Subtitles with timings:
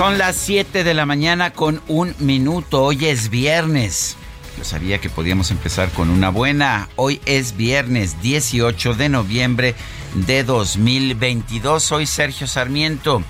[0.00, 2.84] Son las 7 de la mañana con un minuto.
[2.84, 4.16] Hoy es viernes.
[4.56, 6.88] Yo sabía que podíamos empezar con una buena.
[6.96, 9.74] Hoy es viernes 18 de noviembre
[10.14, 11.82] de 2022.
[11.82, 13.22] Soy Sergio Sarmiento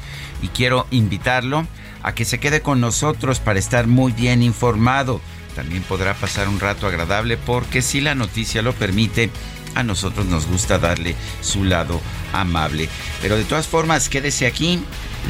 [0.43, 1.67] y quiero invitarlo
[2.05, 5.21] a que se quede con nosotros para estar muy bien informado.
[5.57, 9.29] También podrá pasar un rato agradable porque si la noticia lo permite,
[9.75, 12.01] a nosotros nos gusta darle su lado
[12.33, 12.89] amable.
[13.23, 14.81] Pero de todas formas, quédese aquí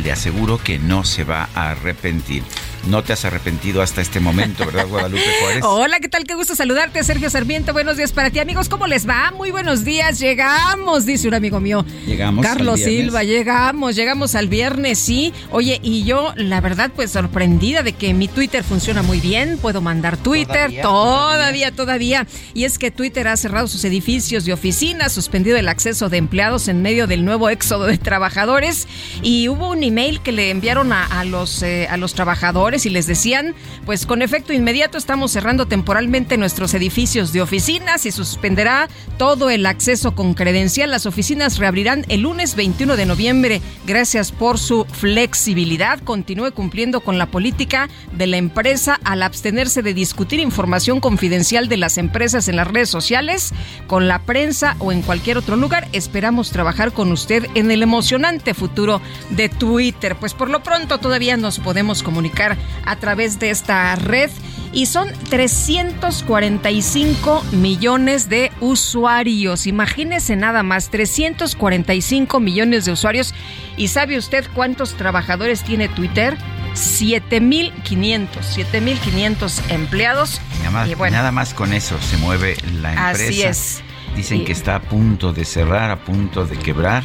[0.03, 2.43] le aseguro que no se va a arrepentir.
[2.87, 5.63] No te has arrepentido hasta este momento, ¿verdad, Guadalupe Juárez?
[5.65, 6.25] Hola, ¿qué tal?
[6.25, 7.75] Qué gusto saludarte, Sergio Sarmiento.
[7.75, 8.71] Buenos días para ti, amigos.
[8.71, 9.33] ¿Cómo les va?
[9.37, 10.19] Muy buenos días.
[10.19, 11.85] Llegamos, dice un amigo mío.
[12.07, 12.45] Llegamos.
[12.45, 15.35] Carlos Silva, llegamos, llegamos al viernes, sí.
[15.51, 19.59] Oye, y yo, la verdad, pues sorprendida de que mi Twitter funciona muy bien.
[19.59, 22.27] Puedo mandar Twitter todavía, todavía, todavía.
[22.55, 26.69] Y es que Twitter ha cerrado sus edificios de oficinas, suspendido el acceso de empleados
[26.69, 28.89] en medio del nuevo éxodo de trabajadores.
[29.23, 33.07] Y hubo un email que le enviaron a, los, eh, a los trabajadores y les
[33.07, 33.55] decían,
[33.87, 38.89] pues con efecto inmediato estamos cerrando temporalmente nuestros edificios de oficinas y suspenderá
[39.19, 40.91] todo el acceso con credencial.
[40.91, 43.61] Las oficinas reabrirán el lunes 21 de noviembre.
[43.87, 46.01] Gracias por su flexibilidad.
[46.01, 51.77] Continúe cumpliendo con la política de la empresa al abstenerse de discutir información confidencial de
[51.77, 53.53] las empresas en las redes sociales,
[53.87, 55.89] con la prensa o en cualquier otro lugar.
[55.93, 60.17] Esperamos trabajar con usted en el emocionante futuro de Twitter.
[60.17, 64.29] Pues por lo pronto todavía nos podemos comunicar a través de esta red
[64.73, 69.69] y son 345 millones de usuarios.
[69.69, 73.33] Imagínese nada más, 345 millones de usuarios.
[73.77, 76.37] ¿Y sabe usted cuántos trabajadores tiene Twitter?
[76.75, 80.41] 7500, 7500 empleados.
[80.65, 83.31] Nada más, nada más con eso se mueve la empresa.
[83.31, 83.85] Así es.
[84.17, 87.05] Dicen que está a punto de cerrar, a punto de quebrar.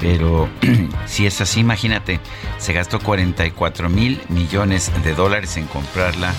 [0.00, 0.48] Pero
[1.06, 2.20] si es así, imagínate,
[2.58, 6.34] se gastó 44 mil millones de dólares en comprarla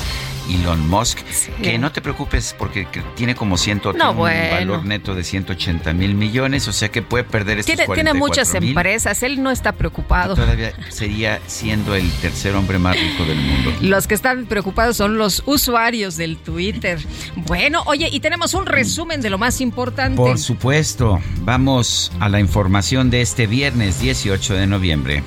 [0.49, 1.19] Elon Musk.
[1.61, 6.67] Que no te preocupes porque tiene como ciento un valor neto de 180 mil millones,
[6.67, 10.35] o sea que puede perder estos tiene, tiene muchas empresas, él no está preocupado.
[10.35, 13.73] todavía sería siendo el tercer hombre más rico del mundo.
[13.81, 16.99] Los que están preocupados son los usuarios del Twitter.
[17.35, 20.17] Bueno, oye, y tenemos un resumen de lo más importante.
[20.17, 25.23] Por supuesto, vamos a la información de este viernes 18 de noviembre.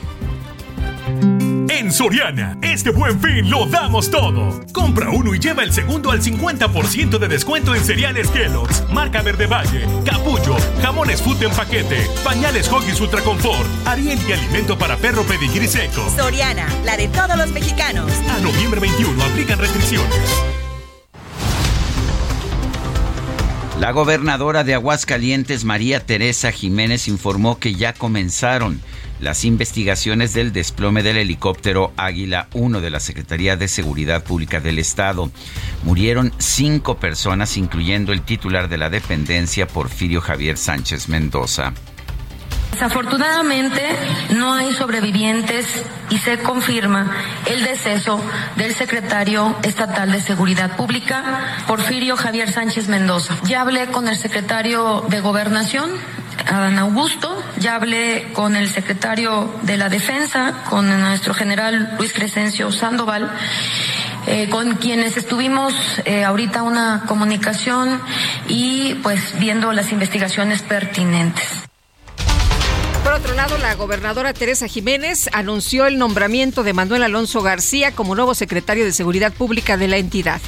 [1.71, 4.61] En Soriana, este buen fin lo damos todo.
[4.73, 9.47] Compra uno y lleva el segundo al 50% de descuento en cereales Kellogg's, marca Verde
[9.47, 15.23] Valle, Capullo, jamones Food en paquete, pañales Hoggies Ultra Confort, Ariel y alimento para perro
[15.23, 16.11] pedigrí seco.
[16.17, 18.11] Soriana, la de todos los mexicanos.
[18.29, 20.60] A noviembre 21 aplican restricciones.
[23.81, 28.79] La gobernadora de Aguascalientes, María Teresa Jiménez, informó que ya comenzaron
[29.21, 34.79] las investigaciones del desplome del helicóptero Águila 1 de la Secretaría de Seguridad Pública del
[34.79, 35.31] Estado.
[35.83, 41.73] Murieron cinco personas, incluyendo el titular de la dependencia, Porfirio Javier Sánchez Mendoza.
[42.73, 43.83] Desafortunadamente
[44.37, 45.67] no hay sobrevivientes
[46.09, 47.11] y se confirma
[47.47, 48.23] el deceso
[48.57, 53.37] del secretario estatal de Seguridad Pública, Porfirio Javier Sánchez Mendoza.
[53.45, 55.91] Ya hablé con el secretario de Gobernación,
[56.47, 62.73] Adán Augusto, ya hablé con el secretario de la Defensa, con nuestro general Luis Crescencio
[62.73, 63.31] Sandoval.
[64.27, 65.73] Eh, con quienes estuvimos
[66.05, 68.01] eh, ahorita una comunicación
[68.49, 71.60] y pues viendo las investigaciones pertinentes.
[73.41, 78.93] La gobernadora Teresa Jiménez anunció el nombramiento de Manuel Alonso García como nuevo secretario de
[78.93, 80.43] Seguridad Pública de la entidad.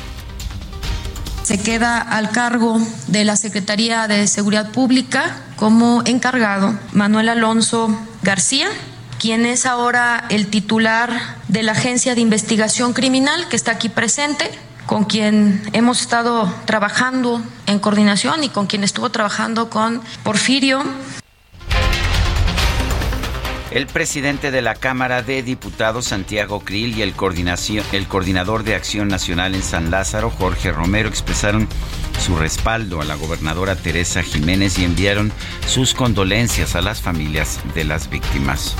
[1.43, 8.69] Se queda al cargo de la Secretaría de Seguridad Pública como encargado Manuel Alonso García,
[9.19, 11.11] quien es ahora el titular
[11.49, 14.51] de la Agencia de Investigación Criminal que está aquí presente,
[14.85, 20.85] con quien hemos estado trabajando en coordinación y con quien estuvo trabajando con Porfirio
[23.75, 29.55] el presidente de la Cámara de Diputados, Santiago Krill, y el, coordinador de Acción Nacional
[29.55, 31.67] en San Lázaro, Jorge Romero, expresaron
[32.21, 35.33] su respaldo a la gobernadora Teresa Jiménez y enviaron
[35.67, 38.77] sus condolencias a las familias de las víctimas.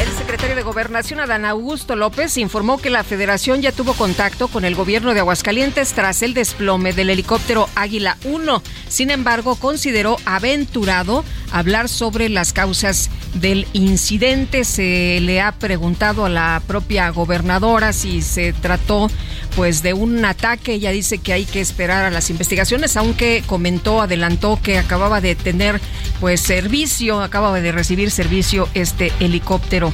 [0.00, 4.64] El secretario de Gobernación, Adán Augusto López, informó que la federación ya tuvo contacto con
[4.64, 8.62] el gobierno de Aguascalientes tras el desplome del helicóptero Águila 1.
[8.88, 14.64] Sin embargo, consideró aventurado hablar sobre las causas del incidente.
[14.64, 19.08] Se le ha preguntado a la propia gobernadora si se trató
[19.54, 20.74] pues de un ataque.
[20.74, 25.36] Ella dice que hay que esperar a las investigaciones, aunque comentó, adelantó que acababa de
[25.36, 25.80] tener
[26.20, 29.92] pues servicio, acababa de recibir servicio este helicóptero.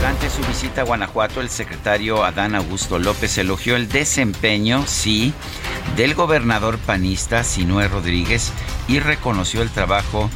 [0.00, 5.34] Durante su visita a Guanajuato, el secretario Adán Augusto López elogió el desempeño, sí,
[5.94, 8.50] del gobernador panista Sinué Rodríguez
[8.88, 10.30] y reconoció el trabajo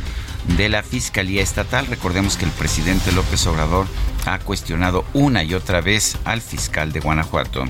[0.58, 1.86] de la Fiscalía Estatal.
[1.86, 3.86] Recordemos que el presidente López Obrador
[4.26, 7.64] ha cuestionado una y otra vez al fiscal de Guanajuato.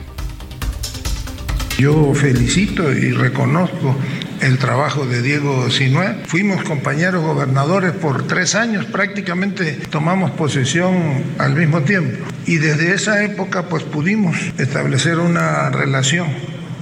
[1.84, 3.94] Yo felicito y reconozco
[4.40, 6.16] el trabajo de Diego Sinué.
[6.24, 10.94] Fuimos compañeros gobernadores por tres años, prácticamente tomamos posesión
[11.36, 12.24] al mismo tiempo.
[12.46, 16.28] Y desde esa época pues pudimos establecer una relación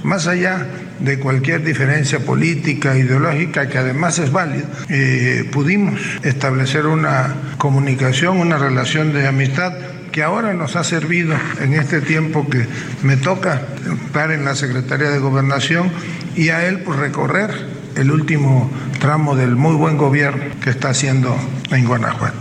[0.03, 0.67] más allá
[1.01, 8.57] de cualquier diferencia política, ideológica, que además es válida, eh, pudimos establecer una comunicación, una
[8.57, 9.73] relación de amistad
[10.13, 12.65] que ahora nos ha servido en este tiempo que
[13.01, 13.63] me toca
[14.05, 15.91] estar en la Secretaría de Gobernación
[16.35, 17.49] y a él por recorrer
[17.95, 21.35] el último tramo del muy buen gobierno que está haciendo
[21.71, 22.37] en Guanajuato.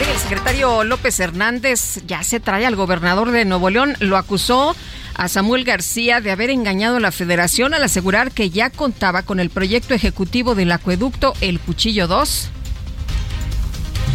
[0.00, 4.76] El secretario López Hernández ya se trae al gobernador de Nuevo León, lo acusó
[5.14, 9.40] a Samuel García de haber engañado a la federación al asegurar que ya contaba con
[9.40, 12.50] el proyecto ejecutivo del acueducto El Cuchillo 2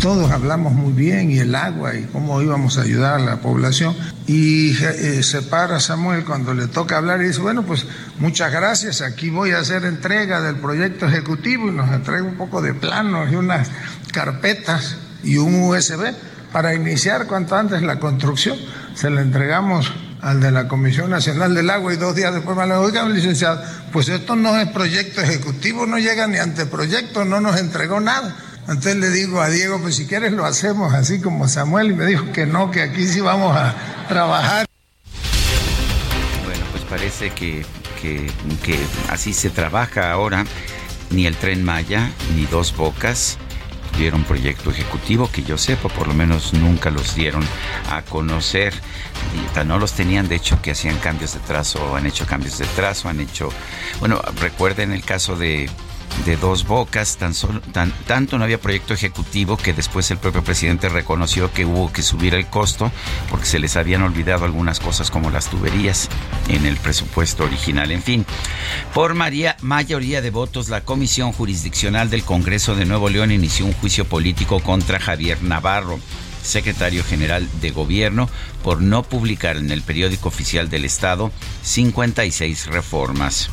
[0.05, 3.95] todos hablamos muy bien y el agua y cómo íbamos a ayudar a la población.
[4.27, 7.87] Y eh, se para Samuel cuando le toca hablar y dice, bueno, pues
[8.19, 12.61] muchas gracias, aquí voy a hacer entrega del proyecto ejecutivo y nos entrega un poco
[12.61, 13.71] de planos y unas
[14.13, 16.13] carpetas y un USB
[16.51, 18.59] para iniciar cuanto antes la construcción.
[18.93, 19.91] Se le entregamos
[20.21, 23.59] al de la Comisión Nacional del Agua y dos días después me lo dijo, licenciado,
[23.91, 28.35] pues esto no es proyecto ejecutivo, no llega ni anteproyecto, no nos entregó nada.
[28.67, 32.05] Entonces le digo a Diego, pues si quieres lo hacemos así como Samuel, y me
[32.05, 33.75] dijo que no, que aquí sí vamos a
[34.07, 34.65] trabajar.
[36.45, 37.65] Bueno, pues parece que,
[38.01, 38.31] que,
[38.63, 38.79] que
[39.09, 40.45] así se trabaja ahora.
[41.11, 43.37] Ni el tren Maya, ni dos bocas
[43.93, 47.43] tuvieron proyecto ejecutivo, que yo sepa, por lo menos nunca los dieron
[47.91, 48.73] a conocer.
[49.65, 53.07] No los tenían, de hecho, que hacían cambios de trazo, han hecho cambios de trazo,
[53.07, 53.49] han hecho...
[53.99, 55.69] Bueno, recuerden el caso de
[56.25, 60.43] de dos bocas, tan solo, tan, tanto no había proyecto ejecutivo que después el propio
[60.43, 62.91] presidente reconoció que hubo que subir el costo
[63.29, 66.09] porque se les habían olvidado algunas cosas como las tuberías
[66.47, 67.91] en el presupuesto original.
[67.91, 68.25] En fin,
[68.93, 74.05] por mayoría de votos, la Comisión Jurisdiccional del Congreso de Nuevo León inició un juicio
[74.05, 75.99] político contra Javier Navarro
[76.45, 78.29] secretario general de gobierno,
[78.63, 81.31] por no publicar en el periódico oficial del Estado
[81.63, 83.49] 56 reformas.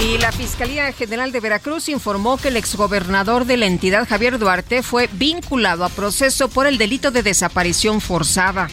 [0.00, 4.82] Y la Fiscalía General de Veracruz informó que el exgobernador de la entidad, Javier Duarte,
[4.82, 8.68] fue vinculado a proceso por el delito de desaparición forzada.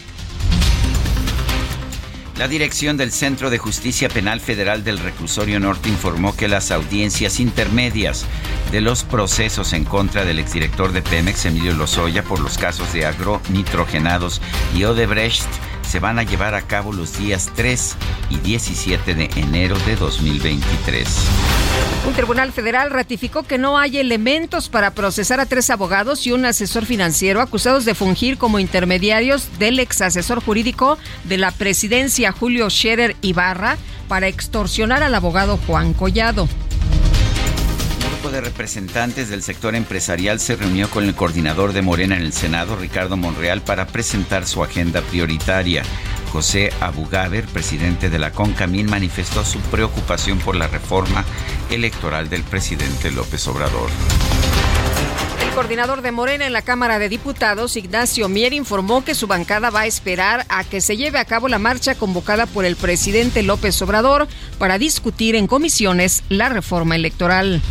[2.38, 7.40] La dirección del Centro de Justicia Penal Federal del Reclusorio Norte informó que las audiencias
[7.40, 8.26] intermedias
[8.70, 13.06] de los procesos en contra del exdirector de Pemex, Emilio Lozoya, por los casos de
[13.06, 14.40] agronitrogenados
[14.72, 15.48] y Odebrecht
[15.88, 17.96] se van a llevar a cabo los días 3
[18.28, 21.08] y 17 de enero de 2023.
[22.06, 26.44] Un tribunal federal ratificó que no hay elementos para procesar a tres abogados y un
[26.44, 32.68] asesor financiero acusados de fungir como intermediarios del ex asesor jurídico de la presidencia Julio
[32.68, 33.78] Scherer Ibarra
[34.08, 36.48] para extorsionar al abogado Juan Collado
[38.26, 42.74] de representantes del sector empresarial se reunió con el coordinador de Morena en el Senado,
[42.74, 45.82] Ricardo Monreal, para presentar su agenda prioritaria.
[46.32, 51.24] José Abugaber, presidente de la CONCAMIN, manifestó su preocupación por la reforma
[51.70, 53.88] electoral del presidente López Obrador.
[55.54, 59.80] coordinador de Morena en la Cámara de Diputados, Ignacio Mier, informó que su bancada va
[59.80, 63.80] a esperar a que se lleve a cabo la marcha convocada por el presidente López
[63.82, 67.62] Obrador para discutir en comisiones la reforma electoral.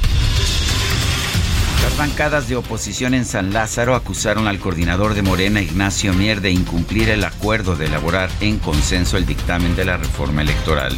[1.98, 6.52] Las bancadas de oposición en San Lázaro acusaron al coordinador de Morena, Ignacio Mier, de
[6.52, 10.96] incumplir el acuerdo de elaborar en consenso el dictamen de la reforma electoral.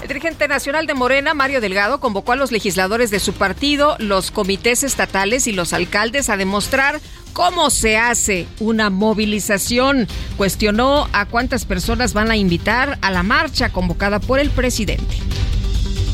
[0.00, 4.30] El dirigente nacional de Morena, Mario Delgado, convocó a los legisladores de su partido, los
[4.30, 7.00] comités estatales y los alcaldes a demostrar
[7.32, 10.06] cómo se hace una movilización.
[10.36, 15.16] Cuestionó a cuántas personas van a invitar a la marcha convocada por el presidente.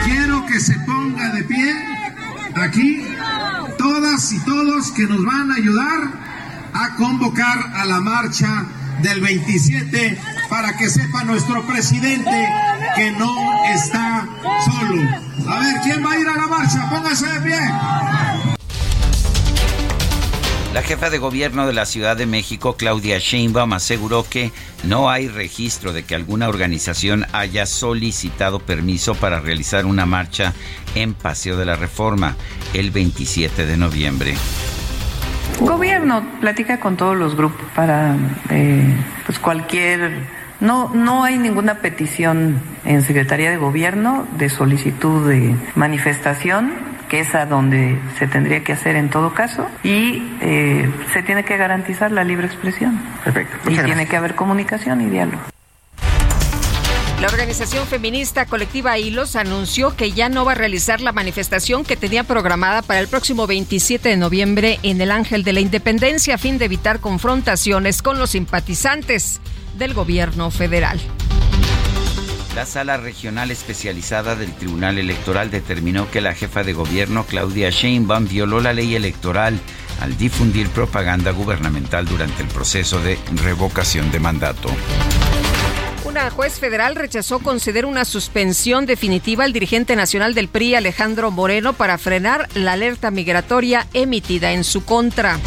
[0.03, 1.98] Quiero que se ponga de pie
[2.55, 3.05] aquí
[3.79, 6.01] todas y todos que nos van a ayudar
[6.75, 8.67] a convocar a la marcha
[9.03, 12.49] del 27 para que sepa nuestro presidente
[12.97, 14.27] que no está
[14.65, 15.03] solo.
[15.49, 16.89] A ver, ¿quién va a ir a la marcha?
[16.91, 17.59] Póngase de pie.
[20.79, 24.53] La jefa de gobierno de la Ciudad de México, Claudia Sheinbaum, aseguró que
[24.85, 30.55] no hay registro de que alguna organización haya solicitado permiso para realizar una marcha
[30.95, 32.37] en Paseo de la Reforma
[32.75, 34.35] el 27 de noviembre.
[35.59, 38.15] Gobierno platica con todos los grupos para
[38.49, 38.95] eh,
[39.27, 40.29] pues cualquier
[40.61, 46.73] no, no hay ninguna petición en Secretaría de Gobierno de solicitud de manifestación,
[47.09, 51.45] que es a donde se tendría que hacer en todo caso, y eh, se tiene
[51.45, 53.01] que garantizar la libre expresión.
[53.25, 53.71] Perfecto.
[53.71, 55.43] y tiene que haber comunicación y diálogo.
[57.21, 61.97] La organización feminista colectiva Hilos anunció que ya no va a realizar la manifestación que
[61.97, 66.39] tenía programada para el próximo 27 de noviembre en el Ángel de la Independencia a
[66.39, 69.41] fin de evitar confrontaciones con los simpatizantes
[69.77, 71.01] del gobierno federal.
[72.59, 78.27] La sala regional especializada del Tribunal Electoral determinó que la jefa de gobierno, Claudia Sheinbaum,
[78.27, 79.61] violó la ley electoral
[80.01, 84.71] al difundir propaganda gubernamental durante el proceso de revocación de mandato.
[86.05, 91.75] Una juez federal rechazó conceder una suspensión definitiva al dirigente nacional del PRI, Alejandro Moreno,
[91.75, 95.39] para frenar la alerta migratoria emitida en su contra.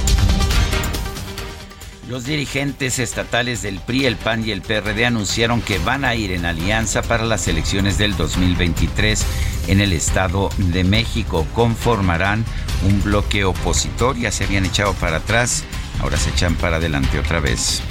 [2.12, 6.34] Los dirigentes estatales del PRI, el PAN y el PRD anunciaron que van a ir
[6.34, 9.26] en alianza para las elecciones del 2023
[9.70, 11.48] en el Estado de México.
[11.56, 12.44] Conformarán
[12.84, 14.18] un bloque opositor.
[14.18, 15.64] Ya se habían echado para atrás,
[16.02, 17.82] ahora se echan para adelante otra vez.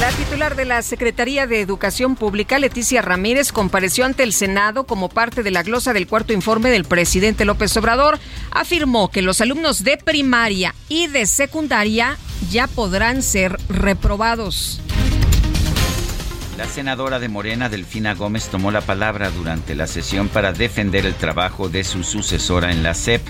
[0.00, 5.08] La titular de la Secretaría de Educación Pública, Leticia Ramírez, compareció ante el Senado como
[5.08, 8.18] parte de la glosa del cuarto informe del presidente López Obrador.
[8.50, 12.18] Afirmó que los alumnos de primaria y de secundaria
[12.50, 14.80] ya podrán ser reprobados.
[16.56, 21.14] La senadora de Morena, Delfina Gómez, tomó la palabra durante la sesión para defender el
[21.14, 23.22] trabajo de su sucesora en la SEP,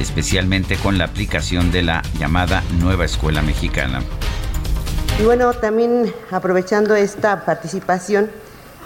[0.00, 4.02] especialmente con la aplicación de la llamada Nueva Escuela Mexicana.
[5.18, 8.30] Y bueno, también aprovechando esta participación,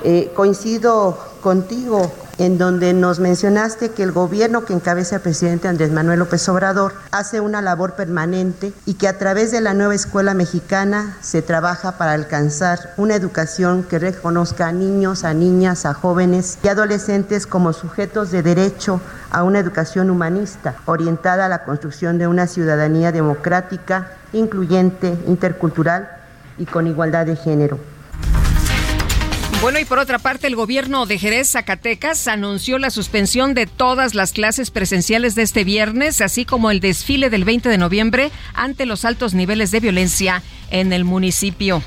[0.02, 2.10] eh, coincido contigo
[2.40, 6.94] en donde nos mencionaste que el gobierno que encabeza el presidente Andrés Manuel López Obrador
[7.11, 11.99] hace una labor permanente y que a través de la nueva escuela mexicana se trabaja
[11.99, 17.75] para alcanzar una educación que reconozca a niños, a niñas, a jóvenes y adolescentes como
[17.75, 24.12] sujetos de derecho a una educación humanista orientada a la construcción de una ciudadanía democrática,
[24.32, 26.09] incluyente, intercultural
[26.56, 28.00] y con igualdad de género.
[29.61, 34.14] Bueno, y por otra parte, el gobierno de Jerez, Zacatecas, anunció la suspensión de todas
[34.14, 38.87] las clases presenciales de este viernes, así como el desfile del 20 de noviembre ante
[38.87, 41.83] los altos niveles de violencia en el municipio.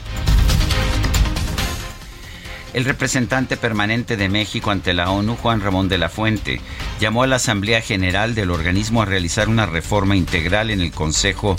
[2.74, 6.62] El representante permanente de México ante la ONU, Juan Ramón de la Fuente,
[7.00, 11.56] llamó a la Asamblea General del organismo a realizar una reforma integral en el Consejo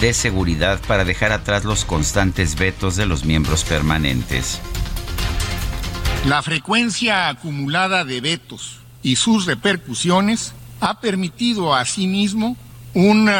[0.00, 4.62] de Seguridad para dejar atrás los constantes vetos de los miembros permanentes.
[6.26, 12.56] La frecuencia acumulada de vetos y sus repercusiones ha permitido asimismo
[12.92, 13.30] un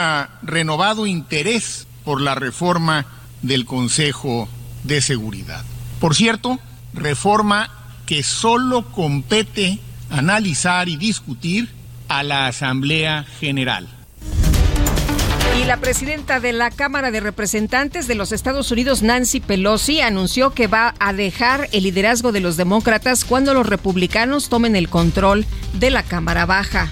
[0.43, 3.07] renovado interés por la reforma
[3.43, 4.49] del Consejo
[4.85, 5.65] de Seguridad.
[6.01, 6.59] Por cierto,
[6.95, 7.71] reforma
[8.07, 9.81] que solo compete
[10.11, 11.69] analizar y discutir
[12.09, 13.98] a la Asamblea General.
[15.57, 20.51] Y la presidenta de la Cámara de Representantes de los Estados Unidos, Nancy Pelosi, anunció
[20.51, 25.47] que va a dejar el liderazgo de los demócratas cuando los republicanos tomen el control
[25.75, 26.91] de la Cámara Baja.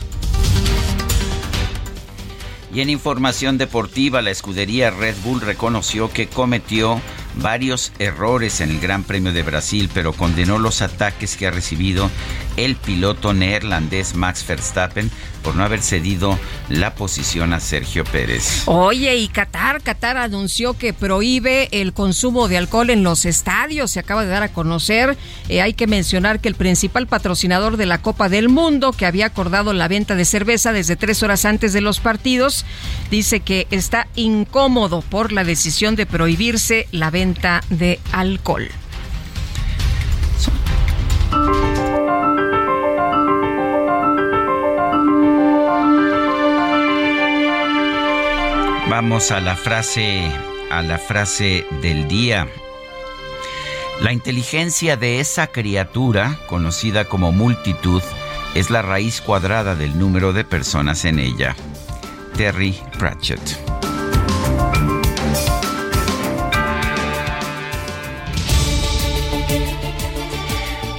[2.75, 7.01] Y en información deportiva, la escudería Red Bull reconoció que cometió
[7.37, 12.11] varios errores en el Gran Premio de Brasil, pero condenó los ataques que ha recibido
[12.57, 15.11] el piloto neerlandés Max Verstappen
[15.43, 18.63] por no haber cedido la posición a Sergio Pérez.
[18.67, 24.01] Oye, y Qatar, Qatar anunció que prohíbe el consumo de alcohol en los estadios, se
[24.01, 25.17] acaba de dar a conocer.
[25.49, 29.27] Eh, hay que mencionar que el principal patrocinador de la Copa del Mundo, que había
[29.27, 32.65] acordado la venta de cerveza desde tres horas antes de los partidos,
[33.11, 38.69] dice que está incómodo por la decisión de prohibirse la venta de alcohol.
[48.99, 50.33] Vamos a la frase
[50.71, 52.49] a la frase del día.
[54.01, 58.03] La inteligencia de esa criatura, conocida como multitud,
[58.55, 61.55] es la raíz cuadrada del número de personas en ella.
[62.39, 63.59] Terry Pratchett.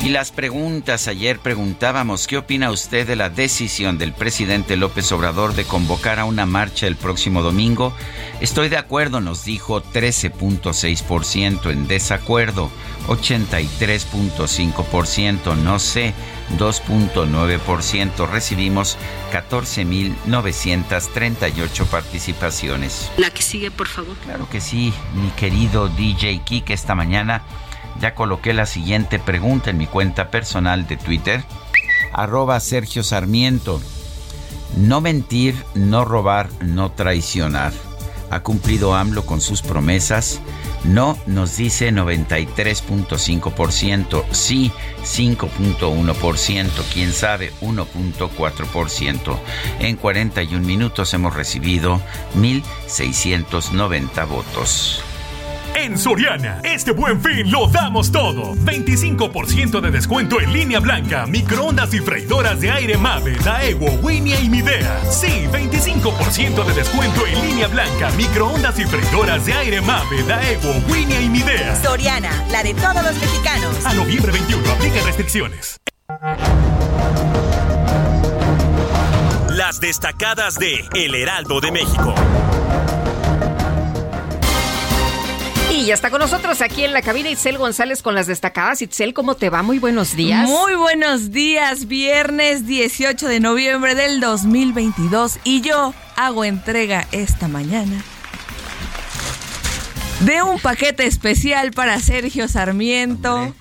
[0.08, 5.54] Y las preguntas, ayer preguntábamos, ¿qué opina usted de la decisión del presidente López Obrador
[5.54, 7.92] de convocar a una marcha el próximo domingo?
[8.40, 12.72] Estoy de acuerdo, nos dijo 13.6%, en desacuerdo
[13.08, 16.14] 83.5%, no sé
[16.58, 18.30] 2.9%.
[18.30, 18.98] Recibimos
[19.34, 23.12] 14.938 participaciones.
[23.18, 24.16] La que sigue, por favor.
[24.24, 27.44] Claro que sí, mi querido DJ Kik, esta mañana
[28.00, 31.44] ya coloqué la siguiente pregunta en mi cuenta personal de Twitter,
[32.14, 33.82] arroba Sergio Sarmiento.
[34.76, 37.74] No mentir, no robar, no traicionar.
[38.30, 40.42] ¿Ha cumplido AMLO con sus promesas?
[40.84, 44.72] No, nos dice 93.5%, sí
[45.04, 49.40] 5.1%, quién sabe 1.4%.
[49.80, 52.02] En 41 minutos hemos recibido
[52.36, 55.02] 1.690 votos.
[55.78, 58.56] En Soriana, este buen fin lo damos todo.
[58.56, 64.50] 25% de descuento en línea blanca, microondas y freidoras de aire Mave, Daewoo, Winia y
[64.50, 65.00] Midea.
[65.12, 71.22] Sí, 25% de descuento en línea blanca, microondas y freidoras de aire Mave, Daewoo, Winia
[71.22, 71.76] y Midea.
[71.76, 73.86] Soriana, la de todos los mexicanos.
[73.86, 75.78] A noviembre 21, aplica restricciones.
[79.52, 82.16] Las destacadas de El Heraldo de México.
[85.78, 88.82] Y ya está con nosotros aquí en la cabina Itzel González con las destacadas.
[88.82, 89.62] Itzel, ¿cómo te va?
[89.62, 90.50] Muy buenos días.
[90.50, 98.04] Muy buenos días, viernes 18 de noviembre del 2022 y yo hago entrega esta mañana
[100.22, 103.54] de un paquete especial para Sergio Sarmiento.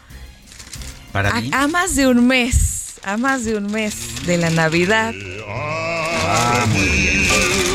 [1.13, 5.13] ¿Para a, a más de un mes, a más de un mes de la Navidad.
[5.47, 7.66] Ah, muy bien.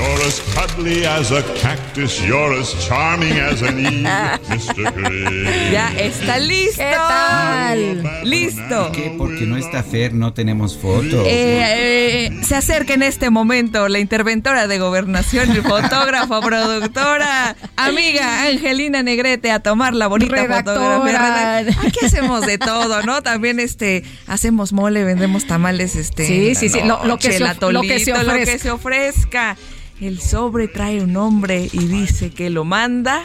[0.00, 4.06] You're as cuddly as a cactus, you're as charming as an eve,
[4.48, 4.90] Mr.
[4.94, 5.70] Gray.
[5.70, 6.78] Ya está listo.
[6.78, 8.02] ¿Qué tal?
[8.24, 8.92] Listo.
[8.92, 9.14] ¿Qué?
[9.18, 11.26] Porque no está Fer, no tenemos fotos.
[11.26, 18.44] Eh, eh, se acerca en este momento la interventora de gobernación, el fotógrafo, productora, amiga
[18.46, 20.96] Angelina Negrete a tomar la bonita Redactora.
[20.96, 21.58] fotografía.
[21.86, 23.22] Aquí hacemos de todo, ¿no?
[23.22, 26.26] También este hacemos mole, vendemos tamales, este.
[26.26, 28.58] Sí, sí, sí, lo que se lo que se atolito, lo que ofrezca.
[28.58, 29.56] se ofrezca.
[30.00, 33.22] El sobre trae un nombre y dice que lo manda.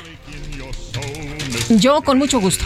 [1.70, 2.66] Yo con mucho gusto.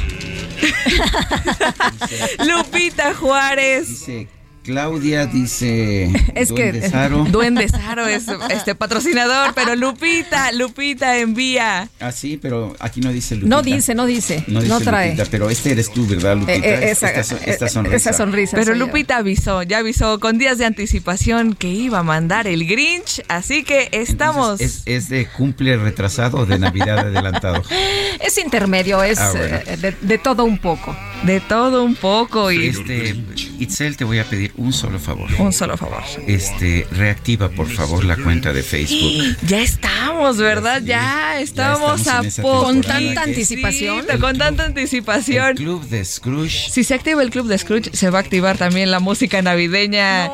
[2.45, 3.88] Lupita Juárez.
[3.88, 4.38] Dice
[4.73, 7.23] Claudia, dice Es que Duende Saro.
[7.32, 11.89] Duende Saro es este patrocinador, pero Lupita, Lupita envía.
[11.99, 13.55] Ah, sí, pero aquí no dice Lupita.
[13.55, 15.10] No dice, no dice, No, trae.
[15.13, 16.53] Lupita, pero este eres tú, ¿verdad, Lupita?
[16.53, 17.95] Eh, eh, esa- esta, eh, sonrisa.
[17.95, 18.58] esa sonrisa.
[18.58, 18.86] Pero yo.
[18.86, 23.63] Lupita avisó, ya avisó con días de anticipación que iba a mandar el Grinch, así
[23.63, 24.62] que estamos.
[24.62, 27.63] ¿Es, es de cumple retrasado o de Navidad adelantado?
[28.19, 29.58] Es intermedio, es Ah, bueno.
[29.65, 30.95] eh, de, de todo un poco.
[31.23, 33.15] De todo un poco y Este,
[33.60, 35.30] Itzel, te voy a pedir un solo favor.
[35.39, 36.04] un solo favor.
[36.28, 39.38] Este, reactiva por favor la cuenta de Facebook.
[39.48, 40.82] Ya estamos, ¿verdad?
[40.84, 42.63] Ya estamos estamos a poco.
[42.63, 44.06] Con tanta anticipación.
[44.19, 45.50] con tanta anticipación.
[45.50, 46.69] El club de Scrooge.
[46.69, 50.26] Si se activa el club de Scrooge, se va a activar también la música navideña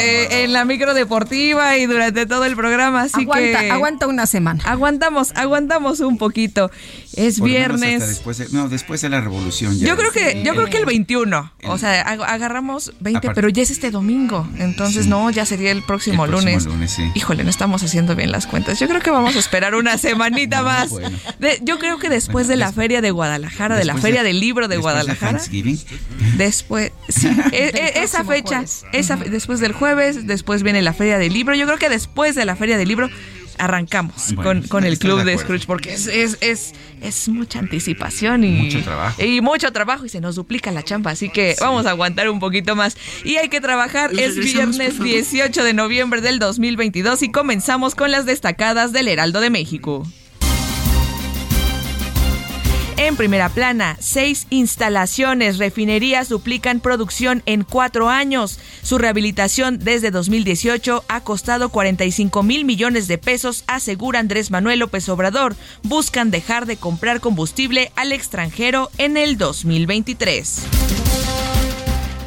[0.00, 3.02] eh, en la micro deportiva y durante todo el programa.
[3.02, 4.62] Así aguanta, que aguanta una semana.
[4.64, 6.70] aguantamos, aguantamos un poquito.
[7.14, 8.06] Es Por viernes.
[8.06, 9.78] después de- no, después de la revolución.
[9.78, 9.86] ya.
[9.88, 11.52] Yo creo que, yo creo que el 21.
[11.64, 14.48] O sea, ag- agarramos 20, Aparte- pero ya es este domingo.
[14.58, 15.10] Entonces, Sí.
[15.10, 16.64] no, ya sería el próximo El próximo lunes.
[16.66, 17.10] lunes, sí.
[17.14, 18.80] Híjole, no estamos haciendo bien las cuentas.
[18.80, 20.88] Yo creo que vamos a esperar una semanita No, más.
[20.90, 21.10] bueno.
[21.38, 24.22] De- yo creo que después Bueno, de la des- Feria de Guadalajara, de la Feria
[24.22, 25.32] del Libro de después Guadalajara.
[25.38, 25.78] Thanksgiving.
[26.36, 28.84] Después, sí, e- e- esa fecha, jueves.
[28.92, 31.54] esa, fe- después del jueves, después viene la Feria del Libro.
[31.54, 33.10] Yo creo que después de la Feria del Libro
[33.58, 35.36] arrancamos Bueno, con, con el club de.
[35.38, 39.22] Scrooge porque es, es, es, es mucha anticipación y Mucho trabajo.
[39.22, 42.40] Y mucho trabajo y se nos duplica la chamba, así que vamos a aguantar un
[42.40, 42.96] poquito más.
[43.24, 45.06] Y hay que trabajar, es viernes por favor.
[45.06, 50.06] 18 de noviembre del 2022 y comenzamos con las destacadas del Heraldo de México.
[53.02, 58.60] En primera plana, seis instalaciones refinerías duplican producción en cuatro años.
[58.84, 65.08] Su rehabilitación desde 2018 ha costado 45 mil millones de pesos, asegura Andrés Manuel López
[65.08, 65.56] Obrador.
[65.82, 71.01] Buscan dejar de comprar combustible al extranjero en el 2023.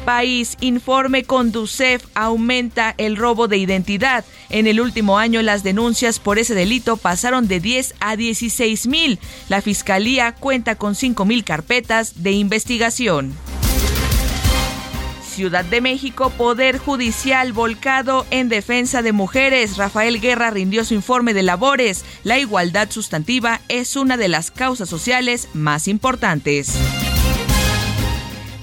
[0.06, 4.24] País, informe Conducef aumenta el robo de identidad.
[4.50, 9.18] En el último año las denuncias por ese delito pasaron de 10 a 16 mil.
[9.48, 13.34] La Fiscalía cuenta con 5 mil carpetas de investigación.
[15.28, 19.76] Ciudad de México, Poder Judicial volcado en defensa de mujeres.
[19.76, 22.04] Rafael Guerra rindió su informe de labores.
[22.22, 26.78] La igualdad sustantiva es una de las causas sociales más importantes.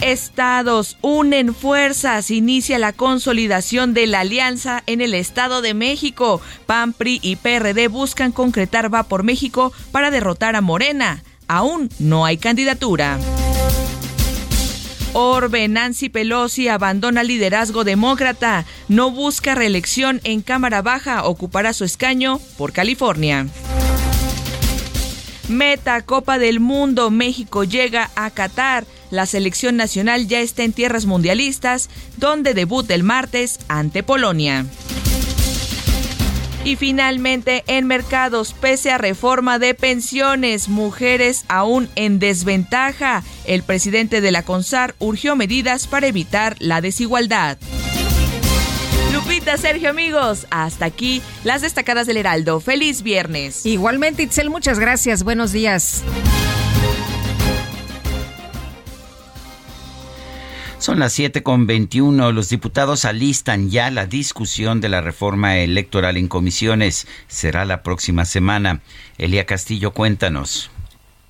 [0.04, 6.42] Estados unen fuerzas, inicia la consolidación de la alianza en el Estado de México.
[6.66, 11.24] PAN, PRI y PRD buscan concretar Va por México para derrotar a Morena.
[11.48, 13.18] Aún no hay candidatura.
[15.14, 22.42] Orbe, Nancy Pelosi abandona liderazgo demócrata, no busca reelección en Cámara Baja, ocupará su escaño
[22.58, 23.48] por California.
[25.48, 28.86] Meta Copa del Mundo, México llega a Qatar.
[29.14, 34.66] La selección nacional ya está en tierras mundialistas, donde debuta el martes ante Polonia.
[36.66, 43.24] Y finalmente, en mercados, pese a reforma de pensiones, mujeres aún en desventaja.
[43.46, 47.60] El presidente de la CONSAR urgió medidas para evitar la desigualdad.
[49.14, 52.60] Lupita, Sergio, amigos, hasta aquí las destacadas del Heraldo.
[52.62, 53.64] Feliz viernes.
[53.64, 55.22] Igualmente, Itzel, muchas gracias.
[55.22, 56.02] Buenos días.
[60.84, 62.34] Son las 7 con 21.
[62.34, 67.08] Los diputados alistan ya la discusión de la reforma electoral en comisiones.
[67.30, 68.82] Será la próxima semana.
[69.18, 70.73] Elia Castillo, cuéntanos.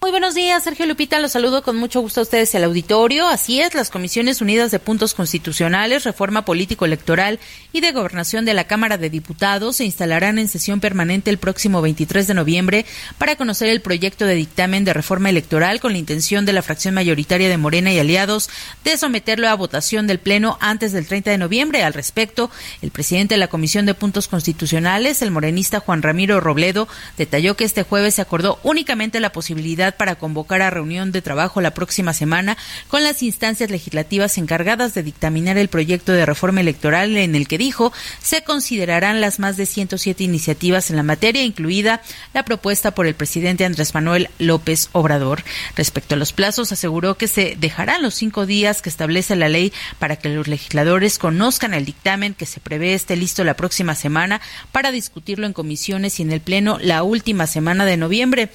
[0.04, 1.18] Muy buenos días, Sergio Lupita.
[1.20, 3.26] Los saludo con mucho gusto a ustedes al auditorio.
[3.26, 7.40] Así es, las Comisiones Unidas de Puntos Constitucionales, Reforma Político-Electoral
[7.72, 11.82] y de Gobernación de la Cámara de Diputados se instalarán en sesión permanente el próximo
[11.82, 12.86] 23 de noviembre
[13.18, 16.96] para conocer el proyecto de dictamen de reforma electoral con la intención de la fracción
[16.96, 18.50] mayoritaria de Morena y aliados
[18.84, 21.82] de someterlo a votación del Pleno antes del 30 de noviembre.
[21.82, 26.90] Al respecto, el presidente de la Comisión de Puntos Constitucionales, el morenista Juan Ramiro Robledo,
[27.18, 31.62] detalló que este jueves se acordó únicamente la posibilidad para convocar a reunión de trabajo
[31.62, 37.16] la próxima semana con las instancias legislativas encargadas de dictaminar el proyecto de reforma electoral
[37.18, 42.02] en el que dijo se considerarán las más de 107 iniciativas en la materia, incluida
[42.34, 45.44] la propuesta por el presidente Andrés Manuel López Obrador.
[45.76, 49.74] Respecto a los plazos, aseguró que se dejarán los cinco días que establece la ley
[50.00, 54.42] para que los legisladores conozcan el dictamen que se prevé esté listo la próxima semana
[54.72, 58.50] para discutirlo en comisiones y en el Pleno la última semana de noviembre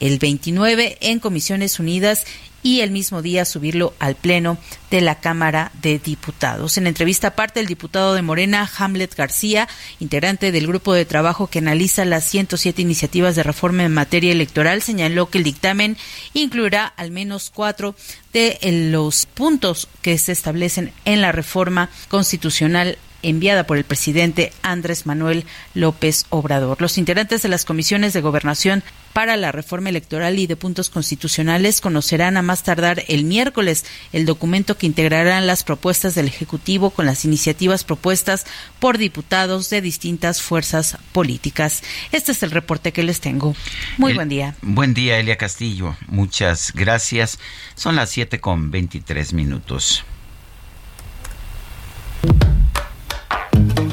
[0.00, 2.24] el 29 en Comisiones Unidas
[2.62, 4.58] y el mismo día subirlo al Pleno
[4.90, 6.76] de la Cámara de Diputados.
[6.76, 11.60] En entrevista aparte, el diputado de Morena, Hamlet García, integrante del grupo de trabajo que
[11.60, 15.96] analiza las 107 iniciativas de reforma en materia electoral, señaló que el dictamen
[16.34, 17.94] incluirá al menos cuatro
[18.32, 18.58] de
[18.90, 25.44] los puntos que se establecen en la reforma constitucional enviada por el presidente Andrés Manuel
[25.74, 26.80] López Obrador.
[26.80, 31.80] Los integrantes de las comisiones de gobernación para la reforma electoral y de puntos constitucionales
[31.80, 37.06] conocerán a más tardar el miércoles el documento que integrarán las propuestas del Ejecutivo con
[37.06, 38.46] las iniciativas propuestas
[38.78, 41.82] por diputados de distintas fuerzas políticas.
[42.12, 43.56] Este es el reporte que les tengo.
[43.98, 44.54] Muy El- buen día.
[44.62, 45.96] Buen día, Elia Castillo.
[46.06, 47.38] Muchas gracias.
[47.74, 50.04] Son las 7 con 23 minutos.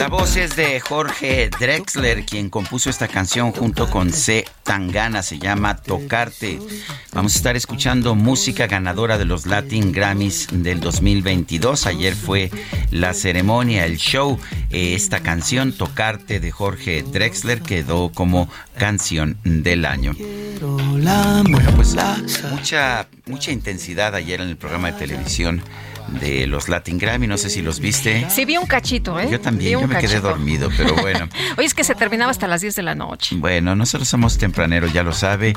[0.00, 4.46] La voz es de Jorge Drexler, quien compuso esta canción junto con C.
[4.62, 6.58] Tangana, se llama Tocarte.
[7.12, 11.86] Vamos a estar escuchando música ganadora de los Latin Grammys del 2022.
[11.86, 12.50] Ayer fue
[12.90, 14.38] la ceremonia, el show.
[14.70, 20.14] Eh, esta canción, Tocarte, de Jorge Drexler, quedó como canción del año.
[20.62, 21.94] Bueno, pues
[22.50, 25.62] mucha, mucha intensidad ayer en el programa de televisión
[26.20, 28.26] de los Latin Grammy, no sé si los viste.
[28.30, 29.28] Sí, vi un cachito, ¿eh?
[29.30, 31.28] Yo también, yo me quedé dormido, pero bueno.
[31.56, 33.36] Oye, es que se terminaba hasta las 10 de la noche.
[33.36, 35.54] Bueno, nosotros somos tempraneros, ya lo sabe.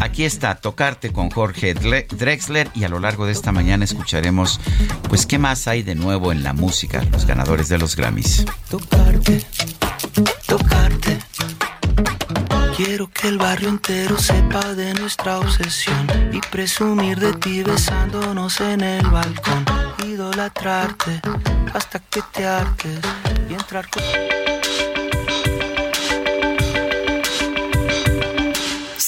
[0.00, 4.60] Aquí está, Tocarte con Jorge Drexler y a lo largo de esta mañana escucharemos,
[5.08, 8.44] pues, qué más hay de nuevo en la música, los ganadores de los Grammys.
[8.68, 9.42] Tocarte,
[10.46, 11.18] tocarte.
[12.76, 18.82] Quiero que el barrio entero sepa de nuestra obsesión y presumir de ti besándonos en
[18.82, 19.64] el balcón.
[20.06, 21.22] Idolatrarte
[21.72, 22.98] hasta que te hartes
[23.48, 24.02] y entrar con...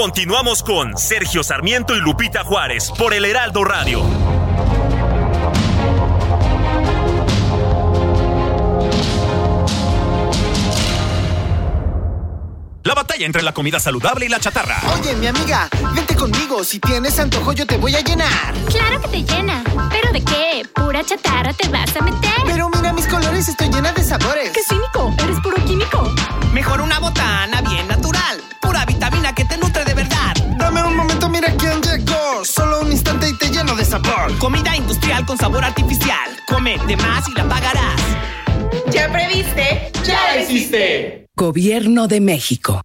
[0.00, 4.02] Continuamos con Sergio Sarmiento y Lupita Juárez por el Heraldo Radio.
[12.82, 14.80] La batalla entre la comida saludable y la chatarra.
[14.98, 16.64] Oye, mi amiga, vente conmigo.
[16.64, 18.54] Si tienes antojo, yo te voy a llenar.
[18.70, 19.62] Claro que te llena.
[19.90, 20.62] ¿Pero de qué?
[20.76, 22.30] ¿Pura chatarra te vas a meter?
[22.46, 24.50] Pero mira mis colores, estoy llena de sabores.
[24.52, 25.14] ¡Qué cínico!
[25.22, 26.10] Eres puro químico.
[26.54, 28.39] Mejor una botana bien natural.
[33.90, 34.38] Sabor.
[34.38, 36.30] Comida industrial con sabor artificial.
[36.46, 38.00] Come de más y la pagarás.
[38.92, 39.90] ¿Ya previste?
[40.04, 41.26] ¡Ya hiciste!
[41.36, 42.82] Gobierno de México.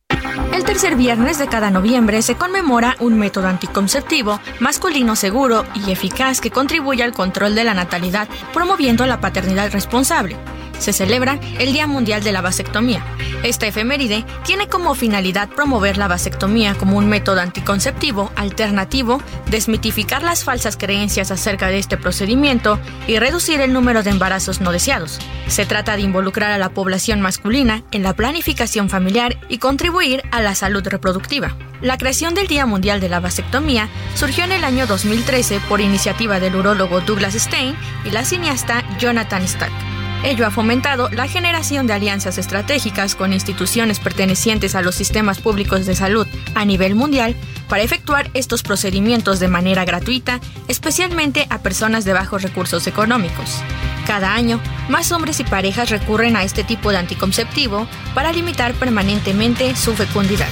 [0.53, 6.41] El tercer viernes de cada noviembre se conmemora un método anticonceptivo masculino seguro y eficaz
[6.41, 10.37] que contribuye al control de la natalidad, promoviendo la paternidad responsable.
[10.79, 13.03] Se celebra el Día Mundial de la Vasectomía.
[13.43, 20.43] Esta efeméride tiene como finalidad promover la vasectomía como un método anticonceptivo alternativo, desmitificar las
[20.43, 25.19] falsas creencias acerca de este procedimiento y reducir el número de embarazos no deseados.
[25.47, 30.41] Se trata de involucrar a la población masculina en la planificación familiar y contribuir a
[30.41, 31.55] la salud reproductiva.
[31.81, 36.39] La creación del Día Mundial de la Vasectomía surgió en el año 2013 por iniciativa
[36.39, 39.94] del urólogo Douglas Stein y la cineasta Jonathan Stack.
[40.25, 45.85] Ello ha fomentado la generación de alianzas estratégicas con instituciones pertenecientes a los sistemas públicos
[45.85, 47.35] de salud a nivel mundial
[47.69, 53.61] para efectuar estos procedimientos de manera gratuita, especialmente a personas de bajos recursos económicos.
[54.07, 54.59] Cada año,
[54.89, 60.49] más hombres y parejas recurren a este tipo de anticonceptivo para limitar permanentemente su fecundidad.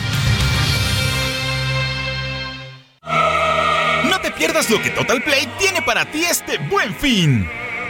[3.01, 7.49] No te pierdas lo que Total Play tiene para ti este buen fin.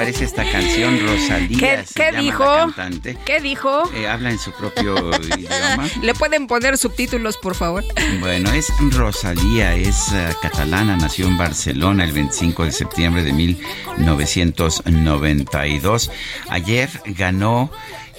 [0.00, 1.58] Parece esta canción, Rosalía?
[1.58, 2.44] ¿Qué, se qué llama la dijo?
[2.44, 3.16] cantante.
[3.24, 3.88] ¿Qué dijo?
[3.94, 5.86] Eh, habla en su propio idioma.
[6.02, 7.84] ¿Le pueden poner subtítulos, por favor?
[8.20, 16.10] Bueno, es Rosalía, es eh, catalana, nació en Barcelona el 25 de septiembre de 1992.
[16.48, 17.70] Ayer ganó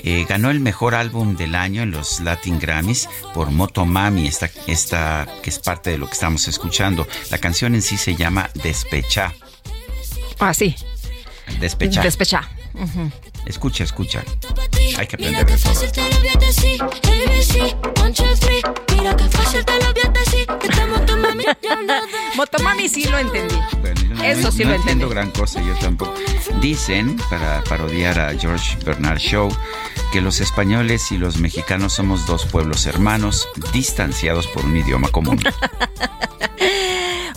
[0.03, 5.27] eh, ganó el mejor álbum del año en los Latin Grammys por Motomami, esta, esta
[5.43, 7.07] que es parte de lo que estamos escuchando.
[7.29, 9.31] La canción en sí se llama Despecha.
[10.39, 10.75] Ah, sí.
[11.59, 12.01] Despecha.
[12.01, 12.49] Despecha.
[13.45, 14.23] Escucha, escucha.
[14.97, 15.73] Hay que aprender de todo.
[22.35, 23.55] Motomami sí lo entendí.
[23.81, 25.09] Bueno, Eso no, sí no lo entiendo entendí.
[25.09, 26.13] gran cosa, yo tampoco.
[26.61, 29.49] Dicen, para parodiar a George Bernard Shaw,
[30.11, 35.39] que los españoles y los mexicanos somos dos pueblos hermanos, distanciados por un idioma común.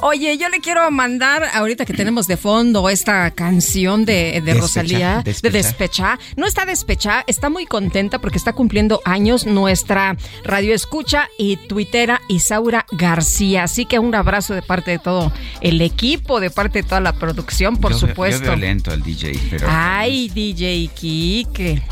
[0.02, 4.60] Oye, yo le quiero mandar, ahorita que tenemos de fondo esta canción de, de Despecha,
[4.60, 5.50] Rosalía, despecha.
[5.50, 6.18] de Despecha.
[6.36, 12.20] No está despecha, está muy contenta porque está cumpliendo años nuestra radio escucha y tuitera
[12.28, 13.64] Isaura García.
[13.64, 17.14] Así que un abrazo de parte de todo el equipo, de parte de toda la
[17.14, 18.54] producción, por Yo supuesto.
[18.54, 19.66] Yo al DJ, pero...
[19.70, 21.82] Ay, DJ Kike.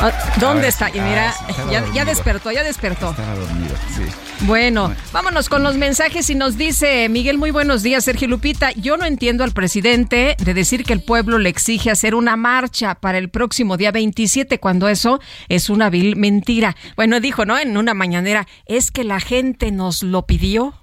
[0.00, 0.90] Ah, ¿Dónde está?
[0.90, 3.10] Y mira, Ah, estaba ya, despertó, ya despertó.
[3.10, 4.02] Estaba dormido, sí.
[4.40, 8.72] Bueno, vámonos con los mensajes y nos dice Miguel, muy buenos días, Sergio Lupita.
[8.72, 12.94] Yo no entiendo al presidente de decir que el pueblo le exige hacer una marcha
[12.96, 16.76] para el próximo día 27 cuando eso es una vil mentira.
[16.96, 17.58] Bueno, dijo, ¿no?
[17.58, 20.74] En una mañanera, es que la gente nos lo pidió.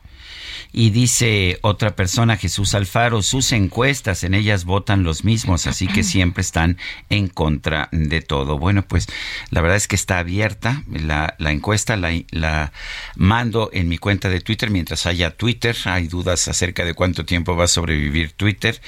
[0.75, 6.03] Y dice otra persona, Jesús Alfaro, sus encuestas, en ellas votan los mismos, así que
[6.13, 8.57] siempre están en contra de todo.
[8.57, 9.05] Bueno, pues
[9.51, 12.73] la verdad es que está abierta la, la encuesta, la, la
[13.15, 15.77] mando en mi cuenta de Twitter mientras haya Twitter.
[15.86, 18.81] Hay dudas acerca de cuánto tiempo va a sobrevivir Twitter.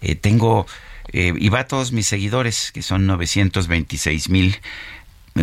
[0.00, 0.66] Eh, tengo,
[1.12, 4.58] eh, y va a todos mis seguidores, que son 926 mil.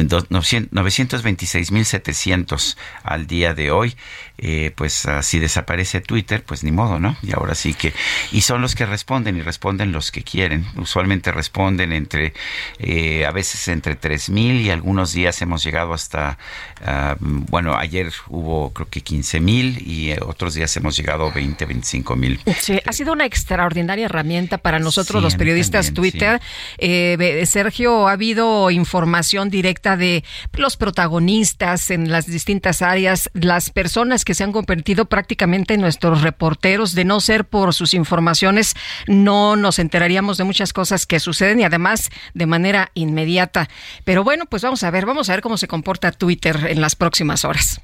[0.03, 3.95] 926.700 al día de hoy,
[4.37, 7.17] eh, pues ah, si desaparece Twitter, pues ni modo, ¿no?
[7.21, 7.93] Y ahora sí que,
[8.31, 10.65] y son los que responden y responden los que quieren.
[10.75, 12.33] Usualmente responden entre,
[12.79, 16.37] eh, a veces entre 3.000 y algunos días hemos llegado hasta,
[16.83, 21.65] ah, bueno, ayer hubo creo que 15.000 y eh, otros días hemos llegado a 20,
[21.65, 22.39] 25 mil.
[22.59, 26.41] Sí, ha sido una extraordinaria herramienta para nosotros Sí, los periodistas también, Twitter.
[26.77, 34.24] Eh, Sergio, ha habido información directa de los protagonistas en las distintas áreas, las personas
[34.25, 36.93] que se han convertido prácticamente en nuestros reporteros.
[36.93, 38.73] De no ser por sus informaciones,
[39.07, 43.69] no nos enteraríamos de muchas cosas que suceden y además de manera inmediata.
[44.03, 46.95] Pero bueno, pues vamos a ver, vamos a ver cómo se comporta Twitter en las
[46.95, 47.79] próximas horas.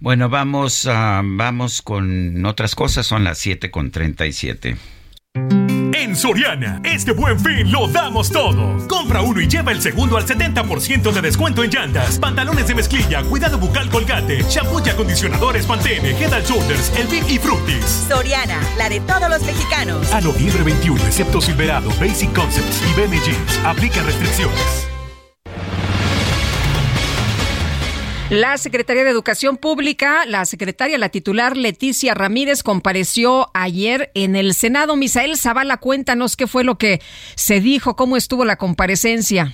[0.00, 4.76] Bueno, vamos, vamos con otras cosas, son las 7 con 37.
[5.36, 8.86] En Soriana, este buen fin lo damos todo.
[8.86, 13.22] Compra uno y lleva el segundo al 70% de descuento en llantas, pantalones de mezclilla,
[13.24, 18.06] cuidado bucal colgate, shampoo y acondicionadores Pantene, Head and Shoulders, El Big y Fructis.
[18.08, 20.12] Soriana, la de todos los mexicanos.
[20.12, 23.58] A noviembre 21, excepto Silverado, Basic Concepts y Benny Jeans.
[23.64, 24.93] Aplica restricciones.
[28.30, 34.54] La Secretaría de Educación Pública, la secretaria, la titular Leticia Ramírez, compareció ayer en el
[34.54, 34.96] Senado.
[34.96, 37.00] Misael Zavala, cuéntanos qué fue lo que
[37.36, 39.52] se dijo, cómo estuvo la comparecencia.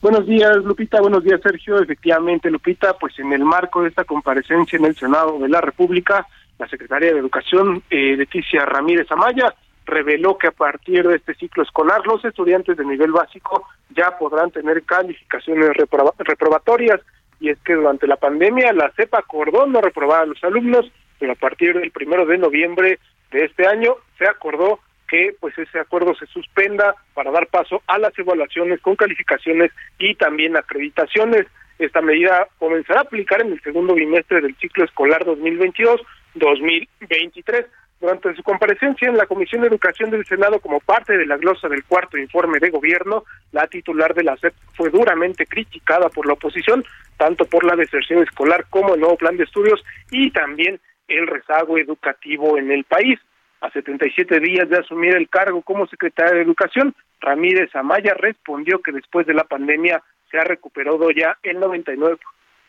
[0.00, 1.00] Buenos días, Lupita.
[1.02, 1.78] Buenos días, Sergio.
[1.80, 6.26] Efectivamente, Lupita, pues en el marco de esta comparecencia en el Senado de la República,
[6.58, 11.62] la secretaria de Educación, eh, Leticia Ramírez Amaya, reveló que a partir de este ciclo
[11.62, 17.00] escolar los estudiantes de nivel básico ya podrán tener calificaciones reproba- reprobatorias.
[17.40, 21.32] Y es que durante la pandemia la CEPA acordó no reprobar a los alumnos, pero
[21.32, 22.98] a partir del primero de noviembre
[23.32, 27.98] de este año se acordó que pues ese acuerdo se suspenda para dar paso a
[27.98, 31.46] las evaluaciones con calificaciones y también acreditaciones.
[31.78, 37.66] Esta medida comenzará a aplicar en el segundo bimestre del ciclo escolar 2022-2023.
[38.00, 41.68] Durante su comparecencia en la Comisión de Educación del Senado como parte de la glosa
[41.68, 46.32] del cuarto informe de gobierno, la titular de la SEP fue duramente criticada por la
[46.32, 46.82] oposición,
[47.18, 51.76] tanto por la deserción escolar como el nuevo plan de estudios y también el rezago
[51.76, 53.20] educativo en el país.
[53.60, 58.92] A 77 días de asumir el cargo como secretaria de Educación, Ramírez Amaya respondió que
[58.92, 62.16] después de la pandemia se ha recuperado ya el 99,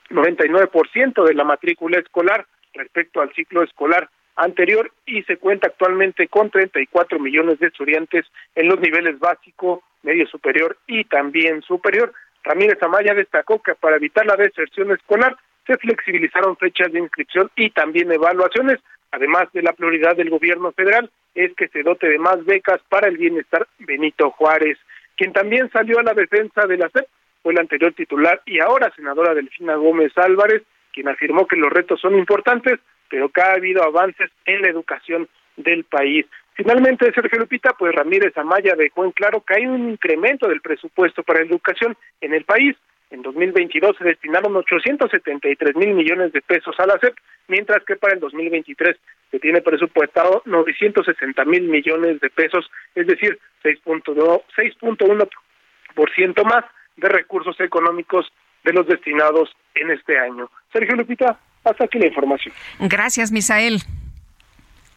[0.09, 6.49] 99% de la matrícula escolar respecto al ciclo escolar anterior y se cuenta actualmente con
[6.49, 12.13] 34 millones de estudiantes en los niveles básico, medio superior y también superior.
[12.43, 17.69] Ramírez Amaya destacó que para evitar la deserción escolar se flexibilizaron fechas de inscripción y
[17.69, 18.79] también evaluaciones,
[19.11, 23.07] además de la prioridad del gobierno federal es que se dote de más becas para
[23.07, 24.77] el bienestar Benito Juárez,
[25.15, 27.05] quien también salió a la defensa de la SEP,
[27.43, 30.63] fue la anterior titular y ahora senadora Delfina Gómez Álvarez,
[30.93, 32.79] quien afirmó que los retos son importantes,
[33.11, 36.25] pero que ha habido avances en la educación del país.
[36.53, 41.21] Finalmente, Sergio Lupita, pues Ramírez Amaya dejó en claro que hay un incremento del presupuesto
[41.21, 42.77] para educación en el país.
[43.09, 47.17] En 2022 se destinaron 873 mil millones de pesos a la SEP,
[47.49, 48.95] mientras que para el 2023
[49.29, 56.63] se tiene presupuestado 960 mil millones de pesos, es decir, 6.1% más
[56.95, 58.31] de recursos económicos
[58.63, 60.49] de los destinados en este año.
[60.71, 62.53] Sergio Lupita, hasta aquí la información.
[62.79, 63.83] Gracias, Misael.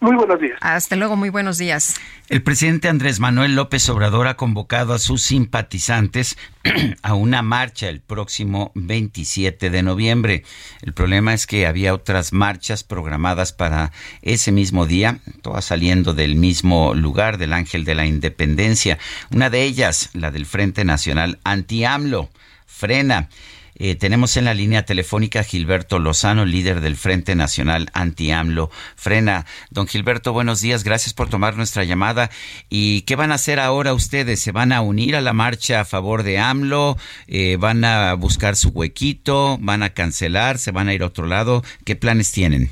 [0.04, 0.58] Muy buenos días.
[0.60, 1.98] Hasta luego, muy buenos días.
[2.28, 6.36] El presidente Andrés Manuel López Obrador ha convocado a sus simpatizantes
[7.02, 10.42] a una marcha el próximo 27 de noviembre.
[10.82, 16.34] El problema es que había otras marchas programadas para ese mismo día, todas saliendo del
[16.34, 18.98] mismo lugar, del Ángel de la Independencia.
[19.30, 22.28] Una de ellas, la del Frente Nacional Anti-AMLO,
[22.66, 23.30] frena.
[23.76, 28.70] Eh, tenemos en la línea telefónica a Gilberto Lozano, líder del Frente Nacional Anti-AMLO.
[28.96, 29.46] Frena.
[29.70, 30.84] Don Gilberto, buenos días.
[30.84, 32.30] Gracias por tomar nuestra llamada.
[32.70, 34.40] ¿Y qué van a hacer ahora ustedes?
[34.40, 36.96] ¿Se van a unir a la marcha a favor de AMLO?
[37.26, 39.58] Eh, ¿Van a buscar su huequito?
[39.60, 40.58] ¿Van a cancelar?
[40.58, 41.62] ¿Se van a ir a otro lado?
[41.84, 42.70] ¿Qué planes tienen?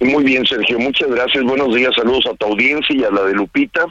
[0.00, 0.78] Muy bien, Sergio.
[0.78, 1.42] Muchas gracias.
[1.42, 1.92] Buenos días.
[1.96, 3.86] Saludos a tu audiencia y a la de Lupita.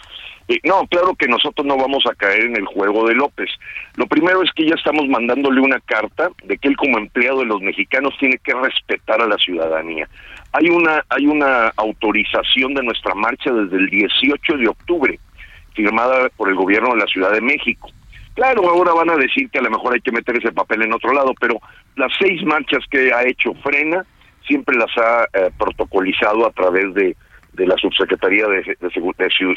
[0.64, 3.50] No, claro que nosotros no vamos a caer en el juego de López.
[3.96, 7.46] Lo primero es que ya estamos mandándole una carta de que él como empleado de
[7.46, 10.08] los mexicanos tiene que respetar a la ciudadanía.
[10.52, 15.20] Hay una hay una autorización de nuestra marcha desde el 18 de octubre,
[15.74, 17.90] firmada por el gobierno de la Ciudad de México.
[18.36, 20.94] Claro, ahora van a decir que a lo mejor hay que meter ese papel en
[20.94, 21.60] otro lado, pero
[21.96, 24.06] las seis marchas que ha hecho Frena
[24.46, 27.16] siempre las ha eh, protocolizado a través de
[27.56, 28.78] de la Subsecretaría de,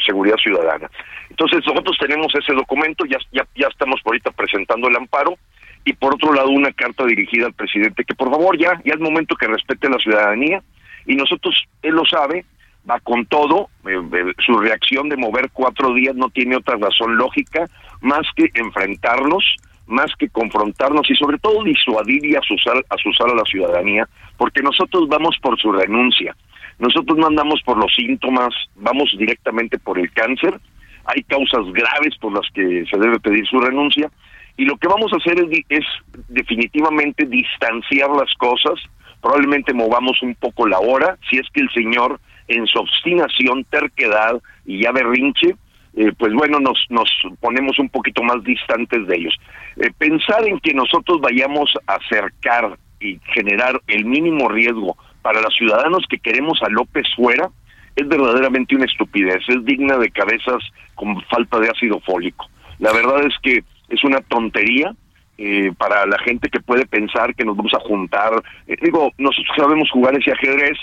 [0.06, 0.90] Seguridad Ciudadana.
[1.30, 5.36] Entonces nosotros tenemos ese documento, ya, ya, ya estamos por ahorita presentando el amparo
[5.84, 9.00] y por otro lado una carta dirigida al presidente que por favor ya, ya es
[9.00, 10.62] momento que respete la ciudadanía
[11.06, 12.44] y nosotros, él lo sabe,
[12.88, 17.16] va con todo, eh, eh, su reacción de mover cuatro días no tiene otra razón
[17.16, 17.66] lógica
[18.00, 19.44] más que enfrentarnos,
[19.86, 25.08] más que confrontarnos y sobre todo disuadir y asusar, asusar a la ciudadanía, porque nosotros
[25.08, 26.36] vamos por su renuncia.
[26.78, 30.58] Nosotros no andamos por los síntomas, vamos directamente por el cáncer.
[31.04, 34.10] Hay causas graves por las que se debe pedir su renuncia
[34.58, 35.84] y lo que vamos a hacer es,
[36.28, 38.74] definitivamente distanciar las cosas.
[39.22, 44.40] Probablemente movamos un poco la hora, si es que el señor en su obstinación, terquedad
[44.66, 45.54] y ya berrinche,
[45.96, 47.08] eh, pues bueno, nos, nos
[47.40, 49.34] ponemos un poquito más distantes de ellos.
[49.76, 54.96] Eh, pensar en que nosotros vayamos a acercar y generar el mínimo riesgo
[55.28, 57.50] para los ciudadanos que queremos a López fuera
[57.94, 60.64] es verdaderamente una estupidez, es digna de cabezas
[60.94, 62.46] con falta de ácido fólico.
[62.78, 64.94] La verdad es que es una tontería
[65.36, 68.42] eh, para la gente que puede pensar que nos vamos a juntar.
[68.66, 70.78] Eh, digo, nosotros sabemos jugar ese ajedrez,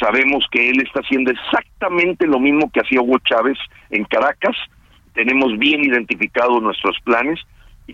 [0.00, 3.58] sabemos que él está haciendo exactamente lo mismo que hacía Hugo Chávez
[3.90, 4.56] en Caracas,
[5.12, 7.38] tenemos bien identificados nuestros planes,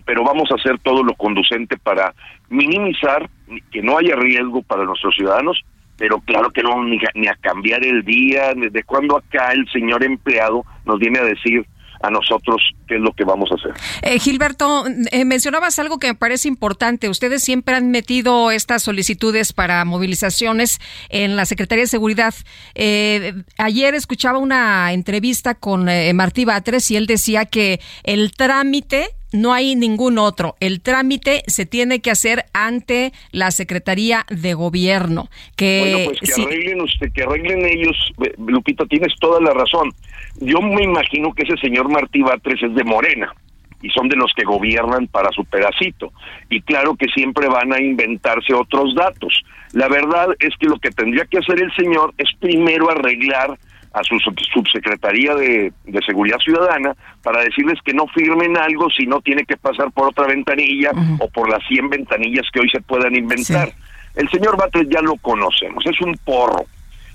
[0.03, 2.15] pero vamos a hacer todo lo conducente para
[2.49, 3.29] minimizar
[3.71, 5.63] que no haya riesgo para nuestros ciudadanos
[5.97, 10.65] pero claro que no ni, a cambiar el día, desde cuando acá el señor empleado
[10.85, 11.65] nos viene a decir
[12.01, 13.73] a nosotros qué es lo que vamos a hacer.
[14.01, 17.09] Eh, Gilberto, eh, mencionabas algo que me parece importante.
[17.09, 20.79] Ustedes siempre han metido estas solicitudes para movilizaciones
[21.09, 22.33] en la Secretaría de Seguridad.
[22.73, 29.53] Eh, ayer escuchaba una entrevista con Martí Batres y él decía que el trámite no
[29.53, 30.55] hay ningún otro.
[30.59, 35.29] El trámite se tiene que hacer ante la Secretaría de Gobierno.
[35.55, 37.95] Que, bueno, pues que arreglen usted, que arreglen ellos.
[38.37, 39.91] Lupita, tienes toda la razón.
[40.39, 43.33] Yo me imagino que ese señor Martí Batres es de Morena
[43.81, 46.13] y son de los que gobiernan para su pedacito.
[46.49, 49.43] Y claro que siempre van a inventarse otros datos.
[49.73, 53.57] La verdad es que lo que tendría que hacer el señor es primero arreglar
[53.93, 55.73] a su subsecretaría de,
[56.05, 60.25] Seguridad Ciudadana para decirles que no firmen algo si no tiene que pasar por otra
[60.25, 63.71] ventanilla o por las 100 ventanillas que hoy se puedan inventar.
[64.15, 66.65] El señor Batres ya lo conocemos, es un porro.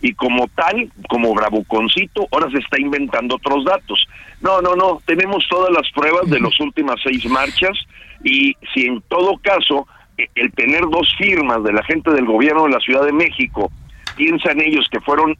[0.02, 4.06] Y como tal, como bravuconcito, ahora se está inventando otros datos.
[4.40, 7.76] No, no, no, tenemos todas las pruebas de las últimas seis marchas
[8.22, 12.64] y si en todo caso e, el tener dos firmas de la gente del gobierno
[12.64, 13.70] de la Ciudad de México
[14.16, 15.36] piensan ellos que fueron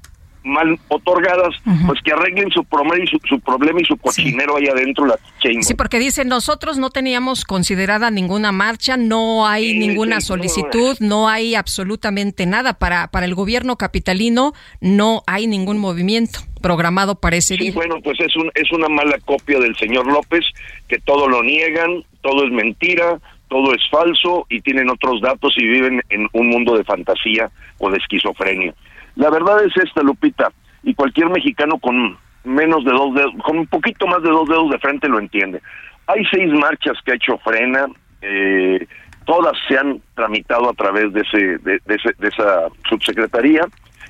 [0.47, 1.55] mal otorgadas,
[1.87, 5.17] pues que arreglen su, problema y su, problema y su cochinero ahí adentro la
[5.61, 11.55] Sí, porque dicen, nosotros no teníamos considerada ninguna marcha, no hay ninguna solicitud, no hay
[11.55, 12.75] absolutamente nada.
[12.75, 18.19] Para, para el gobierno capitalino no hay ningún movimiento programado para ese sí, bueno, pues
[18.19, 20.45] es, un, es una mala copia del señor López,
[20.89, 25.65] que todo lo niegan, todo es mentira, todo es falso y tienen otros datos y
[25.65, 28.75] viven en un mundo de fantasía o de esquizofrenia.
[29.17, 30.53] La verdad es esta, Lupita,
[30.83, 34.71] y cualquier mexicano con menos de dos dedos, con un poquito más de dos dedos
[34.71, 35.61] de frente lo entiende.
[36.07, 37.87] Hay seis marchas que ha hecho Frena,
[38.23, 38.87] eh,
[39.25, 43.67] todas se han tramitado a través de, ese, de, de esa subsecretaría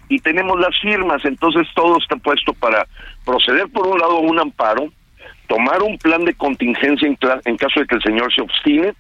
[0.09, 2.87] y tenemos las firmas, entonces todo está puesto para
[3.25, 4.93] proceder por un lado a un amparo,
[5.49, 8.95] tomar un plan de contingencia en, en caso de que el señor se obstine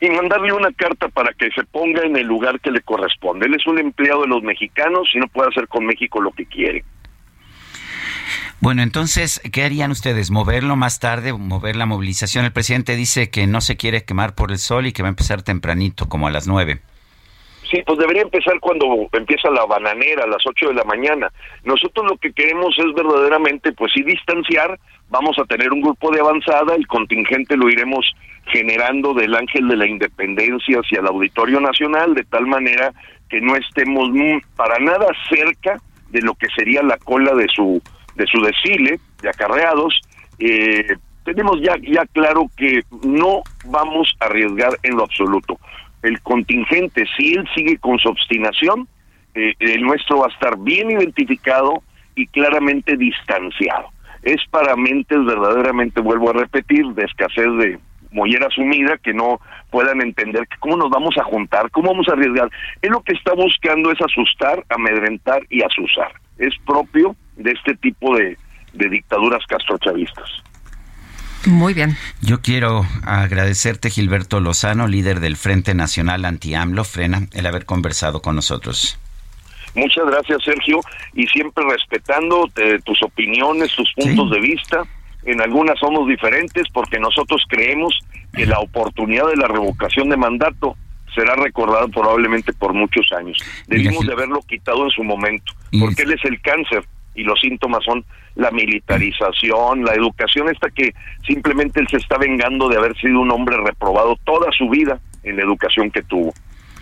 [0.00, 3.46] y mandarle una carta para que se ponga en el lugar que le corresponde.
[3.46, 6.46] Él es un empleado de los mexicanos y no puede hacer con México lo que
[6.46, 6.84] quiere.
[8.60, 10.30] Bueno, entonces, ¿qué harían ustedes?
[10.30, 11.32] ¿Moverlo más tarde?
[11.32, 12.44] ¿Mover la movilización?
[12.44, 15.10] El presidente dice que no se quiere quemar por el sol y que va a
[15.10, 16.80] empezar tempranito, como a las nueve.
[17.70, 21.30] Sí, pues debería empezar cuando empieza la bananera, a las ocho de la mañana.
[21.64, 24.78] Nosotros lo que queremos es verdaderamente, pues sí, distanciar.
[25.08, 28.06] Vamos a tener un grupo de avanzada, el contingente lo iremos
[28.46, 32.92] generando del Ángel de la Independencia hacia el Auditorio Nacional, de tal manera
[33.28, 34.08] que no estemos
[34.54, 37.82] para nada cerca de lo que sería la cola de su
[38.14, 40.00] de su desfile de acarreados.
[40.38, 45.58] Eh, tenemos ya ya claro que no vamos a arriesgar en lo absoluto.
[46.02, 48.88] El contingente, si él sigue con su obstinación,
[49.34, 51.82] eh, el nuestro va a estar bien identificado
[52.14, 53.88] y claramente distanciado.
[54.22, 57.78] Es para mentes verdaderamente, vuelvo a repetir, de escasez de,
[58.16, 59.40] mollera sumida que no
[59.70, 62.48] puedan entender cómo nos vamos a juntar, cómo vamos a arriesgar.
[62.82, 66.12] Él lo que está buscando es asustar, amedrentar y asusar.
[66.38, 68.36] Es propio de este tipo de,
[68.72, 70.42] de dictaduras castrochavistas.
[71.44, 71.96] Muy bien.
[72.22, 78.34] Yo quiero agradecerte, Gilberto Lozano, líder del Frente Nacional Anti-AMLO, Frena, el haber conversado con
[78.34, 78.98] nosotros.
[79.74, 80.80] Muchas gracias, Sergio,
[81.14, 84.82] y siempre respetando eh, tus opiniones, tus puntos de vista
[85.26, 87.98] en algunas somos diferentes porque nosotros creemos
[88.32, 90.76] que la oportunidad de la revocación de mandato
[91.14, 93.38] será recordada probablemente por muchos años.
[93.66, 96.84] Debimos de haberlo quitado en su momento, porque él es el cáncer
[97.16, 98.04] y los síntomas son
[98.34, 100.94] la militarización, la educación esta que
[101.26, 105.36] simplemente él se está vengando de haber sido un hombre reprobado toda su vida en
[105.36, 106.32] la educación que tuvo.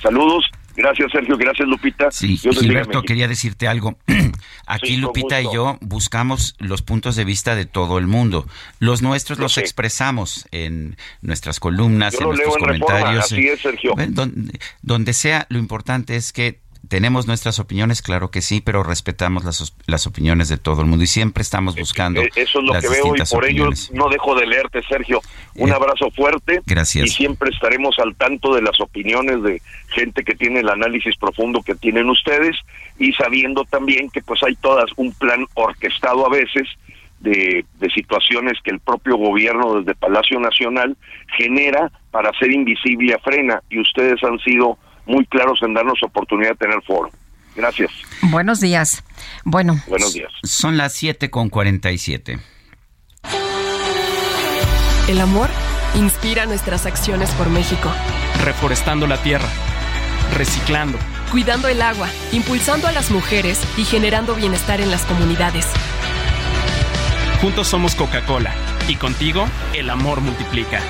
[0.02, 1.36] Saludos Gracias, Sergio.
[1.36, 2.10] Gracias, Lupita.
[2.10, 3.96] Sí, Gilberto, quería decirte algo.
[4.66, 8.46] Aquí Lupita y yo buscamos los puntos de vista de todo el mundo.
[8.80, 13.24] Los nuestros los expresamos en nuestras columnas, en nuestros comentarios.
[13.24, 13.94] Así es, Sergio.
[14.82, 19.74] donde sea, lo importante es que tenemos nuestras opiniones, claro que sí, pero respetamos las,
[19.86, 22.20] las opiniones de todo el mundo y siempre estamos buscando.
[22.20, 25.20] Eh, eso es lo que veo y por ello no dejo de leerte, Sergio.
[25.56, 26.60] Un eh, abrazo fuerte.
[26.66, 27.06] Gracias.
[27.06, 31.62] Y siempre estaremos al tanto de las opiniones de gente que tiene el análisis profundo
[31.62, 32.56] que tienen ustedes
[32.98, 36.68] y sabiendo también que pues hay todas un plan orquestado a veces
[37.20, 40.94] de, de, situaciones que el propio gobierno desde Palacio Nacional
[41.38, 46.50] genera para hacer invisible a frena y ustedes han sido muy claros en darnos oportunidad
[46.50, 47.10] de tener foro.
[47.56, 47.90] Gracias.
[48.22, 49.04] Buenos días.
[49.44, 49.80] Bueno.
[49.86, 50.32] Buenos días.
[50.42, 52.38] Son las 7 con 47.
[55.08, 55.48] El amor
[55.94, 57.90] inspira nuestras acciones por México.
[58.42, 59.48] Reforestando la tierra,
[60.36, 60.98] reciclando,
[61.30, 65.66] cuidando el agua, impulsando a las mujeres y generando bienestar en las comunidades.
[67.40, 68.54] Juntos somos Coca-Cola
[68.88, 70.80] y contigo el amor multiplica.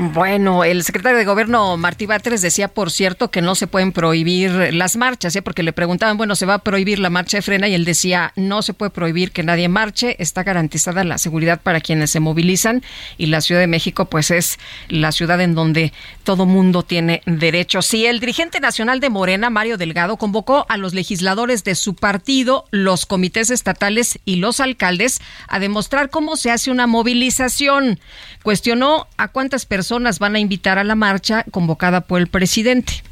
[0.00, 4.72] Bueno, el secretario de Gobierno Martí Batres decía, por cierto, que no se pueden prohibir
[4.72, 5.42] las marchas, ¿eh?
[5.42, 7.66] porque le preguntaban, bueno, ¿se va a prohibir la marcha de frena?
[7.66, 11.80] Y él decía, no se puede prohibir que nadie marche, está garantizada la seguridad para
[11.80, 12.84] quienes se movilizan
[13.16, 15.92] y la Ciudad de México, pues es la ciudad en donde
[16.22, 17.82] todo mundo tiene derecho.
[17.82, 22.66] Sí, el dirigente nacional de Morena, Mario Delgado, convocó a los legisladores de su partido,
[22.70, 27.98] los comités estatales y los alcaldes a demostrar cómo se hace una movilización.
[28.44, 33.02] Cuestionó a cuántas personas personas van a invitar a la marcha convocada por el presidente.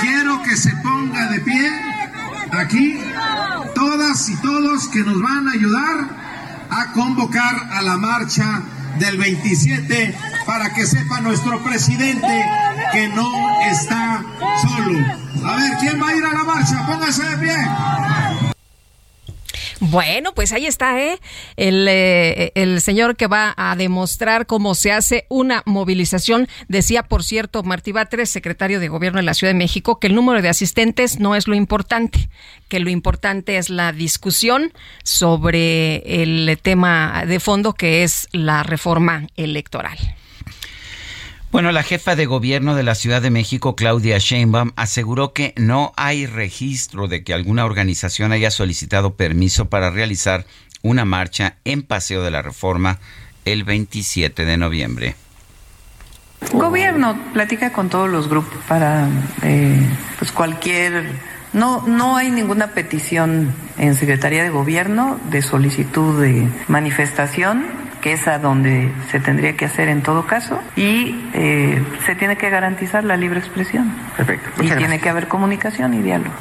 [0.00, 1.70] Quiero que se ponga de pie
[2.50, 2.98] aquí
[3.72, 8.60] todas y todos que nos van a ayudar a convocar a la marcha
[8.98, 10.16] del 27
[10.46, 12.44] para que sepa nuestro presidente
[12.90, 13.30] que no
[13.70, 14.24] está
[14.62, 14.98] solo.
[15.44, 16.84] A ver, ¿quién va a ir a la marcha?
[16.88, 18.55] Póngase de pie.
[19.80, 21.18] Bueno, pues ahí está, ¿eh?
[21.56, 26.48] El, eh, el señor que va a demostrar cómo se hace una movilización.
[26.68, 30.14] Decía, por cierto, Martí Batres, secretario de Gobierno de la Ciudad de México, que el
[30.14, 32.30] número de asistentes no es lo importante,
[32.68, 34.72] que lo importante es la discusión
[35.02, 39.98] sobre el tema de fondo que es la reforma electoral.
[41.56, 45.94] Bueno, la jefa de gobierno de la Ciudad de México, Claudia Sheinbaum, aseguró que no
[45.96, 50.44] hay registro de que alguna organización haya solicitado permiso para realizar
[50.82, 52.98] una marcha en Paseo de la Reforma
[53.46, 55.16] el 27 de noviembre.
[56.52, 59.08] Gobierno platica con todos los grupos para
[59.40, 59.80] eh,
[60.18, 61.06] pues cualquier
[61.54, 68.28] no no hay ninguna petición en Secretaría de Gobierno de solicitud de manifestación que es
[68.28, 73.02] a donde se tendría que hacer en todo caso y eh, se tiene que garantizar
[73.02, 73.92] la libre expresión.
[74.16, 74.62] Perfecto.
[74.62, 76.32] Y tiene que haber comunicación y diálogo.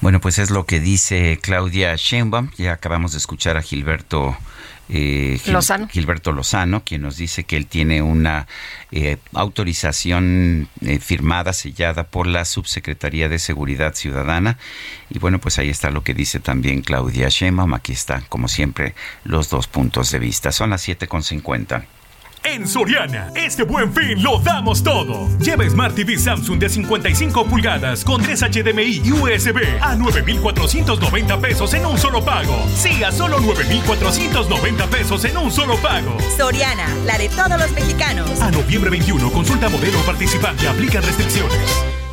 [0.00, 2.50] Bueno, pues es lo que dice Claudia Sheinbaum.
[2.58, 4.36] Ya acabamos de escuchar a Gilberto
[4.88, 5.88] eh, Lozano.
[5.88, 8.46] Gilberto Lozano, quien nos dice que él tiene una
[8.92, 14.58] eh, autorización eh, firmada, sellada por la Subsecretaría de Seguridad Ciudadana.
[15.10, 17.74] Y bueno, pues ahí está lo que dice también Claudia Sheinbaum.
[17.74, 20.52] Aquí están, como siempre, los dos puntos de vista.
[20.52, 21.84] Son las 7.50.
[22.44, 25.30] En Soriana, este buen fin lo damos todo.
[25.38, 31.72] Lleva Smart TV Samsung de 55 pulgadas con 3 HDMI y USB a 9,490 pesos
[31.72, 32.54] en un solo pago.
[32.76, 36.18] Sí, a solo 9,490 pesos en un solo pago.
[36.36, 38.38] Soriana, la de todos los mexicanos.
[38.42, 42.03] A noviembre 21, consulta modelo participante, aplica restricciones.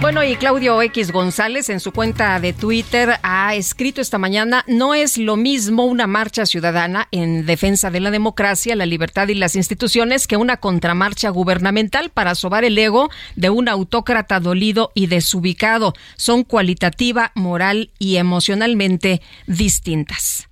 [0.00, 4.94] Bueno, y Claudio X González en su cuenta de Twitter ha escrito esta mañana, no
[4.94, 9.56] es lo mismo una marcha ciudadana en defensa de la democracia, la libertad y las
[9.56, 15.94] instituciones que una contramarcha gubernamental para sobar el ego de un autócrata dolido y desubicado.
[16.16, 20.48] Son cualitativa, moral y emocionalmente distintas.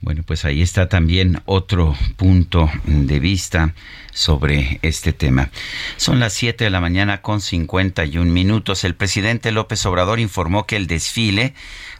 [0.00, 3.74] Bueno, pues ahí está también otro punto de vista
[4.14, 5.50] sobre este tema.
[5.98, 8.84] Son las 7 de la mañana con 51 minutos.
[8.84, 11.52] El presidente López Obrador informó que el desfile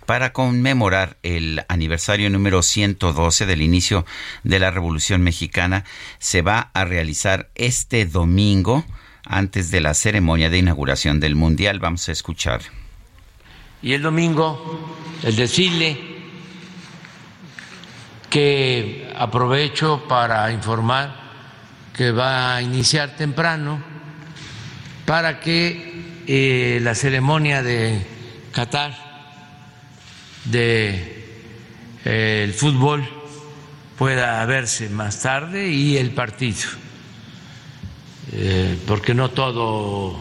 [0.07, 4.07] para conmemorar el aniversario número 112 del inicio
[4.45, 5.85] de la Revolución Mexicana
[6.19, 8.85] se va a realizar este domingo
[9.27, 11.81] antes de la ceremonia de inauguración del Mundial.
[11.81, 12.61] Vamos a escuchar.
[13.83, 16.15] Y el domingo, el desfile
[18.31, 21.24] que aprovecho para informar
[21.95, 23.81] que va a iniciar temprano
[25.07, 28.05] para que eh, la ceremonia de
[28.53, 28.95] Qatar
[30.45, 31.25] de
[32.05, 33.09] eh, el fútbol
[33.97, 36.69] pueda verse más tarde y el partido,
[38.33, 40.19] eh, porque no todo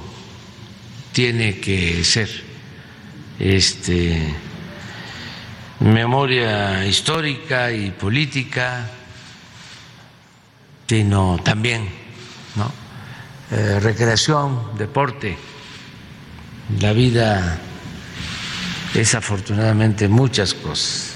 [1.12, 2.30] tiene que ser
[3.40, 4.34] este
[5.80, 8.90] memoria histórica y política,
[10.94, 11.90] sino también
[12.56, 12.72] ¿no?
[13.50, 15.36] Eh, recreación, deporte.
[16.80, 17.58] La vida
[18.94, 21.13] es afortunadamente muchas cosas.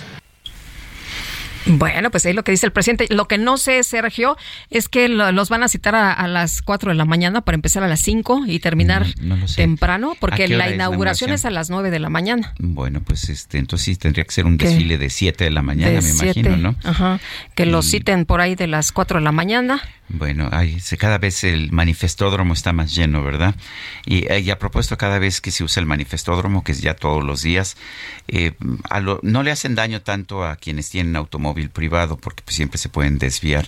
[1.68, 3.08] Bueno, pues ahí lo que dice el presidente.
[3.10, 4.38] Lo que no sé, Sergio,
[4.70, 7.88] es que los van a citar a, las 4 de la mañana para empezar a
[7.88, 9.08] las 5 y terminar
[9.56, 12.54] temprano, porque la inauguración es, a las 9 de la mañana.
[12.60, 16.02] Bueno, pues este, entonces sí tendría que ser un desfile de 7 de la mañana,
[16.02, 16.76] me imagino, ¿no?
[16.84, 17.20] Ajá,
[17.56, 19.82] que lo citen por ahí de las 4 de la mañana.
[20.10, 23.56] Bueno, ahí, cada vez el manifestódromo está más lleno, ¿verdad?
[24.06, 26.94] Y, eh, y, a propósito, cada vez que se usa el manifestódromo, que es ya
[26.94, 27.76] todos los días,
[28.30, 28.54] eh,
[28.90, 31.18] a lo, no le hacen daño tanto a quienes tienen
[31.58, 33.68] automóvil privado, porque pues, siempre se pueden desviar,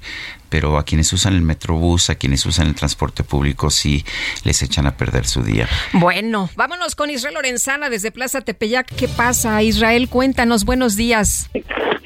[0.50, 4.06] pero a quienes usan el metrobús, a quienes usan el transporte público, sí
[4.44, 5.68] les echan a perder su día.
[5.94, 8.88] Bueno, vámonos con Israel Lorenzana desde Plaza Tepeyac.
[8.96, 10.10] ¿Qué pasa, Israel?
[10.10, 11.50] Cuéntanos, buenos días.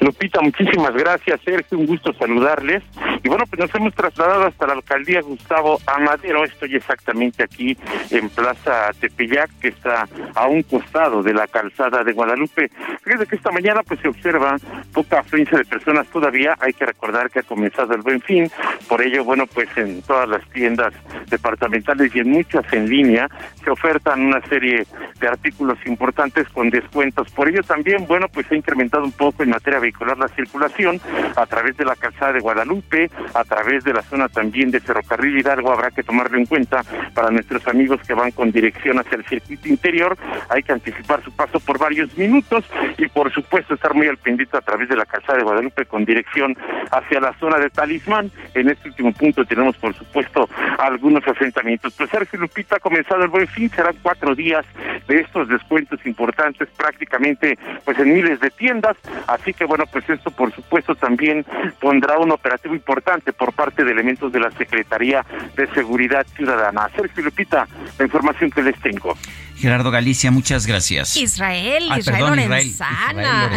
[0.00, 2.82] Lupita, muchísimas gracias, Sergio, un gusto saludarles.
[3.22, 7.74] Y bueno, pues nos hemos trasladado hasta la alcaldía Gustavo Amadero, estoy exactamente aquí
[8.10, 12.70] en Plaza Tepeyac, que está a un costado de la calzada de Guadalupe.
[13.02, 14.58] Fíjense que esta mañana pues se observa
[14.92, 18.50] poca afluencia de personas todavía, hay que recordar que ha comenzado el buen fin,
[18.88, 20.92] por ello, bueno, pues en todas las tiendas
[21.28, 23.28] departamentales y en muchas en línea
[23.62, 24.86] se ofertan una serie
[25.20, 27.30] de artículos importantes con descuentos.
[27.30, 31.00] Por ello también, bueno, pues se ha incrementado un poco en materia vehicular la circulación
[31.36, 35.38] a través de la calzada de Guadalupe, a través de la zona también de Ferrocarril
[35.38, 36.82] Hidalgo, habrá que tomarlo en cuenta
[37.14, 40.16] para nuestros amigos que van con dirección hacia el circuito interior,
[40.48, 42.64] hay que anticipar su paso por varios minutos
[42.98, 45.53] y por supuesto estar muy al pendiente a través de la calzada de Guadalupe
[45.88, 46.56] con dirección
[46.90, 48.30] hacia la zona de Talismán.
[48.54, 50.48] En este último punto tenemos por supuesto
[50.78, 51.94] algunos asentamientos.
[51.96, 54.64] Pues Sergio Lupita ha comenzado el buen fin, serán cuatro días
[55.08, 58.96] de estos descuentos importantes prácticamente pues en miles de tiendas,
[59.26, 61.44] así que bueno, pues esto por supuesto también
[61.80, 65.24] pondrá un operativo importante por parte de elementos de la Secretaría
[65.56, 66.88] de Seguridad Ciudadana.
[66.96, 67.66] Sergio Lupita,
[67.98, 69.16] la información que les tengo.
[69.56, 71.16] Gerardo Galicia, muchas gracias.
[71.16, 73.50] Israel, Israel Lorenzana.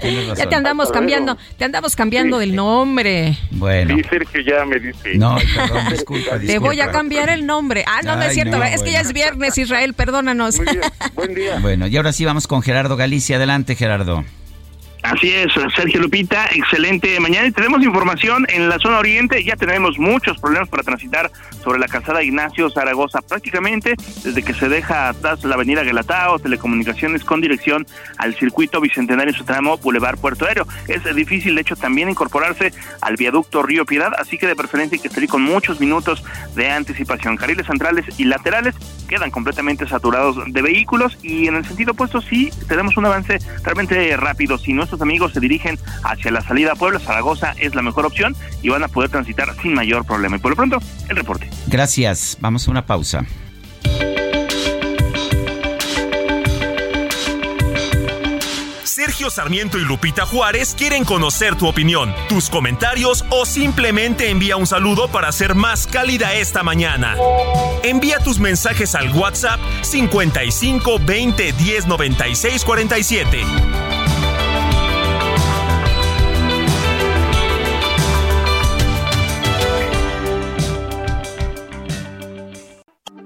[0.36, 1.21] ya te andamos cambiando,
[1.56, 3.36] te andamos cambiando del nombre.
[3.50, 3.96] Bueno.
[3.96, 5.14] Sí, Sergio ya me dice.
[5.16, 7.84] No, perdón, disculpa, Te voy a cambiar el nombre.
[7.86, 10.58] Ah, no, no es cierto, es que ya es viernes, Israel, perdónanos.
[10.58, 10.80] Muy bien,
[11.14, 11.58] buen día.
[11.62, 13.36] Bueno, y ahora sí vamos con Gerardo Galicia.
[13.36, 14.24] Adelante, Gerardo.
[15.02, 17.48] Así es, Sergio Lupita, excelente mañana.
[17.48, 21.30] Y tenemos información en la zona oriente, ya tenemos muchos problemas para transitar
[21.62, 27.24] sobre la calzada Ignacio Zaragoza, prácticamente desde que se deja atrás la avenida Guelatao, telecomunicaciones
[27.24, 27.84] con dirección
[28.16, 30.68] al circuito bicentenario su tramo Boulevard Puerto Aéreo.
[30.86, 35.02] Es difícil, de hecho, también incorporarse al viaducto Río Piedad, así que de preferencia hay
[35.02, 36.22] que salir con muchos minutos
[36.54, 37.36] de anticipación.
[37.36, 38.76] Carriles centrales y laterales
[39.08, 44.16] quedan completamente saturados de vehículos y en el sentido opuesto sí tenemos un avance realmente
[44.16, 44.58] rápido.
[44.58, 48.36] Si no amigos se dirigen hacia la salida a Puebla, Zaragoza es la mejor opción
[48.62, 50.36] y van a poder transitar sin mayor problema.
[50.36, 50.78] Y por lo pronto,
[51.08, 51.48] el reporte.
[51.66, 52.36] Gracias.
[52.40, 53.24] Vamos a una pausa.
[58.84, 64.66] Sergio Sarmiento y Lupita Juárez quieren conocer tu opinión, tus comentarios o simplemente envía un
[64.66, 67.16] saludo para ser más cálida esta mañana.
[67.82, 74.01] Envía tus mensajes al WhatsApp 55 20 10 96 47.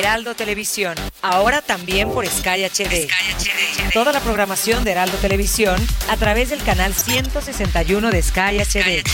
[0.00, 3.06] Heraldo Televisión, ahora también por Sky HD.
[3.92, 5.76] Toda la programación de Heraldo Televisión
[6.08, 9.04] a través del canal 161 de Sky HD.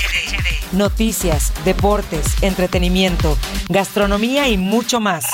[0.70, 3.36] Noticias, deportes, entretenimiento,
[3.68, 5.24] gastronomía y mucho más.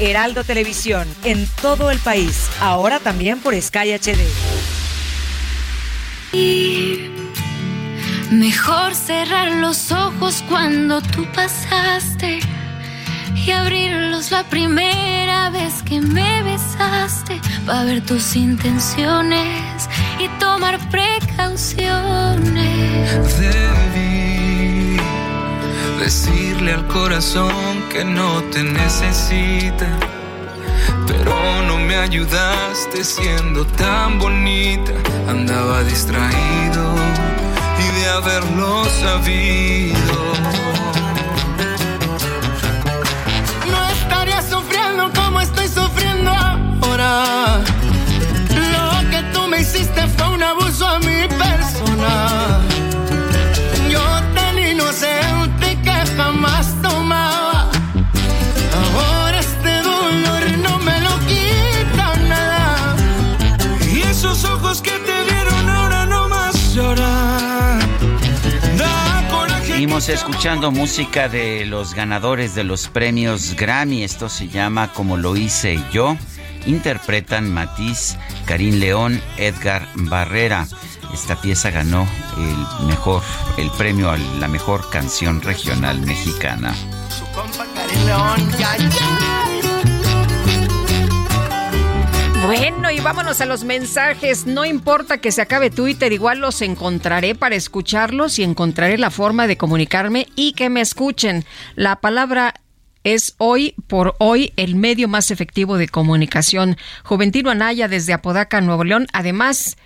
[0.00, 4.18] Heraldo Televisión, en todo el país, ahora también por Sky HD.
[8.32, 12.40] Mejor cerrar los ojos cuando tú pasaste
[13.46, 19.88] y abrirlos la primera vez que me besaste para ver tus intenciones
[20.18, 23.38] y tomar precauciones.
[23.38, 24.96] Debí
[25.98, 29.88] decirle al corazón que no te necesita,
[31.06, 34.92] pero no me ayudaste siendo tan bonita.
[35.28, 36.94] Andaba distraído
[37.78, 40.24] y de haberlo sabido
[47.14, 52.60] Lo que tú me hiciste fue un abuso a mi persona.
[53.88, 54.02] Yo
[54.34, 57.70] tan inocente que jamás tomaba.
[58.96, 62.96] Ahora este dolor no me lo quita nada.
[63.92, 67.78] Y esos ojos que te vieron ahora no más lloran.
[69.66, 74.02] Seguimos escuchando música de los ganadores de los premios Grammy.
[74.02, 76.16] Esto se llama Como lo hice yo
[76.66, 80.66] interpretan Matiz, Karim León, Edgar Barrera.
[81.12, 83.22] Esta pieza ganó el mejor,
[83.56, 86.74] el premio a la mejor canción regional mexicana.
[92.46, 94.44] Bueno, y vámonos a los mensajes.
[94.44, 99.46] No importa que se acabe Twitter, igual los encontraré para escucharlos y encontraré la forma
[99.46, 101.46] de comunicarme y que me escuchen.
[101.74, 102.54] La palabra
[103.04, 106.76] es hoy por hoy el medio más efectivo de comunicación.
[107.04, 109.06] Juventino Anaya desde Apodaca, Nuevo León.
[109.12, 109.76] Además,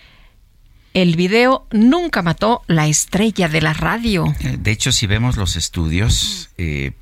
[0.94, 4.24] el video nunca mató la estrella de la radio.
[4.40, 6.92] Eh, de hecho, si vemos los estudios, eh,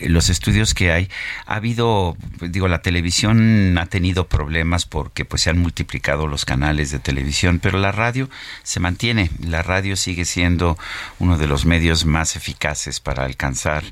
[0.00, 1.08] los estudios que hay,
[1.46, 6.90] ha habido, digo, la televisión ha tenido problemas porque pues se han multiplicado los canales
[6.90, 8.28] de televisión, pero la radio
[8.62, 9.30] se mantiene.
[9.40, 10.76] La radio sigue siendo
[11.18, 13.84] uno de los medios más eficaces para alcanzar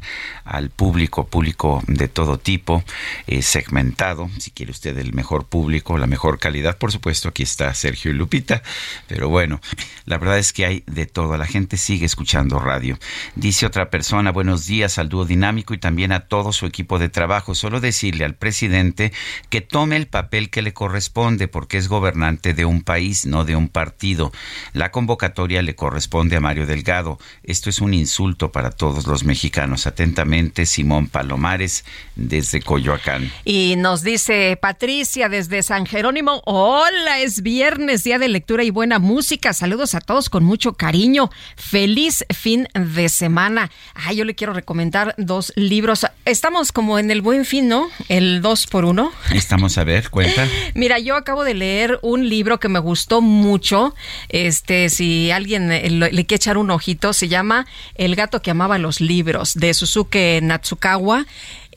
[0.44, 2.82] al público, público de todo tipo,
[3.26, 6.76] eh, segmentado, si quiere usted el mejor público, la mejor calidad.
[6.76, 8.62] Por supuesto, aquí está Sergio y Lupita,
[9.06, 9.60] pero bueno bueno,
[10.06, 11.36] la verdad es que hay de todo.
[11.36, 12.98] La gente sigue escuchando radio.
[13.34, 17.10] Dice otra persona, buenos días al dúo dinámico y también a todo su equipo de
[17.10, 17.54] trabajo.
[17.54, 19.12] Solo decirle al presidente
[19.50, 23.54] que tome el papel que le corresponde porque es gobernante de un país, no de
[23.54, 24.32] un partido.
[24.72, 27.18] La convocatoria le corresponde a Mario Delgado.
[27.42, 29.86] Esto es un insulto para todos los mexicanos.
[29.86, 31.84] Atentamente, Simón Palomares
[32.16, 33.30] desde Coyoacán.
[33.44, 38.98] Y nos dice Patricia desde San Jerónimo, hola, es viernes, día de lectura y buena
[38.98, 39.52] música música.
[39.52, 41.28] Saludos a todos con mucho cariño.
[41.56, 43.68] Feliz fin de semana.
[43.94, 46.06] Ah, yo le quiero recomendar dos libros.
[46.24, 47.88] Estamos como en el buen fin, ¿no?
[48.08, 49.10] El dos por uno.
[49.32, 50.46] Estamos a ver, cuenta.
[50.74, 53.96] Mira, yo acabo de leer un libro que me gustó mucho.
[54.28, 57.66] Este, si alguien eh, le, le quiere echar un ojito, se llama
[57.96, 61.26] El gato que amaba los libros de Suzuki Natsukawa.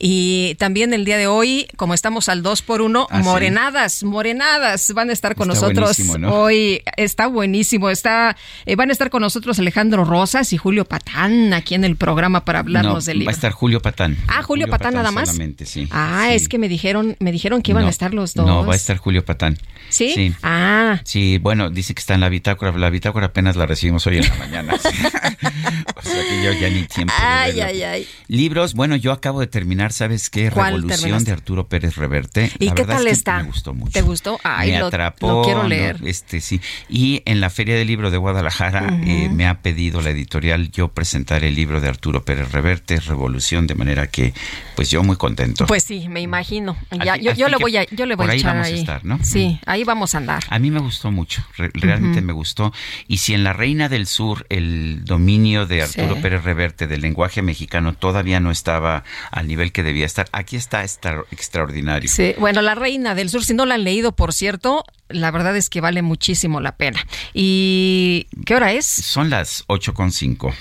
[0.00, 3.24] Y también el día de hoy, como estamos al 2 por 1 Ah, sí.
[3.24, 5.98] morenadas, morenadas van a estar con Está nosotros
[6.30, 6.82] hoy.
[6.96, 7.90] Está buenísimo.
[7.90, 8.36] Está,
[8.66, 12.44] eh, van a estar con nosotros Alejandro Rosas y Julio Patán aquí en el programa
[12.44, 13.30] para hablarnos No, del Va libro.
[13.30, 14.16] a estar Julio Patán.
[14.28, 15.36] Ah, Julio Patán nada más.
[15.64, 15.88] Sí.
[15.90, 16.34] Ah, Sí.
[16.34, 18.46] es que me dijeron, me dijeron que iban No, a estar los dos.
[18.46, 19.58] No, va a estar Julio Patán.
[19.88, 20.12] ¿Sí?
[20.14, 20.32] Sí.
[20.42, 21.00] Ah.
[21.04, 22.72] Sí, bueno, dice que está en la bitácora.
[22.76, 24.74] La bitácora apenas la recibimos hoy en la mañana.
[25.96, 27.12] o sea que yo ya ni tiempo.
[27.18, 28.06] Ay, ay, ay.
[28.28, 30.50] Libros, bueno, yo acabo de terminar, ¿sabes qué?
[30.50, 31.24] ¿Cuál Revolución terminaste?
[31.26, 32.50] de Arturo Pérez Reverte.
[32.58, 33.38] ¿Y La qué tal es que está?
[33.38, 33.92] Me gustó mucho.
[33.92, 34.38] ¿Te gustó?
[34.44, 35.28] Ay, me lo, atrapó.
[35.28, 35.68] lo quiero ¿no?
[35.68, 35.98] leer.
[36.04, 36.60] Este sí.
[36.88, 40.88] Y en la Feria del Libro de Guadalajara eh, me ha pedido la editorial yo
[40.88, 44.34] presentar el libro de Arturo Pérez Reverte, Revolución, de manera que,
[44.76, 45.66] pues yo muy contento.
[45.66, 46.76] Pues sí, me imagino.
[47.04, 48.52] Ya, Así- yo, yo así le voy a, yo le voy por a ahí echar
[48.54, 48.80] vamos a ahí.
[48.80, 49.18] estar, ¿no?
[49.22, 50.42] Sí, ahí vamos a andar.
[50.48, 52.72] A mí me gustó mucho, re- realmente me gustó.
[53.06, 56.20] Y si en La Reina del Sur el dominio de Arturo Sí.
[56.22, 60.82] Pérez Reverte del lenguaje mexicano todavía no estaba al nivel que debía estar, aquí está
[60.82, 62.08] extra- extraordinario.
[62.08, 65.56] Sí, bueno, La Reina del Sur, si no la han leído, por cierto, la verdad
[65.56, 67.04] es que vale muchísimo la pena.
[67.34, 68.86] ¿Y qué hora es?
[68.86, 70.54] Son las 8.5.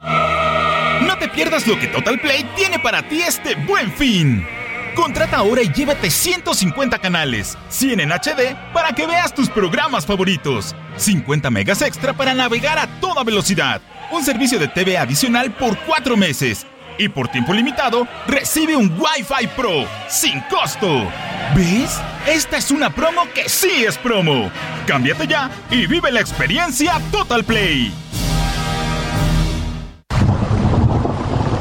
[0.00, 4.46] No te pierdas lo que Total Play tiene para ti este buen fin.
[4.94, 10.74] Contrata ahora y llévate 150 canales, 100 en HD para que veas tus programas favoritos,
[10.96, 16.16] 50 megas extra para navegar a toda velocidad, un servicio de TV adicional por 4
[16.16, 16.66] meses
[16.98, 21.04] y por tiempo limitado recibe un Wi-Fi Pro sin costo.
[21.54, 22.00] ¿Ves?
[22.26, 24.50] Esta es una promo que sí es promo.
[24.86, 27.92] Cámbiate ya y vive la experiencia Total Play.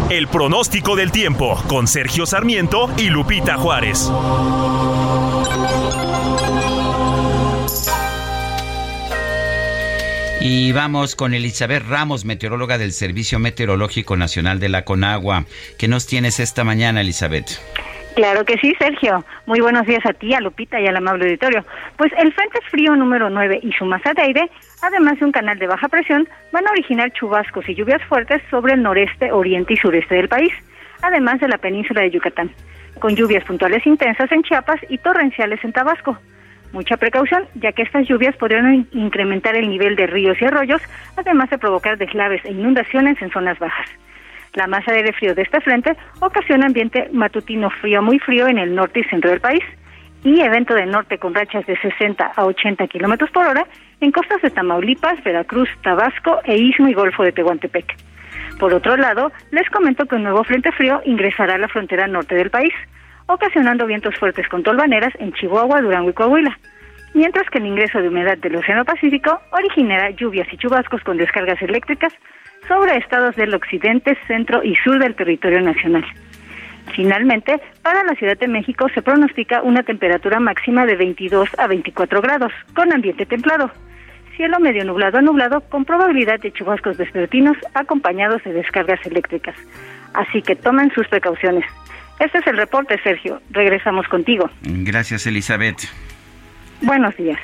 [0.09, 4.09] El pronóstico del tiempo con Sergio Sarmiento y Lupita Juárez.
[10.39, 15.45] Y vamos con Elizabeth Ramos, meteoróloga del Servicio Meteorológico Nacional de la Conagua.
[15.79, 17.59] ¿Qué nos tienes esta mañana, Elizabeth?
[18.15, 19.23] Claro que sí, Sergio.
[19.45, 21.65] Muy buenos días a ti, a Lupita y al amable auditorio.
[21.97, 24.49] Pues el Frente Frío número 9 y su masa de aire,
[24.81, 28.73] además de un canal de baja presión, van a originar chubascos y lluvias fuertes sobre
[28.73, 30.51] el noreste, oriente y sureste del país,
[31.01, 32.51] además de la península de Yucatán,
[32.99, 36.17] con lluvias puntuales intensas en Chiapas y torrenciales en Tabasco.
[36.73, 40.81] Mucha precaución, ya que estas lluvias podrían in- incrementar el nivel de ríos y arroyos,
[41.15, 43.87] además de provocar deslaves e inundaciones en zonas bajas.
[44.53, 48.57] La masa de aire frío de este frente ocasiona ambiente matutino frío muy frío en
[48.57, 49.63] el norte y centro del país
[50.23, 53.65] y evento de norte con rachas de 60 a 80 kilómetros por hora
[54.01, 57.95] en costas de Tamaulipas, Veracruz, Tabasco e Istmo y Golfo de Tehuantepec.
[58.59, 62.33] Por otro lado, les comento que un nuevo frente frío ingresará a la frontera norte
[62.35, 62.73] del país,
[63.27, 66.57] ocasionando vientos fuertes con tolvaneras en Chihuahua, Durango y Coahuila,
[67.13, 71.61] mientras que el ingreso de humedad del Océano Pacífico originará lluvias y chubascos con descargas
[71.61, 72.13] eléctricas
[72.67, 76.05] sobre estados del occidente, centro y sur del territorio nacional.
[76.95, 82.21] Finalmente, para la Ciudad de México se pronostica una temperatura máxima de 22 a 24
[82.21, 83.71] grados, con ambiente templado.
[84.35, 89.55] Cielo medio nublado a nublado, con probabilidad de chubascos vespertinos acompañados de descargas eléctricas.
[90.13, 91.65] Así que tomen sus precauciones.
[92.19, 93.41] Este es el reporte, Sergio.
[93.51, 94.49] Regresamos contigo.
[94.61, 95.77] Gracias, Elizabeth.
[96.81, 97.39] Buenos días.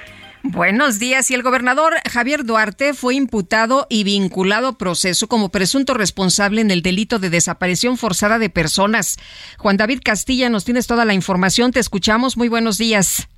[0.45, 1.31] Buenos días.
[1.31, 6.69] Y el gobernador Javier Duarte fue imputado y vinculado a proceso como presunto responsable en
[6.69, 9.17] el delito de desaparición forzada de personas.
[9.57, 11.71] Juan David Castilla, nos tienes toda la información.
[11.71, 12.35] Te escuchamos.
[12.35, 13.29] Muy buenos días.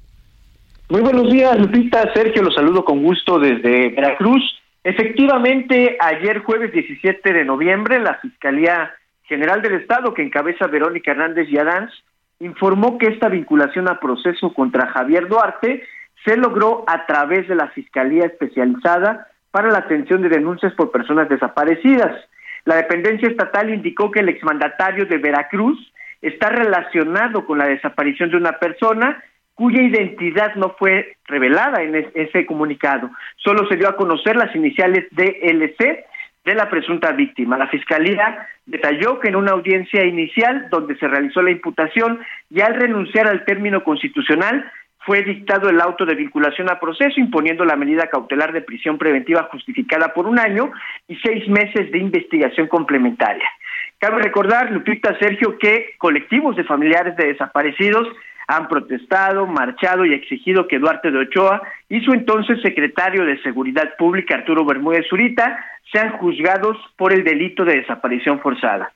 [0.90, 2.12] Muy buenos días, Lupita.
[2.14, 4.42] Sergio, los saludo con gusto desde Veracruz.
[4.84, 8.94] Efectivamente, ayer jueves 17 de noviembre, la Fiscalía
[9.28, 11.92] General del Estado, que encabeza Verónica Hernández Yadanz,
[12.40, 15.84] informó que esta vinculación a proceso contra Javier Duarte
[16.24, 21.30] se logró a través de la Fiscalía Especializada para la atención de denuncias por personas
[21.30, 22.14] desaparecidas.
[22.66, 25.78] La dependencia estatal indicó que el exmandatario de Veracruz
[26.22, 29.24] está relacionado con la desaparición de una persona
[29.54, 33.10] cuya identidad no fue revelada en es- ese comunicado.
[33.38, 36.04] Solo se dio a conocer las iniciales DLC
[36.46, 37.58] de la presunta víctima.
[37.58, 42.20] La Fiscalía detalló que en una audiencia inicial donde se realizó la imputación
[42.50, 47.64] y al renunciar al término constitucional fue dictado el auto de vinculación a proceso imponiendo
[47.64, 50.72] la medida cautelar de prisión preventiva justificada por un año
[51.08, 53.50] y seis meses de investigación complementaria.
[54.00, 58.08] Cabe recordar, Lupita Sergio, que colectivos de familiares de desaparecidos
[58.48, 63.96] han protestado, marchado y exigido que Duarte de Ochoa y su entonces secretario de Seguridad
[63.98, 68.92] Pública, Arturo Bermúdez Zurita, sean juzgados por el delito de desaparición forzada.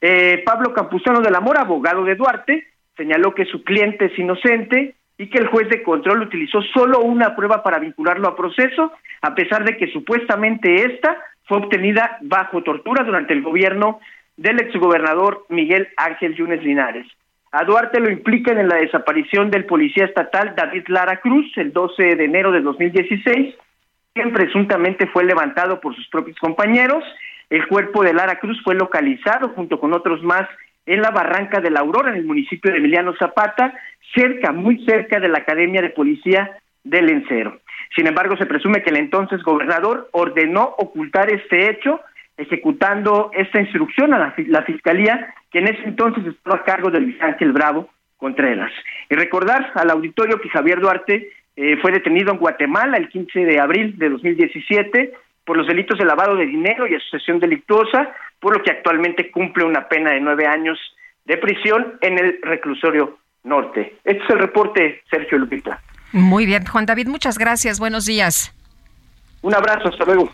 [0.00, 2.66] Eh, Pablo Campuzano del Amor, abogado de Duarte,
[2.96, 7.34] señaló que su cliente es inocente y que el juez de control utilizó solo una
[7.34, 13.04] prueba para vincularlo a proceso, a pesar de que supuestamente esta fue obtenida bajo tortura
[13.04, 14.00] durante el gobierno
[14.36, 17.06] del exgobernador Miguel Ángel Yunes Linares.
[17.58, 22.16] A Duarte lo implican en la desaparición del policía estatal David Lara Cruz el 12
[22.16, 23.54] de enero de 2016,
[24.12, 27.02] quien presuntamente fue levantado por sus propios compañeros.
[27.48, 30.46] El cuerpo de Lara Cruz fue localizado junto con otros más
[30.84, 33.72] en la barranca de la Aurora, en el municipio de Emiliano Zapata,
[34.14, 37.60] cerca, muy cerca de la Academia de Policía del Encero.
[37.96, 42.00] Sin embargo, se presume que el entonces gobernador ordenó ocultar este hecho,
[42.36, 47.20] ejecutando esta instrucción a la, Fiscalía, que en ese entonces estaba a cargo de Luis
[47.20, 48.72] Ángel Bravo Contreras.
[49.10, 53.60] Y recordar al auditorio que Javier Duarte eh, fue detenido en Guatemala el 15 de
[53.60, 55.12] abril de 2017
[55.44, 59.64] por los delitos de lavado de dinero y asociación delictuosa, por lo que actualmente cumple
[59.64, 60.78] una pena de nueve años
[61.24, 63.96] de prisión en el reclusorio norte.
[64.04, 65.80] Este es el reporte, Sergio Lupita.
[66.12, 67.78] Muy bien, Juan David, muchas gracias.
[67.78, 68.52] Buenos días.
[69.42, 70.30] Un abrazo, hasta luego.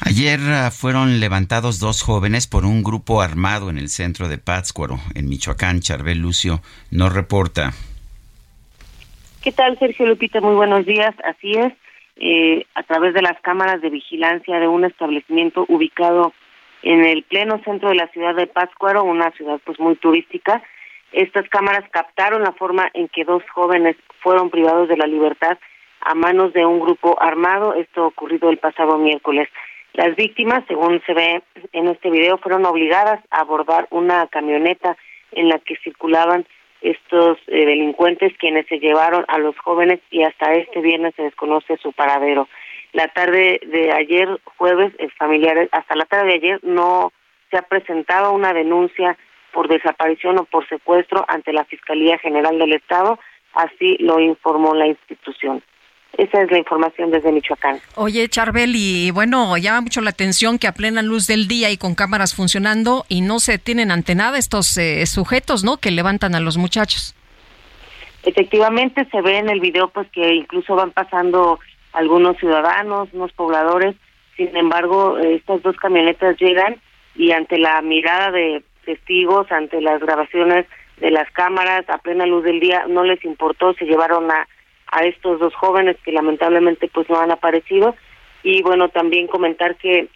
[0.00, 4.98] Ayer ah, fueron levantados dos jóvenes por un grupo armado en el centro de Pátzcuaro,
[5.14, 5.80] en Michoacán.
[5.80, 7.72] Charbel Lucio nos reporta.
[9.42, 10.40] ¿Qué tal, Sergio Lupita?
[10.40, 11.14] Muy buenos días.
[11.24, 11.72] Así es,
[12.16, 16.32] eh, a través de las cámaras de vigilancia de un establecimiento ubicado
[16.82, 20.62] en el pleno centro de la ciudad de Pátzcuaro, una ciudad pues muy turística,
[21.12, 25.58] estas cámaras captaron la forma en que dos jóvenes fueron privados de la libertad
[26.00, 29.48] a manos de un grupo armado, esto ocurrido el pasado miércoles.
[29.94, 34.96] Las víctimas, según se ve en este video, fueron obligadas a abordar una camioneta
[35.32, 36.46] en la que circulaban
[36.80, 41.76] estos eh, delincuentes quienes se llevaron a los jóvenes y hasta este viernes se desconoce
[41.76, 42.48] su paradero.
[42.92, 47.12] La tarde de ayer, jueves, eh, familiares, hasta la tarde de ayer no
[47.50, 49.16] se ha presentado una denuncia
[49.52, 53.18] por desaparición o por secuestro ante la Fiscalía General del Estado,
[53.52, 55.62] así lo informó la institución.
[56.18, 57.80] Esa es la información desde Michoacán.
[57.94, 61.78] Oye, Charbel, y bueno, llama mucho la atención que a plena luz del día y
[61.78, 65.78] con cámaras funcionando y no se tienen ante nada estos eh, sujetos, ¿no?
[65.78, 67.14] Que levantan a los muchachos.
[68.24, 71.58] Efectivamente, se ve en el video pues que incluso van pasando
[71.92, 73.96] algunos ciudadanos, unos pobladores.
[74.36, 76.76] Sin embargo, estas dos camionetas llegan
[77.14, 80.66] y ante la mirada de testigos, ante las grabaciones
[80.98, 84.46] de las cámaras a plena luz del día, no les importó, se llevaron a,
[84.92, 87.96] a estos dos jóvenes que lamentablemente pues no han aparecido
[88.44, 90.08] y bueno, también comentar que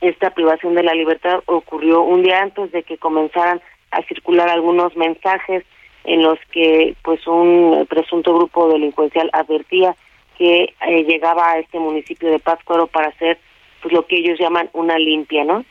[0.00, 4.96] esta privación de la libertad ocurrió un día antes de que comenzaran a circular algunos
[4.96, 5.64] mensajes
[6.04, 9.94] en los que pues un presunto grupo delincuencial advertía
[10.36, 13.38] que eh, llegaba a este municipio de Pátzcuaro para hacer
[13.82, 15.64] pues lo que ellos llaman una limpia, ¿no?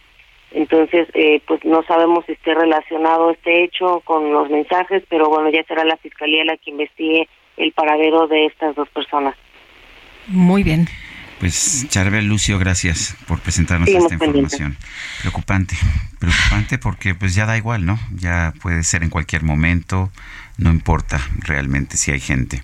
[0.52, 5.50] Entonces, eh, pues no sabemos si esté relacionado este hecho con los mensajes, pero bueno,
[5.50, 7.28] ya será la fiscalía la que investigue
[7.60, 9.36] el paradero de estas dos personas.
[10.28, 10.88] Muy bien.
[11.40, 14.76] Pues Charbel Lucio, gracias por presentarnos esta información.
[15.22, 15.76] Preocupante,
[16.20, 17.98] preocupante porque pues ya da igual, ¿no?
[18.16, 20.12] Ya puede ser en cualquier momento,
[20.58, 22.64] no importa realmente si hay gente.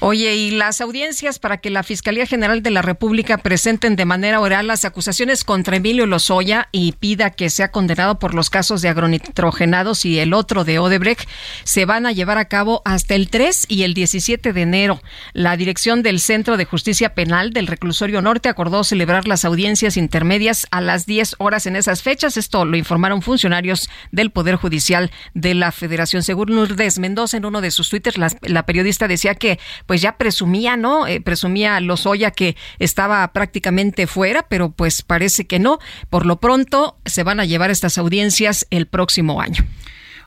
[0.00, 4.40] Oye, y las audiencias para que la Fiscalía General de la República presenten de manera
[4.40, 8.88] oral las acusaciones contra Emilio Lozoya y pida que sea condenado por los casos de
[8.88, 11.28] agronitrogenados y el otro de Odebrecht
[11.64, 15.02] se van a llevar a cabo hasta el 3 y el 17 de enero.
[15.32, 20.66] La dirección del Centro de Justicia Penal del Reclusorio Norte acordó celebrar las audiencias intermedias
[20.70, 22.36] a las 10 horas en esas fechas.
[22.36, 26.22] Esto lo informaron funcionarios del Poder Judicial de la Federación.
[26.22, 30.16] Según Lourdes Mendoza, en uno de sus twitters, la, la periodista decía que pues ya
[30.16, 31.06] presumía, ¿no?
[31.06, 35.78] Eh, presumía Lozoya que estaba prácticamente fuera, pero pues parece que no.
[36.08, 39.64] Por lo pronto se van a llevar estas audiencias el próximo año.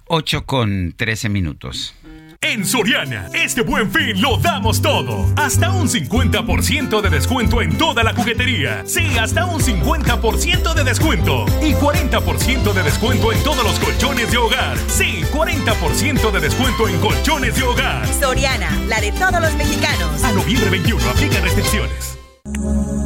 [0.08, 1.94] 8 con 13 minutos.
[2.44, 5.26] En Soriana, este buen fin lo damos todo.
[5.38, 8.84] Hasta un 50% de descuento en toda la juguetería.
[8.86, 11.46] Sí, hasta un 50% de descuento.
[11.62, 14.78] Y 40% de descuento en todos los colchones de hogar.
[14.88, 18.06] Sí, 40% de descuento en colchones de hogar.
[18.20, 20.22] Soriana, la de todos los mexicanos.
[20.26, 22.20] A noviembre 21, aplica restricciones.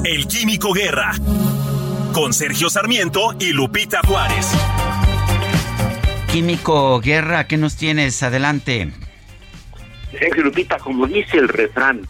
[0.04, 1.12] El Químico Guerra.
[2.12, 4.48] Con Sergio Sarmiento y Lupita Juárez.
[6.32, 8.24] Químico Guerra, ¿qué nos tienes?
[8.24, 8.92] Adelante.
[10.12, 12.08] Sergio Lupita, como dice el refrán,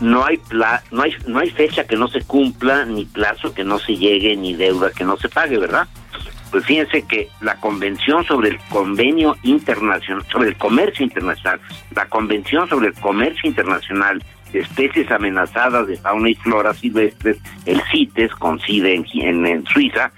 [0.00, 0.40] no hay,
[0.90, 4.36] no, hay, no hay fecha que no se cumpla, ni plazo que no se llegue,
[4.36, 5.88] ni deuda que no se pague, ¿verdad?
[6.50, 11.60] Pues fíjense que la Convención sobre el Convenio Internacional, sobre el Comercio Internacional,
[11.94, 14.22] la Convención sobre el Comercio Internacional
[14.52, 20.12] de Especies Amenazadas de Fauna y Flora Silvestres, el CITES, con en, en Suiza,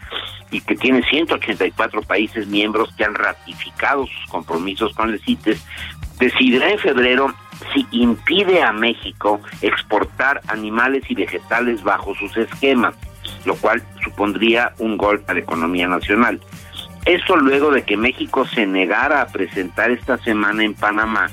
[0.50, 5.64] y que tiene 184 países miembros que han ratificado sus compromisos con el CITES,
[6.18, 7.34] decidirá en febrero
[7.72, 12.94] si impide a México exportar animales y vegetales bajo sus esquemas,
[13.44, 16.40] lo cual supondría un golpe a la economía nacional.
[17.04, 21.30] Esto luego de que México se negara a presentar esta semana en Panamá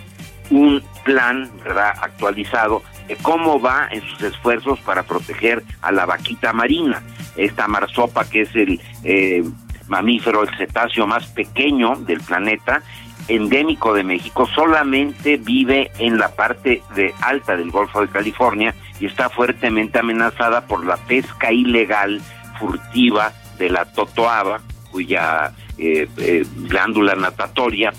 [0.50, 1.94] un plan ¿verdad?
[2.02, 7.02] actualizado de cómo va en sus esfuerzos para proteger a la vaquita marina,
[7.36, 9.44] esta marsopa que es el eh,
[9.88, 12.84] mamífero, el cetáceo más pequeño del planeta
[13.28, 19.06] endémico de México, solamente vive en la parte de alta del Golfo de California y
[19.06, 22.22] está fuertemente amenazada por la pesca ilegal
[22.60, 24.62] furtiva de la totoaba,
[24.92, 27.94] cuya eh, eh, glándula natatoria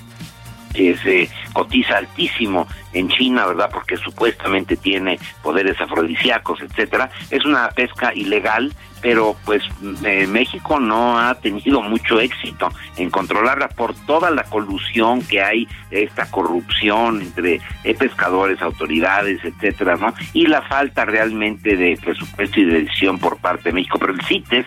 [0.74, 3.70] se cotiza altísimo en China, ¿verdad?
[3.72, 7.10] Porque supuestamente tiene poderes afrodisíacos, etcétera.
[7.30, 8.72] Es una pesca ilegal
[9.04, 9.62] pero pues
[10.02, 15.68] eh, México no ha tenido mucho éxito en controlarla por toda la colusión que hay,
[15.90, 20.14] esta corrupción entre eh, pescadores, autoridades, etcétera, ¿no?
[20.32, 23.98] Y la falta realmente de presupuesto y de decisión por parte de México.
[23.98, 24.64] Pero el CITES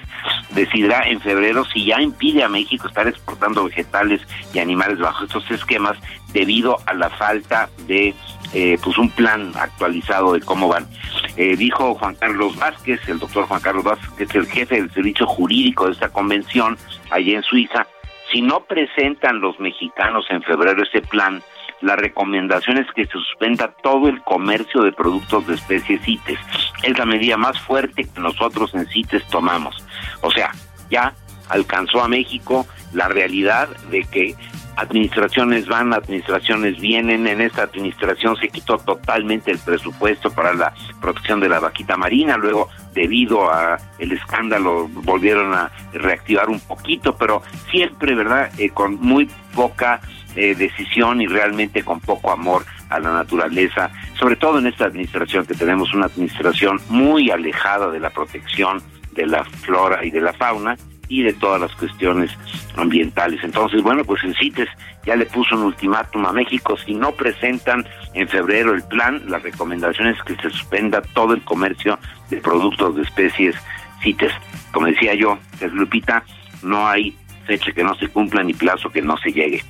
[0.51, 4.21] decidirá en febrero si ya impide a México estar exportando vegetales
[4.53, 5.97] y animales bajo estos esquemas
[6.32, 8.13] debido a la falta de
[8.53, 10.87] eh, pues un plan actualizado de cómo van.
[11.35, 14.91] Eh, dijo Juan Carlos Vázquez, el doctor Juan Carlos Vázquez, que es el jefe del
[14.91, 16.77] servicio jurídico de esta convención
[17.11, 17.87] allí en Suiza,
[18.31, 21.41] si no presentan los mexicanos en febrero ese plan,
[21.81, 26.39] la recomendación es que se suspenda todo el comercio de productos de especies CITES.
[26.83, 29.85] Es la medida más fuerte que nosotros en CITES tomamos.
[30.21, 30.51] O sea,
[30.89, 31.13] ya
[31.49, 34.35] alcanzó a México la realidad de que
[34.78, 37.28] administraciones van, administraciones vienen.
[37.28, 42.38] En esta administración se quitó totalmente el presupuesto para la protección de la vaquita marina.
[42.38, 48.51] Luego, debido a el escándalo, volvieron a reactivar un poquito, pero siempre, ¿verdad?
[48.57, 49.99] Eh, con muy poca
[50.36, 55.45] eh, decisión y realmente con poco amor a la naturaleza, sobre todo en esta administración
[55.45, 58.82] que tenemos una administración muy alejada de la protección
[59.13, 60.78] de la flora y de la fauna
[61.10, 62.32] y de todas las cuestiones
[62.76, 63.43] ambientales.
[63.43, 64.70] Entonces, bueno, pues el CITES
[65.05, 69.39] ya le puso un ultimátum a México, si no presentan en febrero el plan, la
[69.39, 71.97] recomendación es que se suspenda todo el comercio
[72.30, 73.55] de productos de especies
[74.01, 74.34] CITES.
[74.72, 76.24] Como decía yo, es Lupita,
[76.62, 79.64] no hay fecha que no se cumpla ni plazo que no se llegue.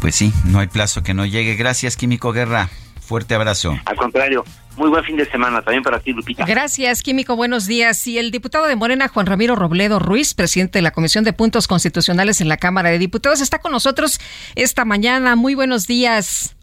[0.00, 1.56] Pues sí, no hay plazo que no llegue.
[1.56, 2.70] Gracias, Químico Guerra.
[3.00, 3.78] Fuerte abrazo.
[3.84, 4.44] Al contrario,
[4.80, 6.46] muy buen fin de semana también para ti, Lupita.
[6.46, 7.36] Gracias, Químico.
[7.36, 8.06] Buenos días.
[8.06, 11.68] Y el diputado de Morena, Juan Ramiro Robledo Ruiz, presidente de la Comisión de Puntos
[11.68, 14.18] Constitucionales en la Cámara de Diputados, está con nosotros
[14.54, 15.36] esta mañana.
[15.36, 16.56] Muy buenos días.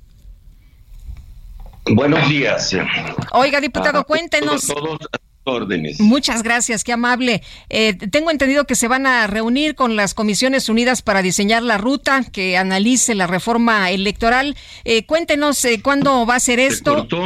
[1.86, 2.76] Buenos días.
[3.34, 4.66] Oiga, diputado, cuéntenos.
[4.66, 4.98] Todos,
[5.44, 6.00] órdenes.
[6.00, 7.44] Muchas gracias, qué amable.
[7.70, 11.78] Eh, tengo entendido que se van a reunir con las Comisiones Unidas para diseñar la
[11.78, 14.58] ruta que analice la reforma electoral.
[14.86, 16.92] Eh, cuéntenos eh, cuándo va a ser esto.
[16.92, 17.26] ¿Se cortó?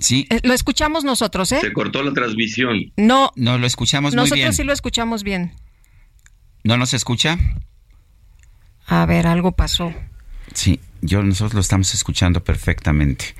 [0.00, 0.26] Sí.
[0.42, 1.60] lo escuchamos nosotros, ¿eh?
[1.60, 2.92] Se cortó la transmisión.
[2.96, 3.30] No.
[3.36, 4.30] No, lo escuchamos muy bien.
[4.30, 5.54] Nosotros sí lo escuchamos bien.
[6.64, 7.38] ¿No nos escucha?
[8.86, 9.94] A ver, algo pasó.
[10.52, 13.34] Sí, yo nosotros lo estamos escuchando perfectamente.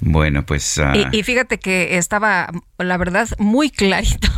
[0.00, 0.78] Bueno, pues...
[0.78, 2.48] Ah, y, fíjate que estaba,
[2.78, 4.28] la verdad, muy clarito.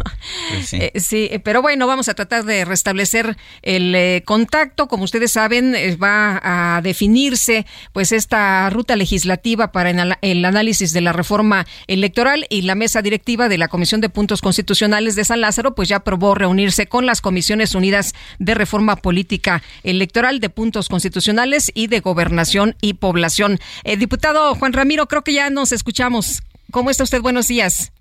[0.51, 0.79] Pues sí.
[0.83, 1.31] Eh, sí.
[1.45, 4.89] pero bueno, vamos a tratar de restablecer el eh, contacto.
[4.89, 11.01] Como ustedes saben, eh, va a definirse pues esta ruta legislativa para el análisis de
[11.01, 15.41] la reforma electoral y la mesa directiva de la Comisión de Puntos Constitucionales de San
[15.41, 20.89] Lázaro pues ya aprobó reunirse con las Comisiones Unidas de Reforma Política Electoral, de Puntos
[20.89, 23.61] Constitucionales y de Gobernación y Población.
[23.99, 26.43] diputado Juan Ramiro, creo que ya nos escuchamos.
[26.71, 27.21] ¿Cómo está usted?
[27.21, 27.93] Buenos días.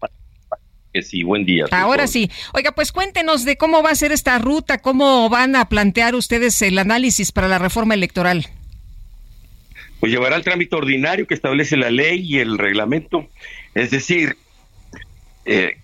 [0.94, 1.66] Que sí, buen día.
[1.72, 2.30] Ahora sí.
[2.54, 6.62] Oiga, pues cuéntenos de cómo va a ser esta ruta, cómo van a plantear ustedes
[6.62, 8.48] el análisis para la reforma electoral.
[10.00, 13.28] Pues llevará el trámite ordinario que establece la ley y el reglamento.
[13.74, 14.36] Es decir,
[15.46, 15.78] eh,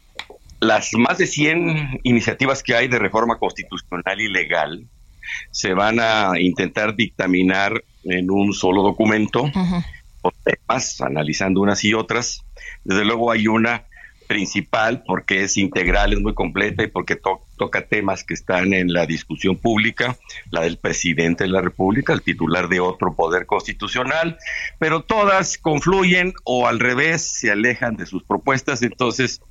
[0.60, 4.86] las más de 100 iniciativas que hay de reforma constitucional y legal
[5.52, 9.52] se van a intentar dictaminar en un solo documento
[10.44, 12.44] temas, analizando unas y otras.
[12.84, 13.86] Desde luego hay una
[14.28, 17.20] principal porque es integral, es muy completa y porque
[17.58, 20.18] toca temas que están en la discusión pública,
[20.52, 24.38] la del presidente de la República, el titular de otro poder constitucional,
[24.80, 29.42] pero todas confluyen o al revés se alejan de sus propuestas, entonces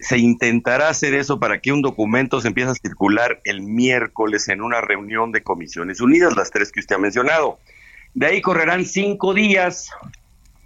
[0.00, 4.60] se intentará hacer eso para que un documento se empiece a circular el miércoles en
[4.60, 7.60] una reunión de Comisiones Unidas, las tres que usted ha mencionado.
[8.14, 9.90] De ahí correrán cinco días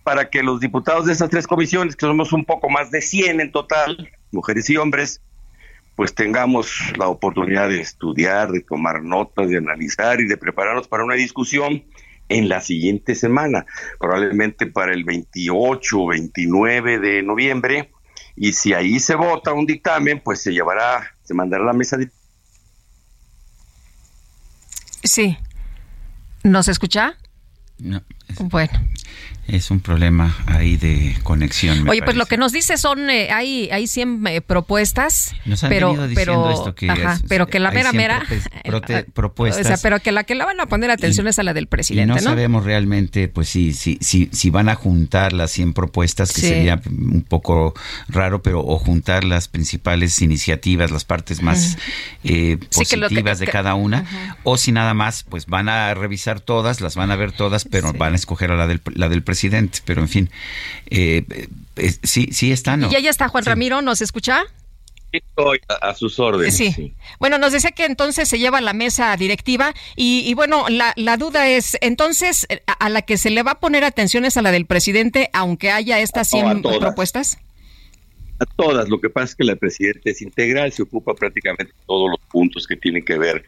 [0.03, 3.41] para que los diputados de esas tres comisiones, que somos un poco más de 100
[3.41, 5.21] en total, mujeres y hombres,
[5.97, 11.05] pues tengamos la oportunidad de estudiar, de tomar notas, de analizar y de prepararnos para
[11.05, 11.85] una discusión
[12.29, 13.67] en la siguiente semana,
[13.99, 17.91] probablemente para el 28 o 29 de noviembre,
[18.37, 21.97] y si ahí se vota un dictamen, pues se llevará, se mandará a la mesa
[21.97, 22.11] de...
[25.03, 25.39] Sí.
[26.43, 27.17] ¿Nos escucha?
[27.79, 28.03] No.
[28.41, 28.73] Bueno.
[29.49, 31.89] Es un problema ahí de conexión.
[31.89, 35.71] Oye, pues lo que nos dice son, eh, hay, hay 100 eh, propuestas, nos han
[35.71, 39.05] pero, diciendo pero, esto que ajá, es- pero que la mera 100 mera, prope- prote-
[39.09, 39.67] o propuestas.
[39.67, 41.67] sea, pero que la que la van a poner atención es a la del y
[41.67, 42.21] presidente, no ¿no?
[42.21, 46.49] sabemos realmente, pues sí, sí, sí, si van a juntar las 100 propuestas, que Sí.
[46.49, 47.73] sería un poco
[48.09, 51.79] raro, pero o juntar las principales iniciativas, las partes más
[52.25, 55.69] eh, Sí, que lo que- positivas de cada una, o si nada más, pues van
[55.69, 58.81] a revisar todas, las van a ver todas, pero van a escoger a la del,
[58.95, 59.36] la del presidente,
[59.85, 60.31] pero en fin,
[60.91, 61.25] eh,
[61.77, 62.89] eh, sí, sí están, ¿no?
[62.89, 64.45] Y ya está Juan Ramiro, ¿nos escucha?
[65.13, 66.57] Estoy a, sus órdenes.
[66.57, 66.95] Sí.
[67.19, 70.93] Bueno, nos decía que entonces se lleva a la mesa directiva y, y bueno, la,
[70.97, 74.37] la duda es, entonces, a, a la que se le va a poner atención es
[74.37, 76.79] a la del presidente, aunque haya estas No, a 100 todas.
[76.79, 77.39] propuestas.
[78.39, 82.11] A todas, lo que pasa es que la presidenta es integral, se ocupa prácticamente todos
[82.11, 83.45] los puntos que tienen que ver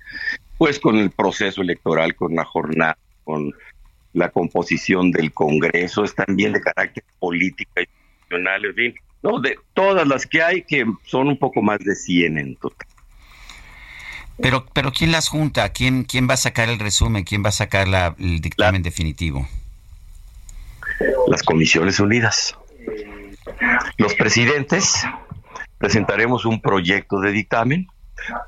[0.57, 3.53] pues con el proceso electoral, con la jornada, con
[4.19, 9.59] la composición del Congreso, es también de carácter política y institucional, en fin, no, de
[9.75, 12.87] todas las que hay, que son un poco más de 100 en total.
[14.41, 15.71] Pero, pero ¿quién las junta?
[15.73, 17.25] ¿Quién, quién va a sacar el resumen?
[17.25, 19.49] ¿Quién va a sacar la- el dictamen definitivo?
[21.27, 22.57] Las comisiones unidas.
[23.97, 25.05] Los presidentes
[25.79, 27.89] presentaremos un proyecto de dictamen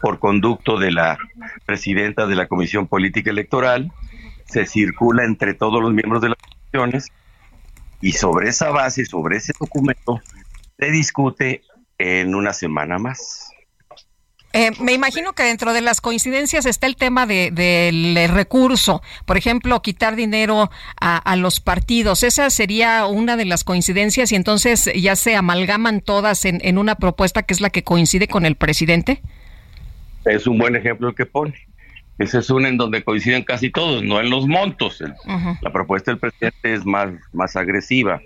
[0.01, 1.19] por conducto de la
[1.67, 3.91] presidenta de la Comisión Política Electoral,
[4.51, 7.07] se circula entre todos los miembros de las comisiones
[8.01, 10.21] y sobre esa base, sobre ese documento,
[10.79, 11.63] se discute
[11.99, 13.47] en una semana más.
[14.53, 19.01] Eh, me imagino que dentro de las coincidencias está el tema de- del eh, recurso,
[19.25, 22.25] por ejemplo, quitar dinero a, a los partidos.
[22.25, 26.97] Esa sería una de las coincidencias y entonces ya se amalgaman todas en, en una
[26.97, 29.23] propuesta que es la que coincide con el presidente.
[30.25, 31.55] Es un buen ejemplo el que pone.
[32.21, 35.01] Esa es una en donde coinciden casi todos, no en los montos.
[35.01, 35.15] El-
[35.63, 38.21] La propuesta del presidente es más, más agresiva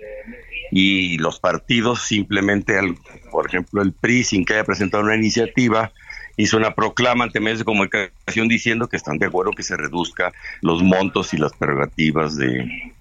[0.71, 2.97] y los partidos simplemente, al-
[3.31, 5.91] por ejemplo, el PRI, sin que haya presentado una iniciativa,
[6.37, 10.33] hizo una proclama ante medios de comunicación diciendo que están de acuerdo que se reduzca
[10.61, 12.93] los montos y las prerrogativas de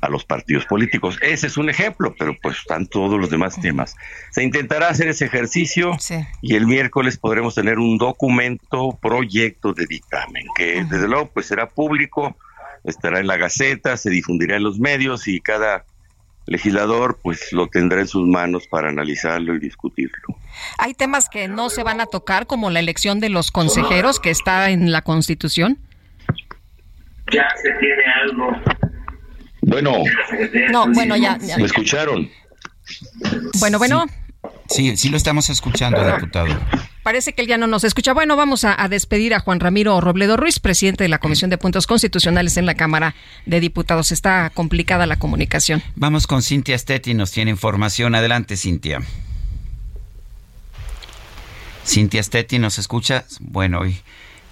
[0.00, 1.18] a los partidos políticos.
[1.20, 3.96] Ese es un ejemplo, pero pues están todos los demás temas.
[4.30, 5.96] Se intentará hacer ese ejercicio
[6.40, 11.68] y el miércoles podremos tener un documento, proyecto de dictamen, que desde luego pues será
[11.68, 12.36] público,
[12.84, 15.84] estará en la Gaceta, se difundirá en los medios y cada
[16.46, 20.36] legislador pues lo tendrá en sus manos para analizarlo y discutirlo.
[20.78, 24.30] Hay temas que no se van a tocar, como la elección de los consejeros que
[24.30, 25.78] está en la Constitución.
[27.32, 28.50] Ya se tiene algo.
[29.62, 30.02] Bueno,
[30.70, 31.38] No, bueno, ya.
[31.38, 31.56] ya.
[31.56, 32.30] ¿me escucharon?
[33.58, 34.06] Bueno, bueno.
[34.68, 36.48] Sí, sí lo estamos escuchando, diputado.
[37.02, 38.12] Parece que él ya no nos escucha.
[38.12, 41.58] Bueno, vamos a, a despedir a Juan Ramiro Robledo Ruiz, presidente de la Comisión de
[41.58, 43.14] Puntos Constitucionales en la Cámara
[43.46, 44.12] de Diputados.
[44.12, 45.82] Está complicada la comunicación.
[45.96, 48.14] Vamos con Cintia Stetti, nos tiene información.
[48.14, 49.00] Adelante, Cintia.
[51.84, 53.24] Cintia Stetti, ¿nos escucha?
[53.40, 53.98] Bueno, hoy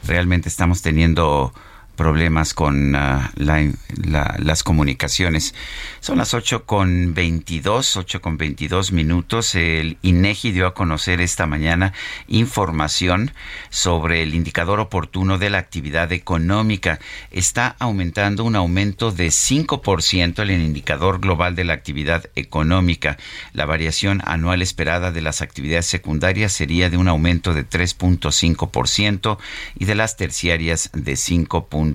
[0.07, 1.53] realmente estamos teniendo
[1.99, 3.71] problemas con ah, la-
[4.03, 5.55] la- las comunicaciones.
[6.01, 9.55] Son las 8 con 22, 8 con 22 minutos.
[9.57, 11.93] El INEGI dio a conocer esta mañana
[12.29, 13.33] información
[13.69, 17.01] sobre el indicador oportuno de la actividad económica.
[17.33, 23.19] Está aumentando un aumento de 5% en el indicador global de la actividad económica.
[23.53, 29.39] La variación anual esperada de las actividades secundarias sería de un aumento de 3.5%
[29.79, 31.17] y de las terciarias de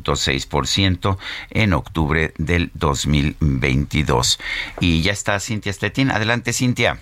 [0.02, 1.18] 5.6%
[1.52, 4.40] en octubre del 2022.
[4.80, 6.12] Y ya está Cintia Stettin.
[6.12, 6.98] Adelante, Cintia.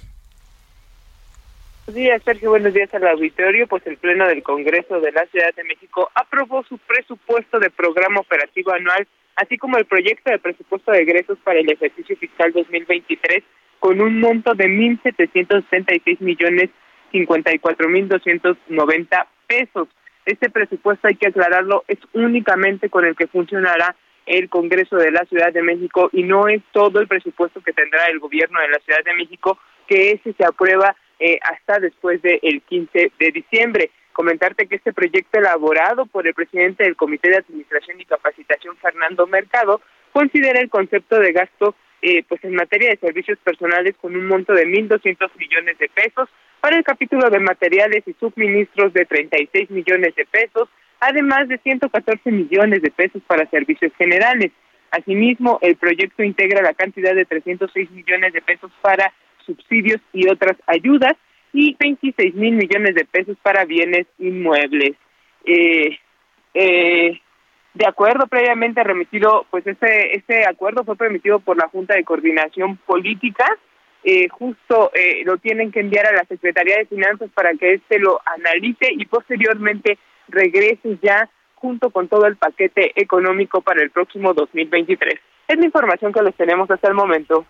[1.85, 2.49] Buenos días, Sergio.
[2.51, 3.67] Buenos días al auditorio.
[3.67, 8.19] Pues el Pleno del Congreso de la Ciudad de México aprobó su presupuesto de programa
[8.19, 13.43] operativo anual, así como el proyecto de presupuesto de egresos para el ejercicio fiscal 2023,
[13.79, 16.69] con un monto de 1.776 millones
[17.11, 19.87] 54 mil 290 pesos.
[20.25, 23.95] Este presupuesto, hay que aclararlo, es únicamente con el que funcionará
[24.25, 28.05] el Congreso de la Ciudad de México y no es todo el presupuesto que tendrá
[28.05, 29.57] el gobierno de la Ciudad de México,
[29.87, 33.91] que ese se aprueba eh, hasta después del 15 de diciembre.
[34.13, 39.25] Comentarte que este proyecto elaborado por el presidente del Comité de Administración y Capacitación, Fernando
[39.25, 39.81] Mercado,
[40.11, 44.53] considera el concepto de gasto eh, pues en materia de servicios personales con un monto
[44.53, 46.29] de 1.200 millones de pesos,
[46.61, 50.69] para el capítulo de materiales y suministros de 36 millones de pesos,
[50.99, 54.51] además de 114 millones de pesos para servicios generales.
[54.91, 59.11] Asimismo, el proyecto integra la cantidad de 306 millones de pesos para
[59.45, 61.13] subsidios y otras ayudas
[61.53, 64.95] y 26 mil millones de pesos para bienes inmuebles.
[65.45, 65.97] Eh,
[66.53, 67.19] eh,
[67.73, 72.77] de acuerdo previamente remitido, pues ese, ese acuerdo fue permitido por la Junta de Coordinación
[72.77, 73.45] Política
[74.03, 77.99] eh, justo eh, lo tienen que enviar a la Secretaría de Finanzas para que éste
[77.99, 84.33] lo analice y posteriormente regrese ya junto con todo el paquete económico para el próximo
[84.33, 85.19] 2023.
[85.47, 87.45] Es la información que les tenemos hasta el momento.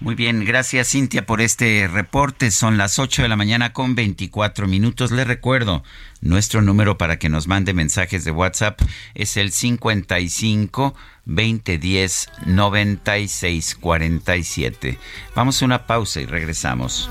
[0.00, 2.52] Muy bien, gracias Cintia por este reporte.
[2.52, 5.10] Son las 8 de la mañana con 24 minutos.
[5.10, 5.82] Le recuerdo,
[6.20, 8.80] nuestro número para que nos mande mensajes de WhatsApp
[9.14, 10.94] es el 55
[11.24, 14.98] 2010 9647.
[15.34, 17.10] Vamos a una pausa y regresamos.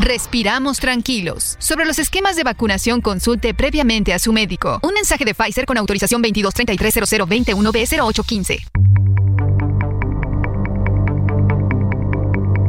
[0.00, 1.56] Respiramos tranquilos.
[1.58, 4.80] Sobre los esquemas de vacunación, consulte previamente a su médico.
[4.82, 8.60] Un mensaje de Pfizer con autorización 22330021B0815.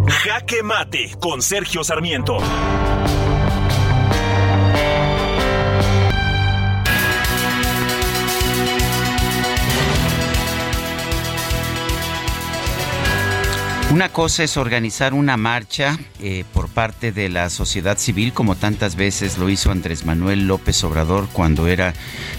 [0.07, 2.37] Jaque Mate con Sergio Sarmiento.
[13.91, 18.95] Una cosa es organizar una marcha eh, por parte de la sociedad civil, como tantas
[18.95, 21.93] veces lo hizo Andrés Manuel López Obrador cuando era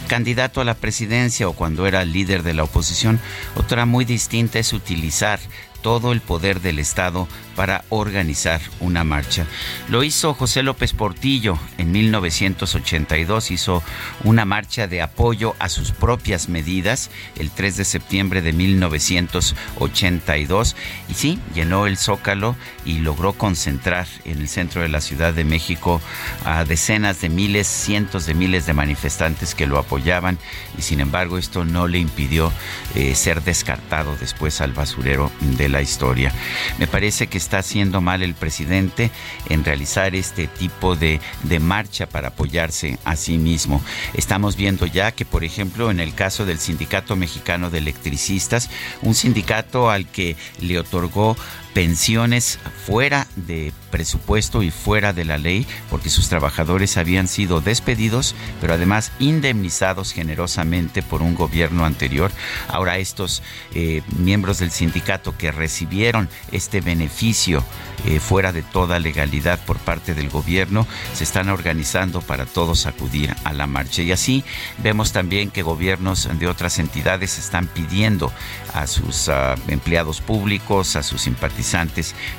[0.09, 3.21] candidato a la presidencia o cuando era líder de la oposición.
[3.55, 5.41] Otra muy distinta es utilizar
[5.83, 9.47] todo el poder del Estado para organizar una marcha.
[9.89, 13.83] Lo hizo José López Portillo en 1982, hizo
[14.25, 20.77] una marcha de apoyo a sus propias medidas el 3 de septiembre de 1982
[21.09, 25.45] y sí, llenó el zócalo y logró concentrar en el centro de la Ciudad de
[25.45, 26.01] México
[26.45, 30.39] a decenas de miles, cientos de miles de manifestantes que lo apoyaban
[30.79, 32.53] y sin embargo esto no le impidió
[32.95, 36.33] eh, ser descartado después al basurero de la historia.
[36.79, 39.11] Me parece que está haciendo mal el presidente
[39.49, 43.83] en realizar este tipo de, de marcha para apoyarse a sí mismo.
[44.15, 48.71] Estamos viendo ya que, por ejemplo, en el caso del Sindicato Mexicano de Electricistas,
[49.03, 51.37] un sindicato al que le otorgó
[51.73, 58.35] pensiones fuera de presupuesto y fuera de la ley porque sus trabajadores habían sido despedidos,
[58.61, 62.31] pero además indemnizados generosamente por un gobierno anterior.
[62.69, 63.43] Ahora estos
[63.75, 67.63] eh, miembros del sindicato que recibieron este beneficio
[68.07, 73.35] eh, fuera de toda legalidad por parte del gobierno se están organizando para todos acudir
[73.45, 74.03] a la marcha.
[74.03, 74.45] Y así
[74.79, 78.33] vemos también que gobiernos de otras entidades están pidiendo
[78.75, 81.62] a sus ah, empleados públicos, a sus simpatizantes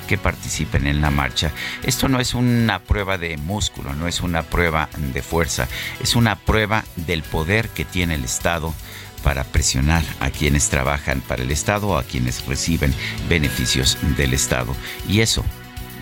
[0.08, 1.50] que participen en la marcha.
[1.82, 5.68] Esto no es una prueba de músculo, no es una prueba de fuerza,
[6.00, 8.74] es una prueba del poder que tiene el Estado
[9.22, 12.94] para presionar a quienes trabajan para el Estado o a quienes reciben
[13.28, 14.76] beneficios del Estado.
[15.08, 15.42] Y eso,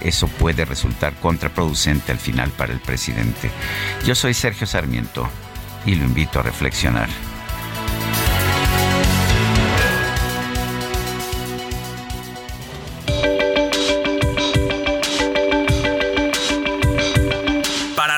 [0.00, 3.50] eso puede resultar contraproducente al final para el presidente.
[4.04, 5.28] Yo soy Sergio Sarmiento
[5.86, 7.08] y lo invito a reflexionar.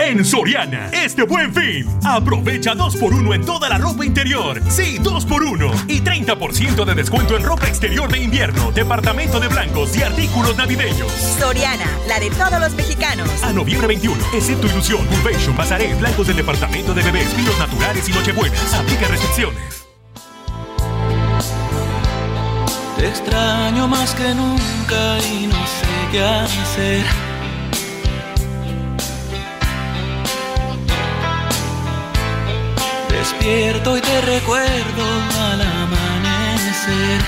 [0.00, 4.58] En Soriana, este buen fin, aprovecha 2x1 en toda la ropa interior.
[4.70, 10.02] Sí, 2x1 y 30% de descuento en ropa exterior de invierno, departamento de blancos y
[10.02, 11.12] artículos navideños.
[11.12, 13.28] Soriana, la de todos los mexicanos.
[13.42, 18.12] A noviembre 21, excepto Ilusión, Curvation, Bazaré, blancos del departamento de bebés, filos naturales y
[18.12, 18.72] nochebuenas.
[18.72, 19.86] Aplica restricciones.
[22.96, 27.29] Te extraño más que nunca y no sé qué hacer.
[33.20, 35.04] Despierto y te recuerdo
[35.52, 37.20] al amanecer.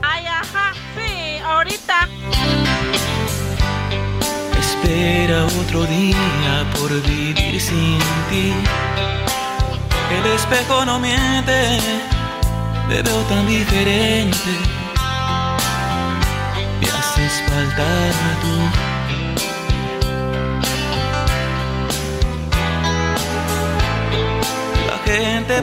[0.00, 2.08] Ay, ajá, sí, ahorita.
[4.60, 7.98] Espera otro día por vivir sin
[8.30, 8.54] ti.
[10.16, 11.80] El espejo no miente,
[12.88, 14.52] te veo tan diferente.
[16.80, 17.84] Me haces falta
[18.40, 18.93] tú.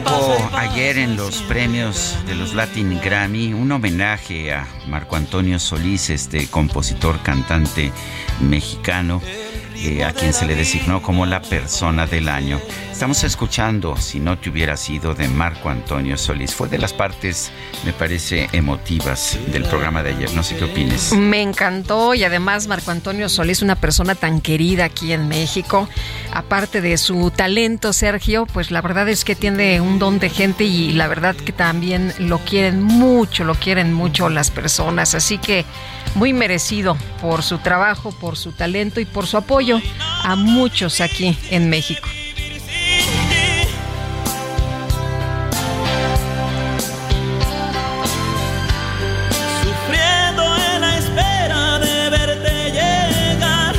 [0.00, 6.08] Hubo ayer en los premios de los Latin Grammy un homenaje a Marco Antonio Solís,
[6.08, 7.92] este compositor cantante
[8.40, 9.20] mexicano,
[9.84, 12.60] eh, a quien se le designó como la persona del año.
[12.92, 16.54] Estamos escuchando Si no te hubiera sido de Marco Antonio Solís.
[16.54, 17.50] Fue de las partes,
[17.84, 20.32] me parece, emotivas del programa de ayer.
[20.34, 21.12] No sé qué opines.
[21.12, 25.88] Me encantó y además Marco Antonio Solís, una persona tan querida aquí en México.
[26.32, 30.62] Aparte de su talento, Sergio, pues la verdad es que tiene un don de gente
[30.62, 35.16] y la verdad que también lo quieren mucho, lo quieren mucho las personas.
[35.16, 35.64] Así que
[36.14, 39.80] muy merecido por su trabajo, por su talento y por su apoyo
[40.24, 42.08] a muchos aquí en México.
[49.62, 53.76] Sufriendo en la espera de verte llegar.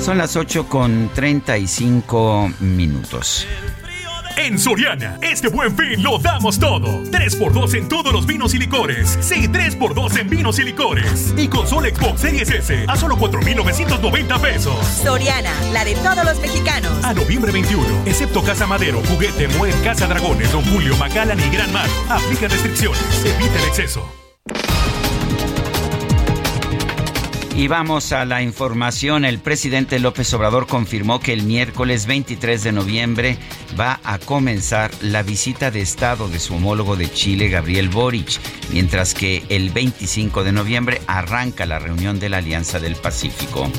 [0.00, 3.46] Son las 8 con 35 minutos.
[4.36, 7.02] En Soriana, este buen fin lo damos todo.
[7.04, 9.16] 3x2 en todos los vinos y licores.
[9.20, 11.34] Sí, 3x2 en vinos y licores.
[11.36, 14.86] Y consola Xbox Series S a solo 4,990 pesos.
[14.86, 16.92] Soriana, la de todos los mexicanos.
[17.04, 21.72] A noviembre 21, excepto Casa Madero, Juguete, Muer, Casa Dragones, Don Julio, Macallan y Gran
[21.72, 21.88] Mar.
[22.08, 23.24] Aplica restricciones.
[23.24, 24.23] Evita el exceso.
[27.56, 29.24] Y vamos a la información.
[29.24, 33.38] El presidente López Obrador confirmó que el miércoles 23 de noviembre
[33.78, 38.40] va a comenzar la visita de Estado de su homólogo de Chile, Gabriel Boric,
[38.72, 43.70] mientras que el 25 de noviembre arranca la reunión de la Alianza del Pacífico.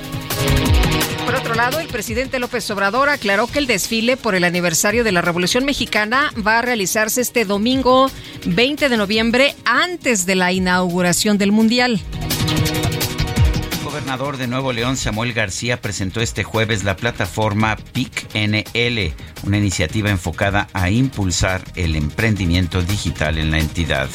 [1.25, 5.11] Por otro lado, el presidente López Obrador aclaró que el desfile por el aniversario de
[5.11, 8.09] la Revolución Mexicana va a realizarse este domingo
[8.45, 11.99] 20 de noviembre antes de la inauguración del Mundial.
[13.95, 19.13] Gobernador de Nuevo León, Samuel García, presentó este jueves la plataforma PIC-NL,
[19.43, 24.09] una iniciativa enfocada a impulsar el emprendimiento digital en la entidad.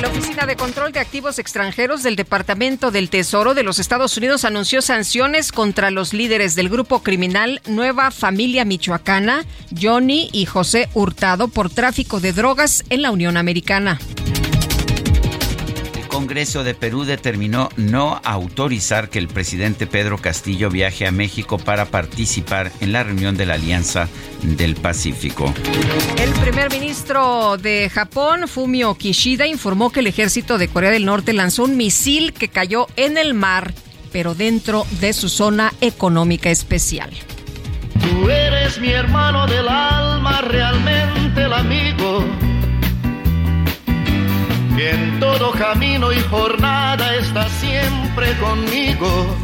[0.00, 4.44] La Oficina de Control de Activos Extranjeros del Departamento del Tesoro de los Estados Unidos
[4.44, 9.44] anunció sanciones contra los líderes del grupo criminal Nueva Familia Michoacana,
[9.80, 14.00] Johnny y José Hurtado, por tráfico de drogas en la Unión Americana.
[16.12, 21.56] El Congreso de Perú determinó no autorizar que el presidente Pedro Castillo viaje a México
[21.56, 24.08] para participar en la reunión de la Alianza
[24.42, 25.54] del Pacífico.
[26.18, 31.32] El primer ministro de Japón, Fumio Kishida, informó que el ejército de Corea del Norte
[31.32, 33.72] lanzó un misil que cayó en el mar,
[34.12, 37.10] pero dentro de su zona económica especial.
[38.02, 42.51] Tú eres mi hermano del alma, realmente el amigo
[44.76, 49.36] que en todo camino y jornada está siempre conmigo.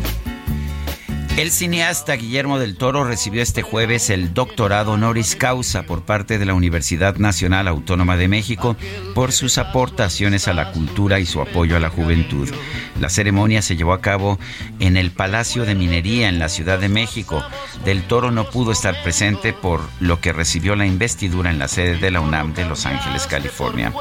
[1.39, 6.44] El cineasta Guillermo del Toro recibió este jueves el doctorado honoris causa por parte de
[6.44, 8.74] la Universidad Nacional Autónoma de México
[9.15, 12.52] por sus aportaciones a la cultura y su apoyo a la juventud.
[12.98, 14.40] La ceremonia se llevó a cabo
[14.81, 17.40] en el Palacio de Minería en la Ciudad de México.
[17.85, 21.98] Del Toro no pudo estar presente por lo que recibió la investidura en la sede
[21.98, 23.93] de la UNAM de Los Ángeles, California.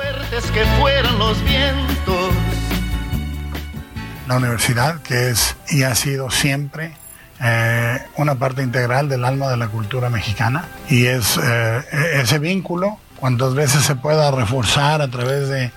[4.27, 6.93] La universidad, que es y ha sido siempre
[7.41, 11.81] eh, una parte integral del alma de la cultura mexicana y es eh,
[12.15, 15.71] ese vínculo, cuantas veces se pueda reforzar a través de eh,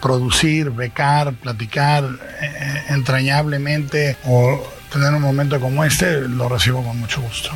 [0.00, 2.04] producir, becar, platicar
[2.88, 4.60] entrañablemente o
[4.92, 7.50] tener un momento como este, lo recibo con mucho gusto.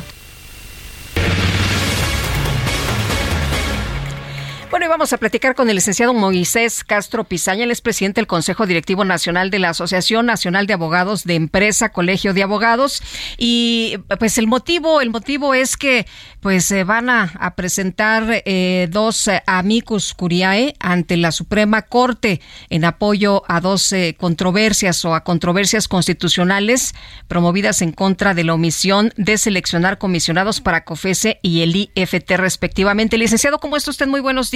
[4.71, 8.27] Bueno, y vamos a platicar con el licenciado Moisés Castro Pizaña, él es presidente del
[8.27, 13.01] Consejo Directivo Nacional de la Asociación Nacional de Abogados de Empresa, Colegio de Abogados.
[13.37, 16.07] Y pues el motivo, el motivo es que
[16.41, 23.43] pues se van a, presentar eh, dos amicus curiae ante la Suprema Corte en apoyo
[23.47, 26.93] a dos eh, controversias o a controversias constitucionales
[27.27, 33.17] promovidas en contra de la omisión de seleccionar comisionados para COFESE y el IFT respectivamente.
[33.17, 34.07] Licenciado, ¿cómo está usted?
[34.07, 34.54] Muy buenos días.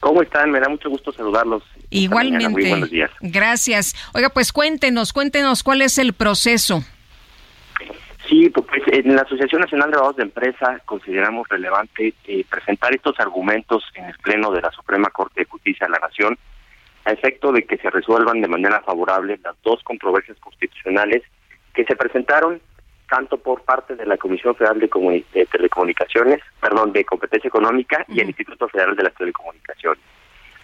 [0.00, 0.50] ¿Cómo están?
[0.50, 1.62] Me da mucho gusto saludarlos.
[1.90, 2.48] Igualmente.
[2.48, 3.10] Muy buenos días.
[3.20, 3.94] Gracias.
[4.14, 6.82] Oiga, pues cuéntenos, cuéntenos cuál es el proceso.
[8.28, 13.18] Sí, pues en la Asociación Nacional de Abogados de Empresa consideramos relevante eh, presentar estos
[13.18, 16.38] argumentos en el Pleno de la Suprema Corte de Justicia de la Nación
[17.06, 21.22] a efecto de que se resuelvan de manera favorable las dos controversias constitucionales
[21.72, 22.60] que se presentaron
[23.08, 28.28] tanto por parte de la Comisión Federal de, Telecomunicaciones, perdón, de Competencia Económica y el
[28.28, 30.02] Instituto Federal de las Telecomunicaciones.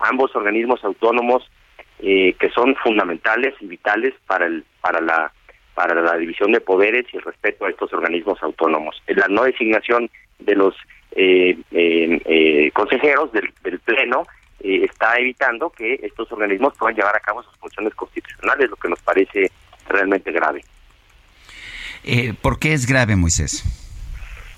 [0.00, 1.50] Ambos organismos autónomos
[2.00, 5.32] eh, que son fundamentales y vitales para el para la
[5.74, 9.02] para la división de poderes y el respeto a estos organismos autónomos.
[9.06, 10.74] La no designación de los
[11.12, 14.24] eh, eh, consejeros del, del Pleno
[14.60, 19.00] está evitando que estos organismos puedan llevar a cabo sus funciones constitucionales, lo que nos
[19.02, 19.50] parece
[19.88, 20.62] realmente grave.
[22.04, 23.64] Eh, ¿Por qué es grave, Moisés?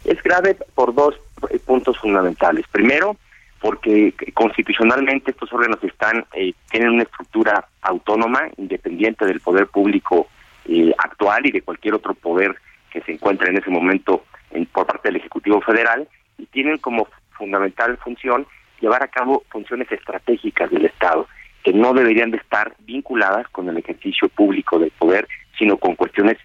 [0.05, 1.15] Es grave por dos
[1.51, 2.65] eh, puntos fundamentales.
[2.71, 3.17] Primero,
[3.61, 10.29] porque constitucionalmente estos órganos están eh, tienen una estructura autónoma, independiente del poder público
[10.67, 12.55] eh, actual y de cualquier otro poder
[12.91, 16.09] que se encuentre en ese momento en, por parte del Ejecutivo Federal,
[16.39, 18.47] y tienen como fundamental función
[18.81, 21.27] llevar a cabo funciones estratégicas del Estado,
[21.65, 25.27] que no deberían de estar vinculadas con el ejercicio público del poder,
[25.59, 26.37] sino con cuestiones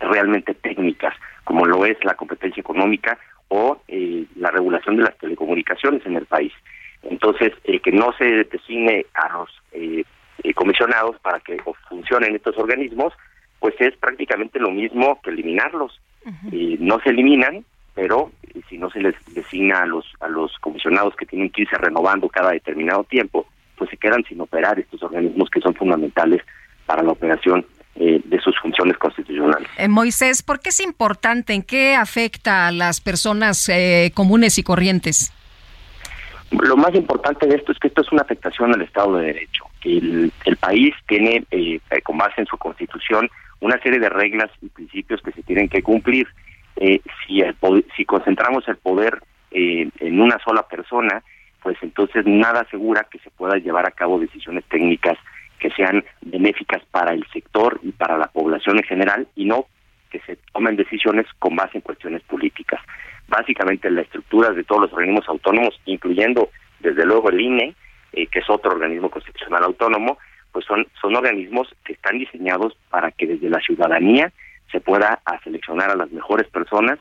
[0.00, 1.14] realmente técnicas,
[1.44, 3.18] como lo es la competencia económica
[3.48, 6.52] o eh, la regulación de las telecomunicaciones en el país.
[7.02, 10.04] Entonces, el que no se designe a los eh,
[10.42, 13.12] eh, comisionados para que funcionen estos organismos,
[13.60, 16.00] pues es prácticamente lo mismo que eliminarlos.
[16.78, 17.64] no se eliminan,
[17.94, 18.32] pero
[18.68, 22.28] si no se les designa a los a los comisionados que tienen que irse renovando
[22.28, 23.46] cada determinado tiempo,
[23.76, 26.42] pues se quedan sin operar estos organismos que son fundamentales
[26.86, 27.64] para la operación
[27.96, 29.68] eh, de sus funciones constitucionales.
[29.78, 31.54] Eh, Moisés, ¿por qué es importante?
[31.54, 35.32] ¿En qué afecta a las personas eh, comunes y corrientes?
[36.50, 39.64] Lo más importante de esto es que esto es una afectación al Estado de Derecho.
[39.84, 41.44] El, el país tiene,
[42.02, 43.30] con base en su constitución,
[43.60, 46.26] una serie de reglas y principios que se tienen que cumplir.
[46.76, 47.42] si,
[47.96, 51.22] si concentramos el poder en una sola persona,
[51.62, 55.16] pues entonces nada asegura que se pueda llevar a cabo decisiones técnicas
[55.64, 59.64] que sean benéficas para el sector y para la población en general y no
[60.10, 62.82] que se tomen decisiones con base en cuestiones políticas.
[63.28, 66.50] Básicamente la estructura de todos los organismos autónomos, incluyendo
[66.80, 67.74] desde luego el INE,
[68.12, 70.18] eh, que es otro organismo constitucional autónomo,
[70.52, 74.30] pues son, son organismos que están diseñados para que desde la ciudadanía
[74.70, 76.98] se pueda seleccionar a las mejores personas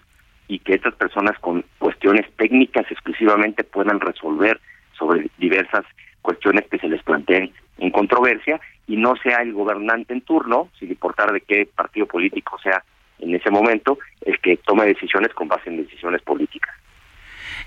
[0.47, 4.61] y que estas personas con cuestiones técnicas exclusivamente puedan resolver
[4.97, 5.83] sobre diversas
[6.21, 10.89] cuestiones que se les planteen en controversia y no sea el gobernante en turno, sin
[10.89, 12.83] importar de qué partido político sea
[13.19, 16.75] en ese momento, el que tome decisiones con base en decisiones políticas.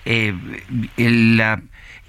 [0.04, 0.34] Eh,
[0.98, 1.60] la,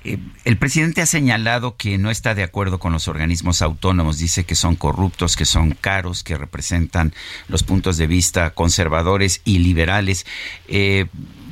[0.07, 4.45] Eh, el presidente ha señalado que no está de acuerdo con los organismos autónomos, dice
[4.45, 7.11] que son corruptos, que son caros, que representan
[7.49, 10.26] los puntos de vista conservadores y liberales.
[10.69, 11.06] Eh,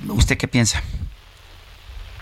[0.08, 0.82] ¿Usted qué piensa?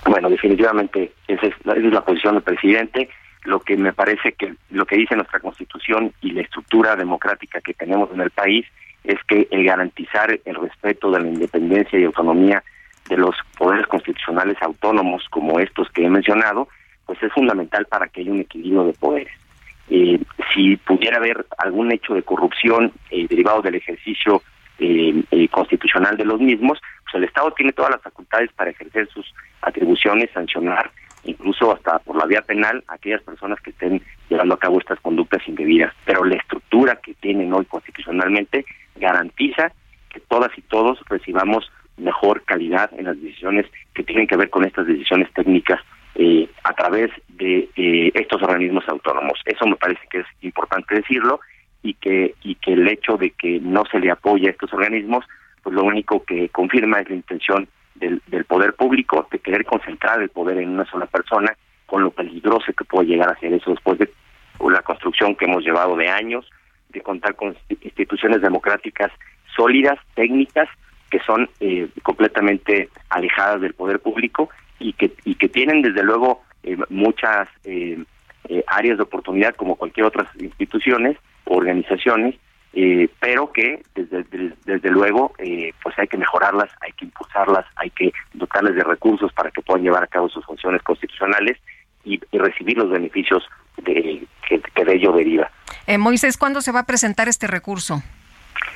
[0.05, 3.09] Bueno, definitivamente esa es, esa es la posición del presidente
[3.45, 7.73] lo que me parece que lo que dice nuestra constitución y la estructura democrática que
[7.73, 8.65] tenemos en el país
[9.03, 12.63] es que el garantizar el respeto de la independencia y autonomía
[13.09, 16.69] de los poderes constitucionales autónomos como estos que he mencionado,
[17.05, 19.33] pues es fundamental para que haya un equilibrio de poderes.
[19.89, 20.19] Eh,
[20.53, 24.41] si pudiera haber algún hecho de corrupción eh, derivado del ejercicio
[24.79, 26.79] eh, constitucional de los mismos,
[27.17, 30.91] el Estado tiene todas las facultades para ejercer sus atribuciones, sancionar
[31.25, 35.47] incluso hasta por la vía penal aquellas personas que estén llevando a cabo estas conductas
[35.47, 35.93] indebidas.
[36.05, 38.65] Pero la estructura que tienen hoy constitucionalmente
[38.95, 39.71] garantiza
[40.09, 44.65] que todas y todos recibamos mejor calidad en las decisiones que tienen que ver con
[44.65, 45.79] estas decisiones técnicas
[46.15, 49.39] eh, a través de eh, estos organismos autónomos.
[49.45, 51.39] Eso me parece que es importante decirlo
[51.81, 55.25] y que y que el hecho de que no se le apoye a estos organismos,
[55.63, 60.21] pues lo único que confirma es la intención del, del poder público de querer concentrar
[60.21, 63.71] el poder en una sola persona, con lo peligroso que puede llegar a ser eso
[63.71, 64.11] después de
[64.59, 66.49] la construcción que hemos llevado de años,
[66.89, 69.11] de contar con instituciones democráticas
[69.55, 70.69] sólidas, técnicas,
[71.09, 74.49] que son eh, completamente alejadas del poder público
[74.79, 78.03] y que, y que tienen desde luego eh, muchas eh,
[78.49, 82.35] eh áreas de oportunidad como cualquier otras instituciones o organizaciones
[82.75, 84.25] eh, pero que desde,
[84.65, 89.31] desde, luego eh, pues hay que mejorarlas, hay que impulsarlas, hay que dotarles de recursos
[89.31, 91.59] para que puedan llevar a cabo sus funciones constitucionales
[92.03, 93.43] y, recibir los beneficios
[93.77, 95.51] de, que, de ello deriva.
[95.85, 98.01] Eh, Moisés, ¿cuándo se va a presentar este recurso?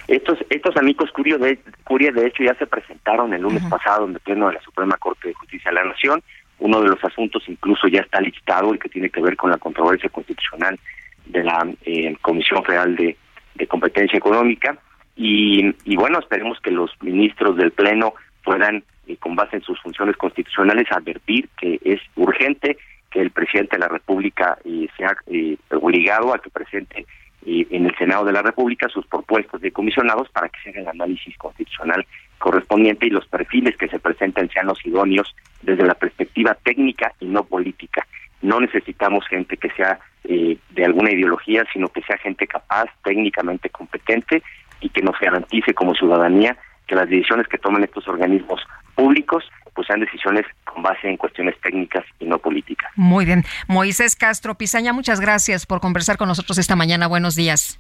[0.08, 4.14] Estos estos amigos curios de, Curia de hecho ya se presentaron el lunes pasado en
[4.14, 6.22] el pleno de la Suprema Corte de Justicia de la Nación.
[6.60, 9.58] Uno de los asuntos incluso ya está listado y que tiene que ver con la
[9.58, 10.80] controversia constitucional
[11.26, 13.18] de la eh, Comisión Federal de
[13.58, 14.78] de competencia económica
[15.16, 18.14] y, y bueno, esperemos que los ministros del Pleno
[18.44, 22.78] puedan, eh, con base en sus funciones constitucionales, advertir que es urgente
[23.10, 27.06] que el presidente de la República eh, sea eh, obligado a que presente
[27.46, 30.88] en el Senado de la República sus propuestas de comisionados para que se haga el
[30.90, 32.06] análisis constitucional
[32.40, 37.26] correspondiente y los perfiles que se presenten sean los idóneos desde la perspectiva técnica y
[37.26, 38.06] no política.
[38.42, 43.70] No necesitamos gente que sea eh, de alguna ideología, sino que sea gente capaz, técnicamente
[43.70, 44.44] competente
[44.82, 46.58] y que nos garantice como ciudadanía
[46.88, 48.62] que las decisiones que tomen estos organismos
[48.96, 49.44] públicos
[49.74, 52.92] pues sean decisiones con base en cuestiones técnicas y no políticas.
[52.96, 53.44] Muy bien.
[53.68, 57.06] Moisés Castro Pizaña, muchas gracias por conversar con nosotros esta mañana.
[57.06, 57.80] Buenos días.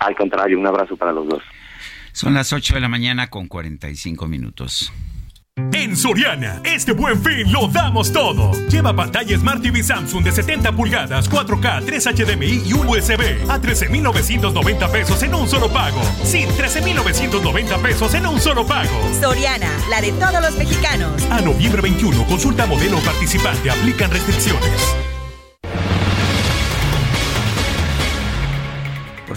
[0.00, 1.42] Al contrario, un abrazo para los dos.
[2.12, 4.92] Son las 8 de la mañana con 45 minutos.
[5.72, 8.52] En Soriana, este buen fin lo damos todo.
[8.68, 13.58] Lleva pantalla Smart TV Samsung de 70 pulgadas, 4K, 3 HDMI y un USB a
[13.58, 16.00] 13,990 pesos en un solo pago.
[16.24, 18.90] Sí, 13,990 pesos en un solo pago.
[19.18, 21.22] Soriana, la de todos los mexicanos.
[21.30, 25.15] A noviembre 21, consulta modelo participante, aplican restricciones.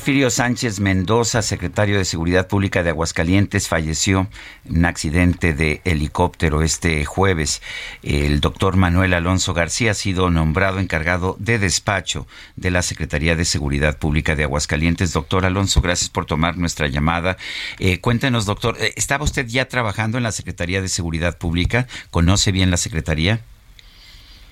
[0.10, 4.28] Porfirio Sánchez Mendoza, secretario de Seguridad Pública de Aguascalientes, falleció
[4.68, 7.62] en un accidente de helicóptero este jueves.
[8.02, 12.26] El doctor Manuel Alonso García ha sido nombrado encargado de despacho
[12.56, 15.14] de la Secretaría de Seguridad Pública de Aguascalientes.
[15.14, 17.38] Doctor Alonso, gracias por tomar nuestra llamada.
[17.78, 21.86] Eh, cuéntenos, doctor, eh, ¿estaba usted ya trabajando en la Secretaría de Seguridad Pública?
[22.10, 23.42] ¿Conoce bien la Secretaría?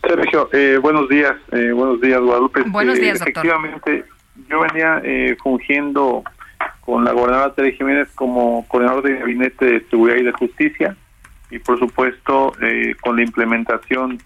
[0.08, 2.62] Sergio, eh, buenos días, eh, buenos días Guadalupe.
[2.68, 3.44] Buenos días, doctor.
[3.44, 4.06] Efectivamente,
[4.50, 6.24] yo venía eh, fungiendo
[6.82, 10.96] con la gobernadora Tere Jiménez como coordinador de gabinete de seguridad y de justicia
[11.50, 14.20] y por supuesto eh, con la implementación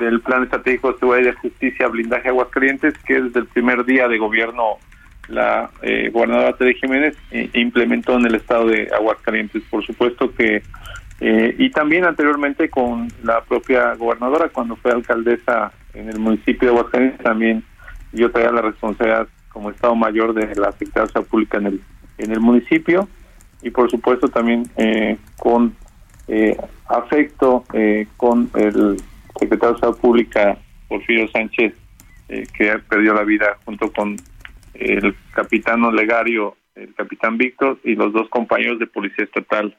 [0.00, 4.08] del plan estratégico de seguridad y de justicia blindaje Aguascalientes que desde el primer día
[4.08, 4.78] de gobierno
[5.28, 10.62] la eh, gobernadora Tere Jiménez eh, implementó en el estado de Aguascalientes por supuesto que
[11.20, 16.74] eh, y también anteriormente con la propia gobernadora cuando fue alcaldesa en el municipio de
[16.74, 17.62] Aguascalientes también
[18.12, 21.80] yo traía la responsabilidad como Estado Mayor de la Secretaría de Salud Pública en el,
[22.18, 23.08] en el municipio
[23.62, 25.76] y por supuesto también eh, con
[26.28, 26.56] eh,
[26.88, 28.96] afecto eh, con el
[29.38, 30.56] secretario de Salud Pública
[30.88, 31.74] Porfirio Sánchez
[32.28, 34.16] que perdió la vida junto con
[34.72, 39.76] el capitán Olegario, el capitán Víctor y los dos compañeros de Policía Estatal,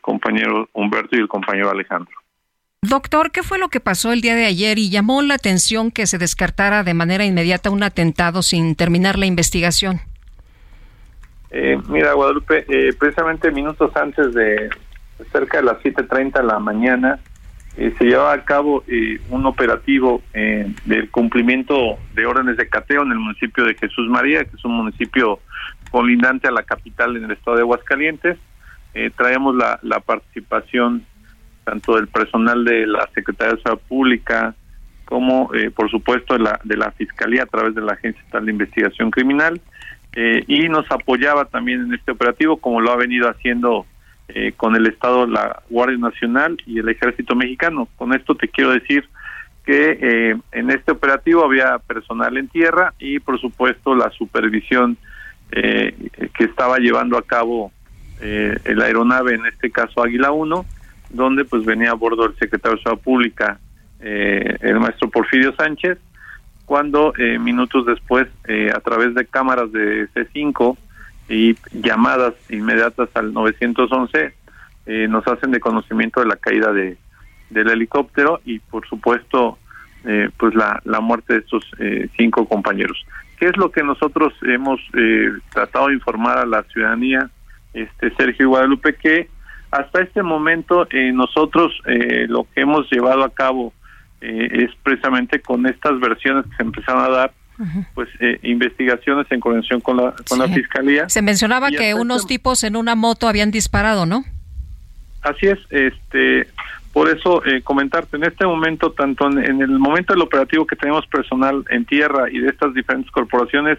[0.00, 2.14] compañero Humberto y el compañero Alejandro.
[2.82, 6.06] Doctor, ¿qué fue lo que pasó el día de ayer y llamó la atención que
[6.06, 10.00] se descartara de manera inmediata un atentado sin terminar la investigación?
[11.50, 14.70] Eh, mira, Guadalupe, eh, precisamente minutos antes de
[15.32, 17.18] cerca de las 7.30 de la mañana,
[17.76, 23.02] eh, se llevaba a cabo eh, un operativo eh, del cumplimiento de órdenes de cateo
[23.02, 25.40] en el municipio de Jesús María, que es un municipio
[25.90, 28.38] colindante a la capital en el estado de Aguascalientes.
[29.16, 31.04] traemos la, la participación
[31.66, 34.54] tanto del personal de la Secretaría de Salud Pública
[35.04, 38.52] como, por supuesto, de la, de la Fiscalía a través de la Agencia Estatal de
[38.52, 39.60] Investigación Criminal.
[40.48, 43.86] y nos apoyaba también en este operativo, como lo ha venido haciendo
[44.28, 47.88] eh, con el Estado, la Guardia Nacional y el Ejército Mexicano.
[47.96, 49.08] Con esto te quiero decir
[49.66, 54.96] que eh, en este operativo había personal en tierra y por supuesto la supervisión
[55.50, 55.94] eh,
[56.36, 57.72] que estaba llevando a cabo
[58.20, 60.64] eh, el aeronave, en este caso Águila 1,
[61.16, 63.58] donde pues venía a bordo el secretario de Salud Pública,
[64.00, 65.98] el maestro Porfirio Sánchez,
[66.64, 68.28] cuando minutos después,
[68.74, 70.76] a través de cámaras de C5,
[71.28, 74.34] y llamadas inmediatas al 911
[74.86, 76.96] eh, nos hacen de conocimiento de la caída de
[77.50, 79.56] del helicóptero y por supuesto
[80.04, 83.06] eh, pues la, la muerte de estos eh, cinco compañeros.
[83.38, 84.80] ¿Qué es lo que nosotros hemos
[85.52, 87.28] tratado de informar a la ciudadanía,
[87.74, 89.28] este Sergio Guadalupe, que
[89.78, 91.72] hasta este momento nosotros
[92.28, 93.72] lo que hemos llevado a cabo
[94.20, 97.32] es precisamente con estas versiones que se empezaron a dar
[97.94, 101.08] pues eh, investigaciones en conexión con la con la fiscalía.
[101.08, 104.24] Se mencionaba que unos este tipos en una moto habían disparado, ¿no?
[105.22, 106.48] Así es, este
[106.92, 111.06] por eso eh, comentarte en este momento tanto en, el momento del operativo que tenemos
[111.06, 113.78] personal en tierra y de estas diferentes corporaciones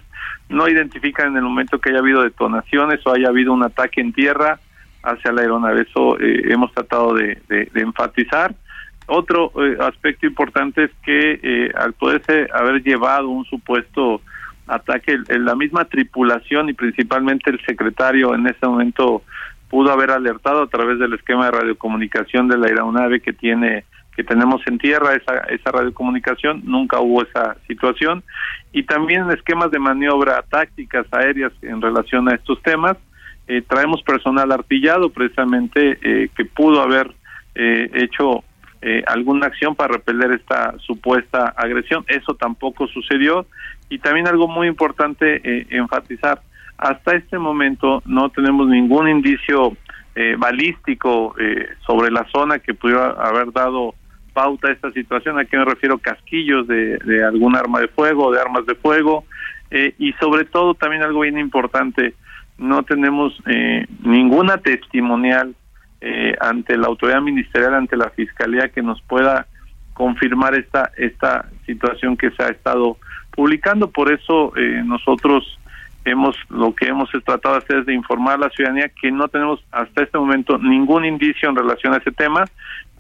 [0.50, 4.14] no identifican en el momento que haya habido detonaciones o haya habido un ataque en
[4.14, 4.60] tierra
[5.04, 5.82] hacia la aeronave.
[5.90, 7.40] Eso eh, hemos tratado de
[7.76, 8.54] enfatizar.
[9.08, 14.22] Otro eh, aspecto importante es que eh, al poderse haber llevado un supuesto
[14.68, 19.24] ataque, en la misma tripulación y principalmente el secretario en ese momento
[19.70, 24.24] pudo haber alertado a través del esquema de radiocomunicación de la aeronave que tiene que
[24.26, 26.64] tenemos en tierra esa esa radiocomunicación.
[26.66, 28.24] Nunca hubo esa situación.
[28.74, 32.98] Y también esquemas de maniobra tácticas aéreas en relación a estos temas
[33.48, 37.12] eh, traemos personal artillado precisamente que pudo haber
[37.56, 38.44] hecho
[38.80, 42.06] eh, alguna acción para repeler esta supuesta agresión.
[42.08, 43.48] Eso tampoco sucedió.
[43.90, 46.42] Y también algo muy importante eh, enfatizar,
[46.78, 49.76] hasta este momento no tenemos ningún indicio
[50.16, 51.36] eh, balístico
[51.86, 53.96] sobre la zona que pudiera haber dado
[54.34, 55.40] pauta a esta situación.
[55.40, 55.98] ¿A qué me refiero?
[55.98, 59.26] Casquillos de, de algún arma de fuego, de armas de fuego.
[59.72, 62.14] y sobre todo también algo bien importante,
[62.58, 63.40] no tenemos
[64.04, 65.56] ninguna testimonial
[66.00, 69.48] eh, ante la autoridad ministerial, ante la fiscalía, que nos pueda
[69.94, 72.98] confirmar esta esta situación que se ha estado
[73.32, 73.90] publicando.
[73.90, 75.58] Por eso eh, nosotros
[76.06, 79.28] hemos lo que hemos tratado de hacer es de informar a la ciudadanía que no
[79.28, 82.46] tenemos hasta este momento ningún indicio en relación a ese tema,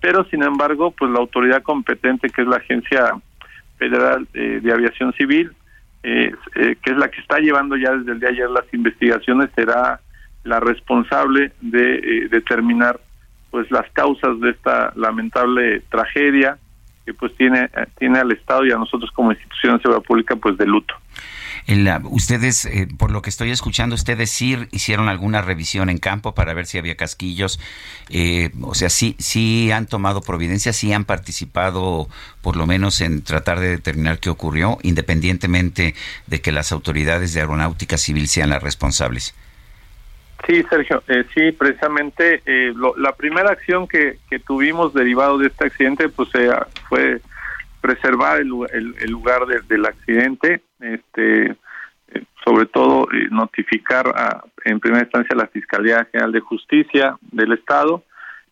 [0.01, 3.13] pero sin embargo, pues la autoridad competente que es la Agencia
[3.77, 5.51] Federal eh, de Aviación Civil,
[6.01, 9.99] que es la que está llevando ya desde el día de ayer las investigaciones, será
[10.43, 12.99] la responsable de eh, determinar
[13.51, 16.57] pues las causas de esta lamentable tragedia
[17.05, 20.57] que pues tiene tiene al Estado y a nosotros como institución de seguridad pública pues
[20.57, 20.93] de luto.
[22.09, 26.53] Ustedes, eh, por lo que estoy escuchando, ustedes sí hicieron alguna revisión en campo para
[26.53, 27.59] ver si había casquillos,
[28.09, 32.07] eh, o sea, sí, sí han tomado providencia, sí han participado
[32.41, 35.95] por lo menos en tratar de determinar qué ocurrió, independientemente
[36.27, 39.35] de que las autoridades de aeronáutica civil sean las responsables.
[40.45, 45.65] Sí, Sergio, eh, sí, precisamente eh, la primera acción que, que, tuvimos derivado de este
[45.65, 46.49] accidente pues eh,
[46.87, 47.21] fue
[47.81, 51.55] preservar el, el, lugar del accidente, este,
[52.43, 58.03] sobre todo notificar a, en primera instancia a la Fiscalía General de Justicia del Estado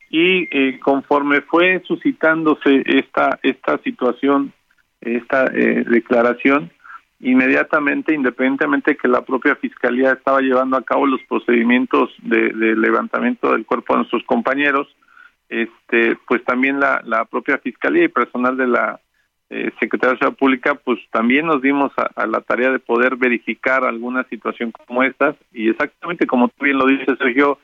[0.09, 4.53] y conforme fue suscitándose esta esta situación,
[5.01, 6.71] esta declaración,
[7.19, 13.51] inmediatamente, independientemente de que la propia Fiscalía estaba llevando a cabo los procedimientos de, levantamiento
[13.51, 14.87] del cuerpo de nuestros compañeros,
[15.49, 18.99] este, pues también la, la propia Fiscalía y personal de la
[19.49, 23.83] eh, Secretaría de Seguridad Pública, pues también nos dimos a, la tarea de poder verificar
[23.83, 27.59] alguna situación como estas y exactamente como tú bien lo dices, Sergio,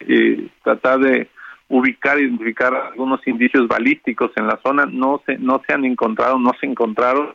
[0.00, 1.28] eh, tratar de
[1.68, 6.52] ubicar, identificar algunos indicios balísticos en la zona, no se, no se han encontrado, no
[6.60, 7.34] se encontraron.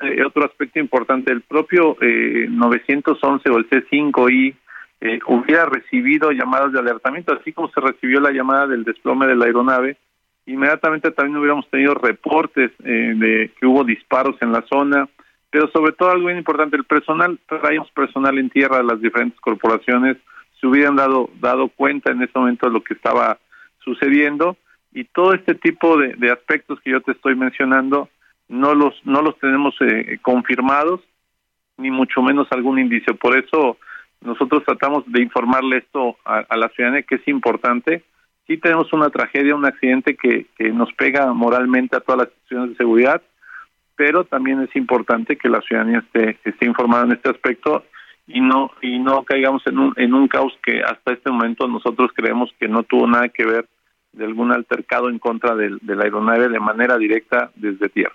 [0.00, 4.54] Eh, otro aspecto importante, el propio eh, 911 o el C5I
[5.00, 9.36] eh, hubiera recibido llamadas de alertamiento, así como se recibió la llamada del desplome de
[9.36, 9.96] la aeronave,
[10.46, 15.08] inmediatamente también hubiéramos tenido reportes eh, de que hubo disparos en la zona,
[15.50, 19.40] pero sobre todo algo bien importante, el personal, traíamos personal en tierra de las diferentes
[19.40, 20.16] corporaciones,
[20.60, 23.38] se hubieran dado, dado cuenta en ese momento de lo que estaba
[23.78, 24.56] sucediendo
[24.92, 28.08] y todo este tipo de, aspectos que yo te estoy mencionando
[28.48, 31.00] no los no los tenemos eh, confirmados
[31.76, 33.16] ni mucho menos algún indicio.
[33.16, 33.78] Por eso
[34.20, 38.04] nosotros tratamos de informarle esto a, la ciudadanía que es importante
[38.46, 42.76] sí tenemos una tragedia un accidente que, nos pega moralmente a todas las instituciones de
[42.76, 43.22] seguridad
[43.96, 47.84] pero también es importante que la ciudadanía esté esté informada en este aspecto
[48.26, 52.10] y no y no caigamos en un en un caos que hasta este momento nosotros
[52.14, 53.68] creemos que no tuvo nada que ver
[54.12, 58.14] de algún altercado en contra de la aeronave de manera directa desde tierra.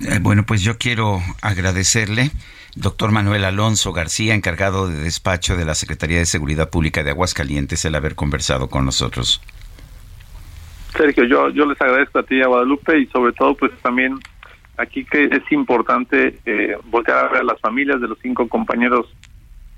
[0.00, 2.30] Eh, bueno, pues yo quiero agradecerle,
[2.76, 7.84] doctor Manuel Alonso García, encargado de despacho de la Secretaría de Seguridad Pública de Aguascalientes,
[7.84, 9.40] el haber conversado con nosotros.
[10.96, 14.18] Sergio, yo, yo les agradezco a ti a Guadalupe y sobre todo pues también
[14.76, 19.06] aquí que es importante eh, voltear a las familias de los cinco compañeros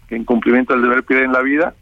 [0.09, 1.75] que en cumplimiento del deber pierden la vida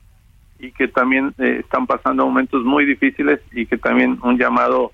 [0.58, 4.92] y que también eh, están pasando momentos muy difíciles y que también un llamado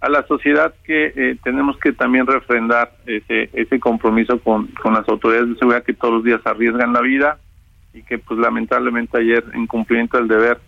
[0.00, 5.08] a la sociedad que eh, tenemos que también refrendar ese, ese compromiso con, con las
[5.08, 7.38] autoridades de seguridad que todos los días arriesgan la vida
[7.94, 10.60] y que pues lamentablemente ayer en cumplimiento del deber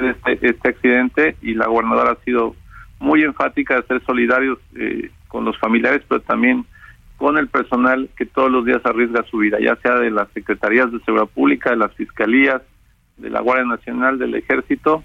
[0.00, 2.54] este, este accidente y la gobernadora ha sido
[3.00, 6.64] muy enfática de ser solidarios eh, con los familiares pero también
[7.16, 10.92] con el personal que todos los días arriesga su vida, ya sea de las secretarías
[10.92, 12.60] de seguridad pública, de las fiscalías,
[13.16, 15.02] de la Guardia Nacional, del Ejército,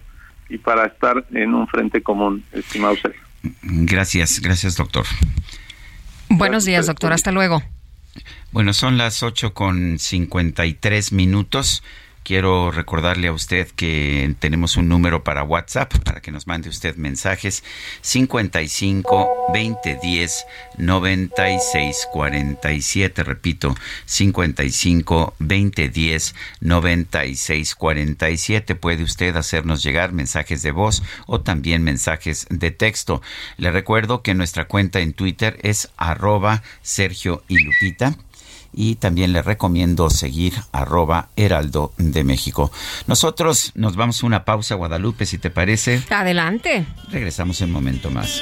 [0.50, 3.31] y para estar en un frente común, estimado Sergio.
[3.62, 5.06] Gracias, gracias, doctor.
[6.30, 7.14] Buenos días, doctor.
[7.14, 7.64] Hasta luego.
[8.52, 11.84] Bueno, son las 8 con 53 minutos.
[12.24, 16.96] Quiero recordarle a usted que tenemos un número para WhatsApp para que nos mande usted
[16.96, 17.64] mensajes
[18.02, 20.46] 55 20 10
[20.78, 23.24] 96 47.
[23.24, 23.76] Repito,
[24.06, 28.76] 55 20 10 96 47.
[28.76, 33.24] Puede usted hacernos llegar mensajes de voz o también mensajes de texto.
[33.58, 38.16] Le recuerdo que nuestra cuenta en Twitter es arroba Sergio y Lupita
[38.74, 42.72] y también le recomiendo seguir arroba Heraldo de México.
[43.08, 46.04] Nosotros nos vamos a una pausa, Guadalupe, si te parece.
[46.10, 46.86] Adelante.
[47.10, 48.42] Regresamos en un momento más.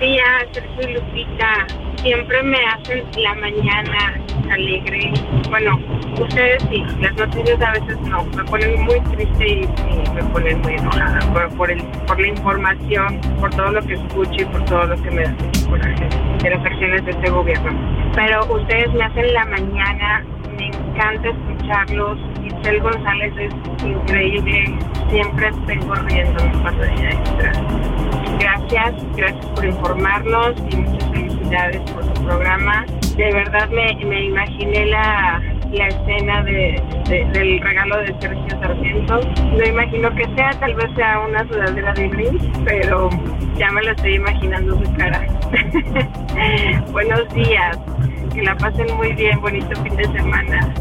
[0.00, 1.66] días, Sergio Lupita.
[2.02, 4.20] Siempre me hacen la mañana
[4.50, 5.12] alegre.
[5.50, 5.78] Bueno,
[6.18, 9.68] ustedes sí, las noticias a veces no, me ponen muy triste y,
[10.14, 14.32] me ponen muy enojada por, por, el, por la información, por todo lo que escucho
[14.32, 15.34] y por todo lo que me da
[16.42, 17.70] de las acciones de este gobierno.
[18.14, 20.24] Pero ustedes me hacen la mañana,
[20.60, 22.18] me encanta escucharlos.
[22.44, 24.78] Isel González es increíble,
[25.08, 27.52] siempre tengo riendo cuando ella extra.
[28.38, 31.10] Gracias, gracias por informarnos y muchas
[31.50, 32.86] felicidades por su programa.
[33.16, 36.82] De verdad me, me imaginé la, la escena de,
[37.32, 39.20] del regalo de Sergio Sarmiento.
[39.56, 43.10] No imagino que sea, tal vez sea una sudadera de Grinch, pero
[43.56, 45.26] ya me lo estoy imaginando su cara.
[46.92, 47.78] Buenos días,
[48.32, 50.74] que la pasen muy bien, bonito fin de semana.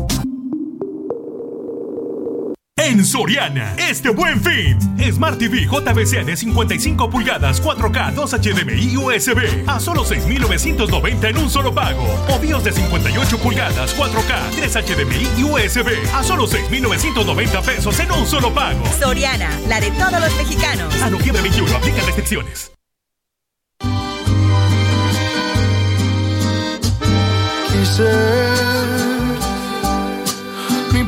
[2.82, 4.80] En Soriana, este buen fin.
[5.12, 11.50] Smart TV JBC de 55 pulgadas 4K 2 HDMI USB a solo 6.990 en un
[11.50, 12.06] solo pago.
[12.30, 18.26] O BIOS de 58 pulgadas 4K 3 HDMI USB a solo 6.990 pesos en un
[18.26, 18.84] solo pago.
[18.98, 21.02] Soriana, la de todos los mexicanos.
[21.02, 22.72] A noviembre 21, aplica restricciones.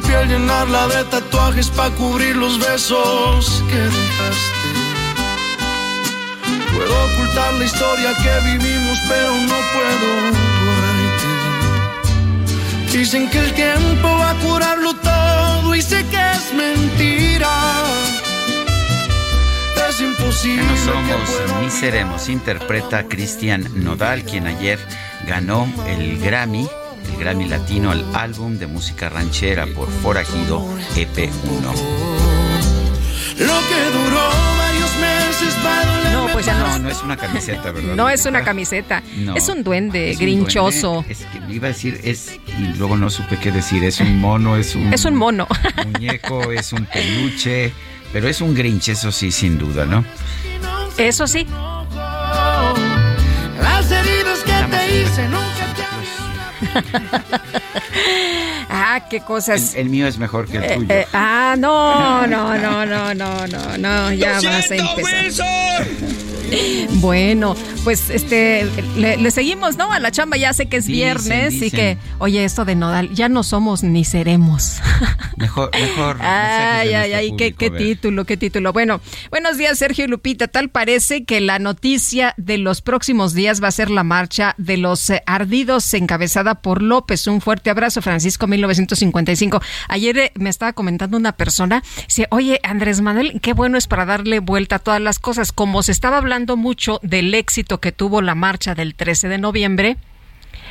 [0.02, 4.62] Piel llenarla de tatuajes para cubrir los besos que dejaste.
[6.76, 10.08] Puedo ocultar la historia que vivimos, pero no puedo
[10.66, 11.28] borrarte.
[12.98, 17.50] Dicen que el tiempo va a curarlo todo y sé que es mentira.
[19.90, 20.64] Es imposible.
[20.64, 21.30] No somos
[21.62, 24.80] ni seremos, interpreta Cristian Nodal, quien ayer
[25.28, 26.68] ganó el Grammy
[27.10, 30.66] el Grammy Latino al álbum de música ranchera por Forajido
[30.96, 31.32] EP1.
[33.38, 35.56] Lo que duró varios meses
[36.14, 36.68] No, pues ya no.
[36.68, 37.96] No, no es una camiseta, ¿verdad?
[37.96, 39.02] No es una camiseta.
[39.18, 39.36] No.
[39.36, 40.92] Es un duende Es un grinchoso.
[40.94, 41.12] duende.
[41.14, 43.84] Es que iba a decir es y luego no supe qué decir.
[43.84, 45.48] Es un mono, es un Es un mono.
[45.86, 47.74] muñeco, es un peluche,
[48.14, 50.04] pero es un grinch, eso sí, sin duda, ¿no?
[50.98, 51.48] Eso sí.
[53.62, 55.51] Las heridas que te hice nunca
[58.70, 59.74] ah, qué cosas.
[59.76, 60.94] El, el mío es mejor que el Eh, tuyo.
[60.94, 65.86] eh, ah, no, no, no, no, no, no, no, ya vas a empezar.
[67.02, 69.92] Bueno, pues este le, le seguimos, ¿no?
[69.92, 71.80] A la chamba ya sé que es Dicen, viernes y dicen.
[71.80, 74.80] que, oye, esto de Nodal, ya no somos ni seremos.
[75.38, 76.18] Mejor, mejor.
[76.22, 78.74] Ay, ay, ay, qué, público, qué título, qué título.
[78.74, 79.02] Bueno,
[79.32, 80.48] buenos días, Sergio y Lupita.
[80.48, 84.78] Tal parece que la noticia de los próximos días va a ser la marcha de
[84.78, 87.26] los eh, ardidos encabezada por López.
[87.26, 89.62] Un fuerte abrazo, Francisco 1955.
[89.88, 94.06] Ayer eh, me estaba comentando una persona, dice, oye, Andrés Manuel, qué bueno es para
[94.06, 95.52] darle vuelta a todas las cosas.
[95.52, 99.98] Como se estaba hablando mucho del éxito que tuvo la marcha del 13 de noviembre,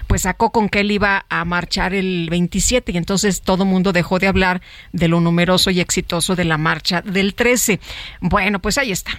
[0.07, 4.19] pues sacó con que él iba a marchar el 27 y entonces todo mundo dejó
[4.19, 4.61] de hablar
[4.93, 7.81] de lo numeroso y exitoso de la marcha del 13.
[8.21, 9.13] Bueno, pues ahí está.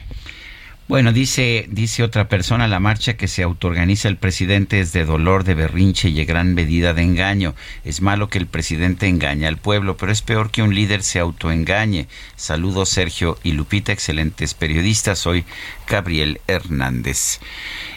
[0.91, 5.45] Bueno, dice, dice otra persona, la marcha que se autoorganiza el presidente es de dolor,
[5.45, 7.55] de berrinche y de gran medida de engaño.
[7.85, 11.19] Es malo que el presidente engañe al pueblo, pero es peor que un líder se
[11.19, 12.09] autoengañe.
[12.35, 15.19] Saludos Sergio y Lupita, excelentes periodistas.
[15.19, 15.45] Soy
[15.87, 17.39] Gabriel Hernández.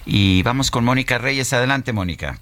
[0.06, 1.52] Y vamos con Mónica Reyes.
[1.52, 2.38] Adelante, Mónica.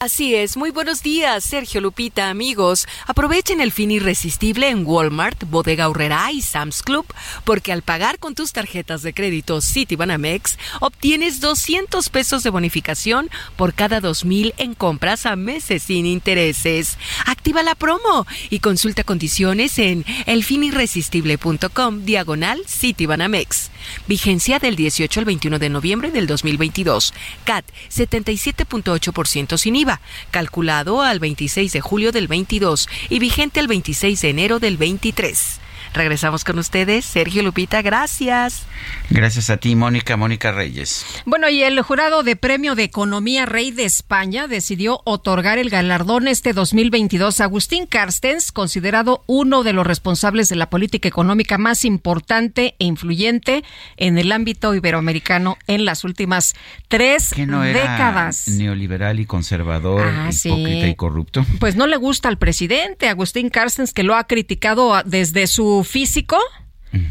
[0.00, 2.86] Así es, muy buenos días, Sergio Lupita, amigos.
[3.08, 7.04] Aprovechen el fin irresistible en Walmart, Bodega Urrera y Sam's Club,
[7.42, 13.74] porque al pagar con tus tarjetas de crédito Citibanamex, obtienes 200 pesos de bonificación por
[13.74, 16.96] cada 2000 en compras a meses sin intereses.
[17.26, 23.72] Activa la promo y consulta condiciones en elfinirresistible.com diagonal Citibanamex.
[24.06, 27.14] Vigencia del 18 al 21 de noviembre del 2022.
[27.44, 29.87] CAT 77.8% sin IVA,
[30.30, 35.60] calculado al 26 de julio del 22 y vigente el 26 de enero del 23.
[35.94, 38.62] Regresamos con ustedes, Sergio Lupita, gracias.
[39.10, 41.04] Gracias a ti, Mónica, Mónica Reyes.
[41.24, 46.28] Bueno, y el jurado de Premio de Economía Rey de España decidió otorgar el galardón
[46.28, 51.84] este 2022 a Agustín Carstens, considerado uno de los responsables de la política económica más
[51.84, 53.64] importante e influyente
[53.96, 56.54] en el ámbito iberoamericano en las últimas
[56.88, 58.46] tres Que no era décadas.
[58.48, 60.48] neoliberal y conservador, Ah, sí.
[60.50, 61.46] hipócrita y corrupto.
[61.58, 66.38] Pues no le gusta al presidente Agustín Carstens, que lo ha criticado desde su físico.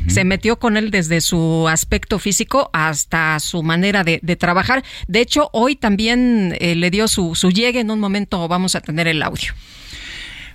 [0.07, 4.83] Se metió con él desde su aspecto físico hasta su manera de, de trabajar.
[5.07, 7.81] De hecho, hoy también eh, le dio su, su llegue.
[7.81, 9.53] En un momento vamos a tener el audio.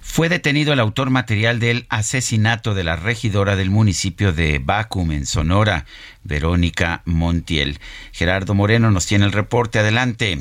[0.00, 5.24] Fue detenido el autor material del asesinato de la regidora del municipio de Bacum, en
[5.24, 5.86] Sonora,
[6.24, 7.78] Verónica Montiel.
[8.10, 9.78] Gerardo Moreno nos tiene el reporte.
[9.78, 10.40] Adelante.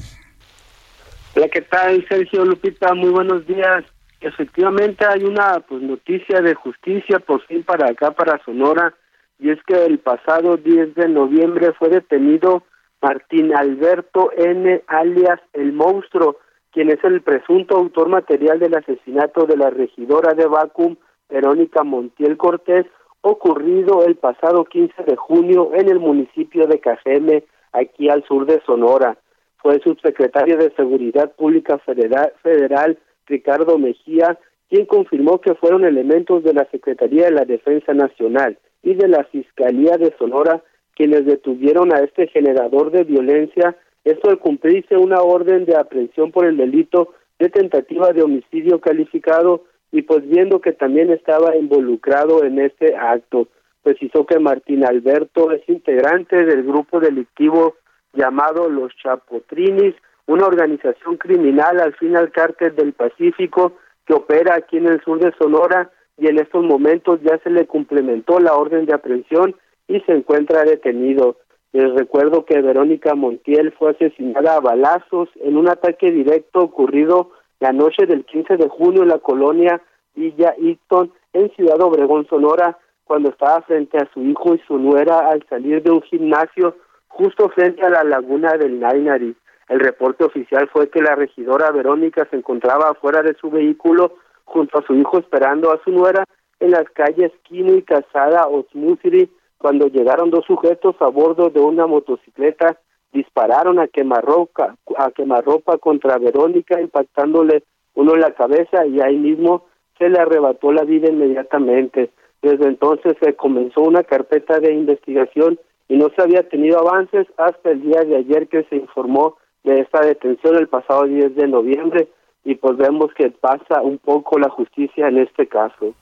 [1.36, 2.94] Hola, ¿qué tal, Sergio Lupita?
[2.96, 3.86] Muy buenos días.
[4.22, 8.94] Efectivamente hay una pues noticia de justicia por fin para acá, para Sonora,
[9.40, 12.64] y es que el pasado 10 de noviembre fue detenido
[13.02, 14.84] Martín Alberto N.
[14.86, 16.38] alias El Monstruo,
[16.72, 22.38] quien es el presunto autor material del asesinato de la regidora de Bacum, Verónica Montiel
[22.38, 22.86] Cortés,
[23.22, 28.62] ocurrido el pasado 15 de junio en el municipio de Cajeme, aquí al sur de
[28.68, 29.18] Sonora
[29.58, 32.98] fue subsecretario de Seguridad Pública Federal
[33.32, 34.38] Ricardo Mejía
[34.70, 39.26] quien confirmó que fueron elementos de la Secretaría de la Defensa Nacional y de la
[39.26, 40.64] Fiscalía de Sonora
[40.96, 46.46] quienes detuvieron a este generador de violencia, esto al cumplirse una orden de aprehensión por
[46.46, 52.60] el delito de tentativa de homicidio calificado y pues viendo que también estaba involucrado en
[52.60, 53.48] este acto.
[53.84, 57.76] Precisó que Martín Alberto es integrante del grupo delictivo
[58.14, 59.96] llamado Los Chapotrinis,
[60.28, 63.74] una organización criminal al fin al cártel del Pacífico
[64.06, 67.68] que opera aquí en el sur de Sonora y en estos momentos ya se le
[67.68, 69.56] complementó la orden de aprehensión
[69.88, 71.38] y se encuentra detenido.
[71.74, 77.72] Les recuerdo que Verónica Montiel fue asesinada a balazos en un ataque directo ocurrido la
[77.72, 79.82] noche del 15 de junio en la colonia
[80.14, 85.30] Villa Easton en Ciudad Obregón, Sonora, cuando estaba frente a su hijo y su nuera
[85.30, 86.76] al salir de un gimnasio
[87.08, 89.36] justo frente a la laguna del Nainari.
[89.72, 94.78] El reporte oficial fue que la regidora Verónica se encontraba fuera de su vehículo junto
[94.78, 96.26] a su hijo esperando a su nuera
[96.60, 101.88] en las calles Quino y Casada Osmusiri cuando llegaron dos sujetos a bordo de una
[101.88, 102.80] motocicleta
[103.14, 109.68] dispararon a quemarropa, a quemarropa contra Verónica impactándole uno en la cabeza y ahí mismo
[109.98, 112.12] se le arrebató la vida inmediatamente.
[112.42, 115.58] Desde entonces se comenzó una carpeta de investigación
[115.88, 119.80] y no se había tenido avances hasta el día de ayer que se informó de
[119.80, 122.08] esta detención el pasado 10 de noviembre
[122.44, 125.94] y pues vemos que pasa un poco la justicia en este caso.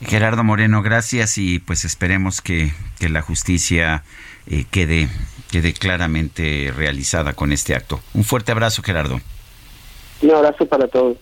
[0.00, 2.70] Gerardo Moreno, gracias y pues esperemos que,
[3.08, 4.02] la justicia
[4.46, 5.08] eh, quede,
[5.50, 8.00] quede claramente realizada con este acto.
[8.14, 9.20] Un fuerte abrazo, Gerardo.
[10.22, 11.18] Un abrazo para todos.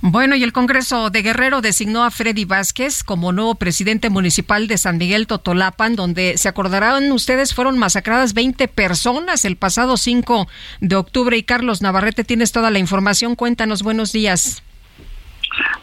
[0.00, 4.76] Bueno, y el Congreso de Guerrero designó a Freddy Vázquez como nuevo presidente municipal de
[4.76, 10.46] San Miguel Totolapan, donde se acordarán ustedes fueron masacradas 20 personas el pasado 5
[10.80, 11.36] de octubre.
[11.36, 13.34] Y Carlos Navarrete, tienes toda la información.
[13.34, 14.62] Cuéntanos, buenos días.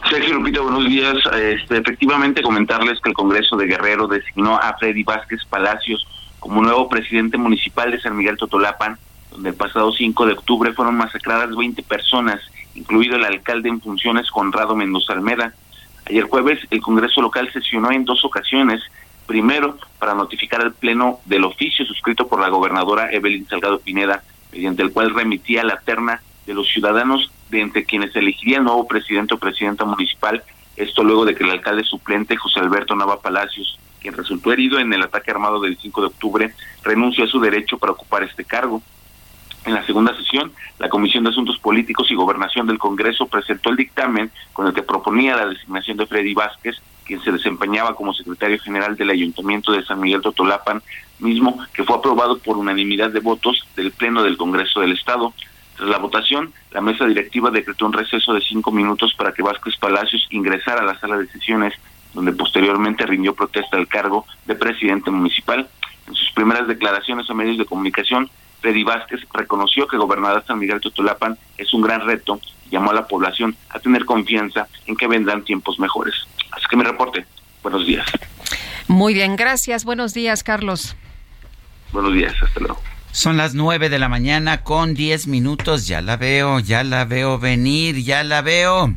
[0.09, 1.15] Sergio Lupita, buenos días.
[1.33, 6.05] Este, efectivamente, comentarles que el Congreso de Guerrero designó a Freddy Vázquez Palacios
[6.39, 8.97] como nuevo presidente municipal de San Miguel Totolapan,
[9.31, 12.41] donde el pasado 5 de octubre fueron masacradas 20 personas
[12.75, 15.53] incluido el alcalde en funciones Conrado Mendoza Almeda.
[16.05, 18.81] Ayer jueves el Congreso local sesionó en dos ocasiones,
[19.25, 24.81] primero para notificar al Pleno del oficio suscrito por la gobernadora Evelyn Salgado Pineda, mediante
[24.81, 29.35] el cual remitía la terna de los ciudadanos de entre quienes elegiría el nuevo presidente
[29.35, 30.43] o presidenta municipal,
[30.75, 34.91] esto luego de que el alcalde suplente José Alberto Nava Palacios, quien resultó herido en
[34.93, 36.53] el ataque armado del 5 de octubre,
[36.83, 38.81] renunció a su derecho para ocupar este cargo.
[39.65, 43.77] En la segunda sesión, la Comisión de Asuntos Políticos y Gobernación del Congreso presentó el
[43.77, 48.57] dictamen con el que proponía la designación de Freddy Vázquez, quien se desempeñaba como secretario
[48.59, 50.81] general del Ayuntamiento de San Miguel Totolapan,
[51.19, 55.31] mismo que fue aprobado por unanimidad de votos del Pleno del Congreso del Estado.
[55.77, 59.77] Tras la votación, la mesa directiva decretó un receso de cinco minutos para que Vázquez
[59.77, 61.73] Palacios ingresara a la sala de sesiones,
[62.15, 65.69] donde posteriormente rindió protesta al cargo de presidente municipal.
[66.07, 68.27] En sus primeras declaraciones a medios de comunicación,
[68.61, 72.93] Freddy Vázquez reconoció que gobernar San Miguel Totolapan es un gran reto y llamó a
[72.93, 76.13] la población a tener confianza en que vendrán tiempos mejores.
[76.51, 77.25] Así que mi reporte.
[77.63, 78.05] Buenos días.
[78.87, 79.83] Muy bien, gracias.
[79.83, 80.95] Buenos días, Carlos.
[81.91, 82.81] Buenos días, hasta luego.
[83.11, 85.87] Son las nueve de la mañana con diez minutos.
[85.87, 88.95] Ya la veo, ya la veo venir, ya la veo.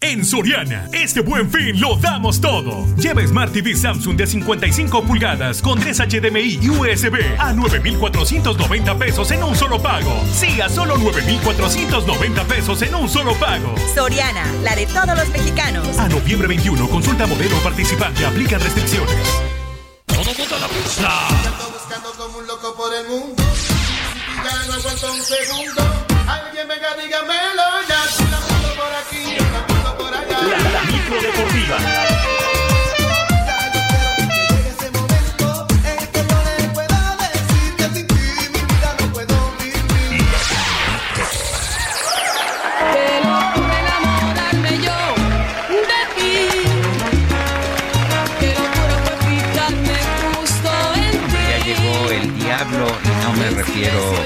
[0.00, 2.86] En Soriana, este buen fin lo damos todo.
[2.96, 9.30] Lleva Smart TV Samsung de 55 pulgadas con 3 HDMI y USB a 9,490 pesos
[9.30, 10.22] en un solo pago.
[10.32, 13.74] Sí, a solo 9,490 pesos en un solo pago.
[13.94, 15.98] Soriana, la de todos los mexicanos.
[15.98, 19.16] A noviembre 21, consulta modelo participante, aplica restricciones.
[20.06, 21.28] Todo mundo la pista.
[21.72, 23.42] buscando como un loco por el mundo.
[24.44, 25.82] Ya no aguanto un segundo.
[26.28, 28.06] Alguien venga, dígamelo ya.
[30.46, 32.45] Micro deportiva.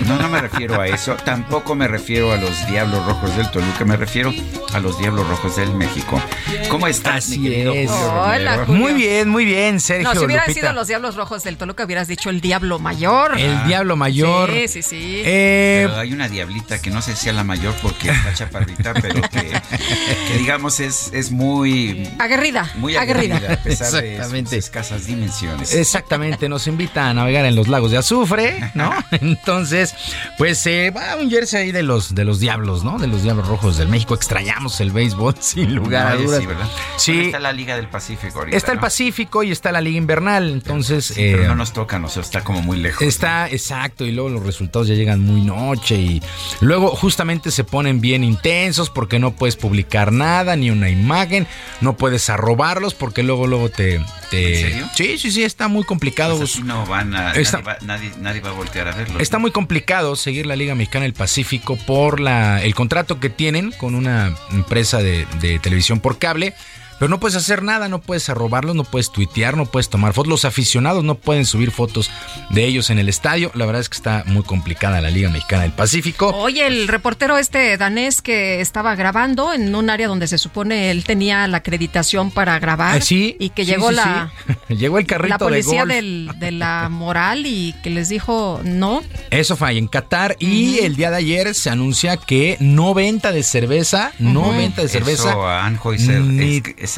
[0.06, 3.84] No, no me refiero a eso, tampoco me refiero a los Diablos Rojos del Toluca,
[3.84, 4.32] me refiero
[4.72, 6.20] a los Diablos Rojos del México.
[6.68, 10.14] ¿Cómo estás, mi querido Hola, Muy bien, muy bien, Sergio.
[10.14, 13.38] No, si hubieran sido los Diablos Rojos del Toluca, hubieras dicho el Diablo Mayor.
[13.38, 13.64] El ah.
[13.66, 14.51] Diablo Mayor.
[14.52, 15.22] Sí, sí, sí.
[15.24, 18.94] Eh, pero hay una diablita que no sé si sea la mayor porque está chaparrita,
[18.94, 22.09] pero que, digamos es, es muy...
[22.18, 22.70] Aguerrida.
[22.76, 23.40] Muy aguerrida.
[23.52, 25.74] A pesar de sus escasas dimensiones.
[25.74, 28.90] Exactamente, nos invita a navegar en los lagos de azufre, ¿no?
[29.20, 29.94] Entonces,
[30.38, 32.98] pues se va un jersey ahí de los, de los Diablos, ¿no?
[32.98, 34.14] De los Diablos Rojos del México.
[34.14, 36.40] Extrañamos el béisbol, sin lugar a dudas.
[36.40, 36.68] Sí, ¿verdad?
[36.96, 37.20] Sí.
[37.26, 38.82] está la Liga del Pacífico ahorita, Está el ¿no?
[38.82, 41.06] Pacífico y está la Liga Invernal, entonces...
[41.06, 43.02] Sí, pero eh, no nos toca, no sé, está como muy lejos.
[43.02, 46.22] Está, exacto, y luego los resultados ya llegan muy noche y
[46.60, 51.46] luego justamente se ponen bien intensos porque no puedes publicar nada, ni una imagen,
[51.80, 54.00] no puedes arrobarlos porque luego, luego te...
[54.30, 54.88] te- ¿En serio?
[54.94, 56.36] Sí, sí, sí, está muy complicado.
[56.38, 59.39] Pues así no van a, Está- nadie, va, nadie, nadie va a voltear a Está
[59.39, 63.94] muy complicado seguir la Liga Mexicana del Pacífico por la, el contrato que tienen con
[63.94, 66.55] una empresa de, de televisión por cable.
[67.01, 70.28] Pero no puedes hacer nada, no puedes arrobarlos, no puedes tuitear, no puedes tomar fotos.
[70.28, 72.10] Los aficionados no pueden subir fotos
[72.51, 73.51] de ellos en el estadio.
[73.55, 76.28] La verdad es que está muy complicada la Liga Mexicana del Pacífico.
[76.28, 81.02] Oye, el reportero este danés que estaba grabando en un área donde se supone él
[81.05, 84.31] tenía la acreditación para grabar Ah, sí, y que sí, llegó sí, la,
[84.68, 84.74] sí.
[84.77, 85.94] Llegó el carrito la policía de golf.
[85.94, 89.02] del- de la moral y que les dijo no.
[89.31, 93.32] Eso fue ahí en Qatar y el día de ayer se anuncia que no venta
[93.32, 95.31] de cerveza, no venta de cerveza.
[95.31, 96.89] Eso a Anheuser, ni- es,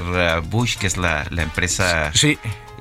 [0.00, 2.10] uh, Busch, que es la, la empresa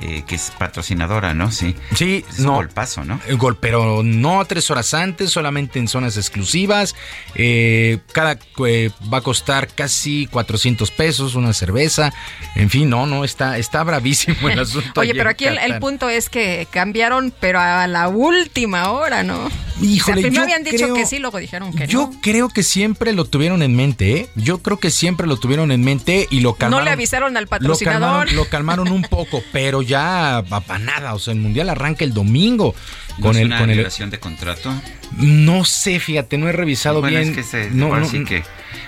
[0.01, 1.51] eh, que es patrocinadora, ¿no?
[1.51, 1.75] Sí.
[1.95, 2.53] Sí, Es un no.
[2.55, 3.19] golpazo, ¿no?
[3.27, 6.95] El gol, pero no tres horas antes, solamente en zonas exclusivas.
[7.35, 12.13] Eh, cada eh, va a costar casi 400 pesos una cerveza.
[12.55, 15.01] En fin, no, no, está, está bravísimo el asunto.
[15.01, 19.49] Oye, pero aquí el, punto es que cambiaron, pero a la última hora, ¿no?
[19.81, 22.21] Híjole, o sea, primero yo habían dicho creo- que sí, luego dijeron que Yo no.
[22.21, 24.29] creo que siempre lo tuvieron en mente, ¿eh?
[24.35, 26.85] Yo creo que siempre lo tuvieron en mente y lo No calmaron.
[26.85, 28.01] le avisaron al Lo patrocinador.
[28.01, 31.13] calmaron, lo calmaron un poco, pero ya para nada.
[31.13, 32.75] O sea, el mundial arranca el domingo
[33.17, 33.89] ¿No con es el una con el.
[34.11, 34.73] de contrato?
[35.17, 37.29] No sé, fíjate, no he revisado Bueno, bien.
[37.29, 38.43] es que se, no, no, sí que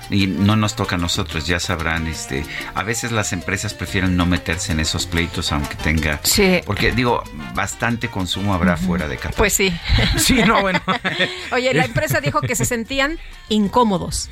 [0.10, 4.26] y no nos toca a nosotros, ya sabrán, este, a veces las empresas prefieren no
[4.26, 6.62] meterse en esos pleitos aunque tenga, Sí.
[6.66, 9.36] porque digo, bastante consumo habrá fuera de Qatar.
[9.36, 9.72] Pues sí.
[10.18, 10.82] Sí, no, bueno.
[11.52, 13.20] Oye, la empresa dijo que se sentían
[13.50, 14.30] incómodos.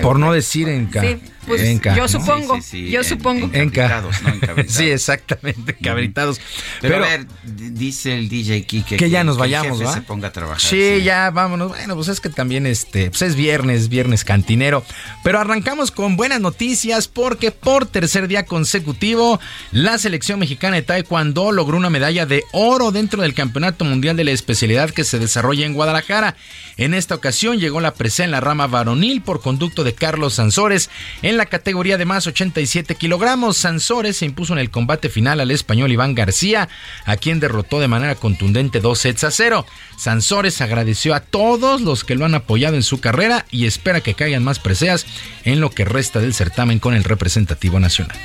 [0.00, 1.00] Por no decir enca.
[1.00, 2.08] Sí, pues, enca, yo ¿no?
[2.08, 3.50] supongo, yo supongo.
[3.52, 4.00] Enca.
[4.00, 4.10] ¿no?
[4.28, 4.72] Encabritados.
[4.72, 6.40] Sí, exactamente, cabritados.
[6.80, 9.94] Pero, Pero, a ver, dice el DJ Kike que ya nos el vayamos, jefe ¿va?
[9.94, 10.60] se ponga a trabajar.
[10.60, 11.68] Sí, ya vámonos.
[11.68, 14.84] Bueno, pues es que también este, pues es viernes, viernes cantinero.
[15.24, 19.40] Pero arrancamos con buenas noticias porque por tercer día consecutivo
[19.70, 24.24] la selección mexicana de Taekwondo logró una medalla de oro dentro del Campeonato Mundial de
[24.24, 26.36] la especialidad que se desarrolla en Guadalajara.
[26.76, 30.90] En esta ocasión llegó la presea en la rama varonil por conducto de Carlos Sansores
[31.22, 33.56] en la categoría de más 87 kilogramos.
[33.56, 36.68] Sansores se impuso en el combate final al español Iván García,
[37.04, 39.66] a quien derrotó de manera contundente dos sets a cero.
[39.96, 44.14] Sansores agradeció a todos los que lo han apoyado en su carrera y espera que
[44.14, 45.06] caigan más preseas
[45.44, 48.18] en lo que resta del certamen con el representativo nacional.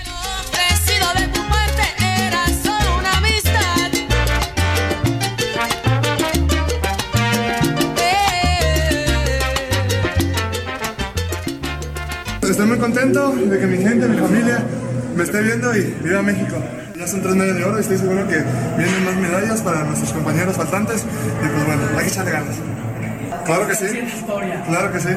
[12.50, 14.64] Estoy muy contento de que mi gente, mi familia
[15.16, 16.56] me esté viendo y viva México.
[16.98, 18.42] Ya son tres medallas de oro y estoy seguro que
[18.78, 22.56] vienen más medallas para nuestros compañeros faltantes y pues bueno, hay que echarle ganas.
[23.46, 23.86] Claro que sí,
[24.66, 25.10] claro que sí.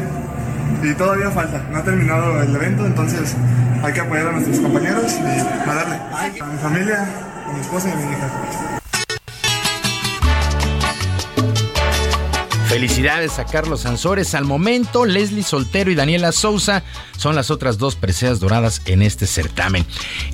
[0.83, 3.37] Y todavía falta, no ha terminado el evento, entonces
[3.83, 5.97] hay que apoyar a nuestros compañeros y a darle.
[6.41, 7.09] A mi familia,
[7.49, 8.80] a mi esposa y a mi hija.
[12.71, 14.37] Felicidades a Carlos Sansores.
[14.37, 16.85] Al momento, Leslie Soltero y Daniela Souza
[17.17, 19.85] son las otras dos preseas doradas en este certamen.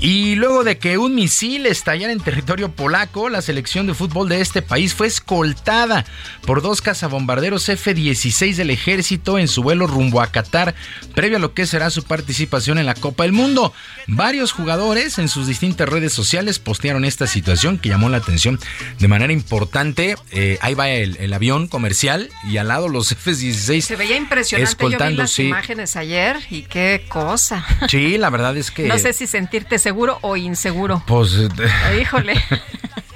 [0.01, 4.43] Y luego de que un misil estallara en territorio polaco, la selección de fútbol de
[4.43, 6.05] este país fue escoltada
[6.45, 10.75] por dos cazabombarderos F-16 del ejército en su vuelo rumbo a Qatar,
[11.15, 13.73] previo a lo que será su participación en la Copa del Mundo.
[14.09, 18.61] Varios jugadores en sus distintas redes sociales postearon esta situación que llamó la atención
[18.99, 20.17] de manera importante.
[20.33, 24.51] Eh, ahí va el avión comercial y al lado los F-16 Se veía impresionante.
[24.51, 25.45] Yo vi escoltando, las sí.
[25.45, 27.65] imágenes ayer y qué cosa.
[27.89, 28.89] Sí, la verdad es que...
[28.89, 31.03] No sé si sentirte seguro o inseguro.
[31.07, 31.37] Pues...
[32.01, 32.35] Híjole.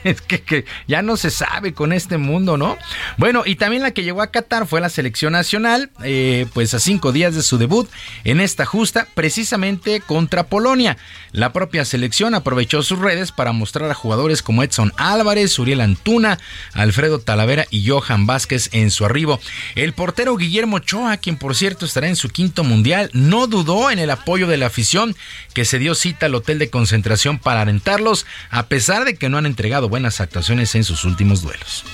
[0.04, 2.78] Es que, que ya no se sabe con este mundo, ¿no?
[3.16, 6.80] Bueno, y también la que llegó a Qatar fue la selección nacional, eh, pues a
[6.80, 7.88] cinco días de su debut
[8.24, 10.96] en esta justa, precisamente contra Polonia.
[11.32, 16.38] La propia selección aprovechó sus redes para mostrar a jugadores como Edson Álvarez, Uriel Antuna,
[16.72, 19.38] Alfredo Talavera y Johan Vázquez en su arribo.
[19.74, 23.98] El portero Guillermo Ochoa, quien por cierto estará en su quinto mundial, no dudó en
[23.98, 25.14] el apoyo de la afición
[25.52, 29.38] que se dio cita al hotel de concentración para alentarlos, a pesar de que no
[29.38, 31.84] han entregado buenas actuaciones en sus últimos duelos.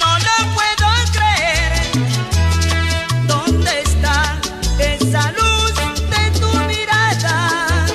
[0.00, 1.72] No lo puedo creer.
[3.26, 4.40] ¿Dónde está
[4.78, 5.72] esa luz
[6.10, 7.86] de tu mirada?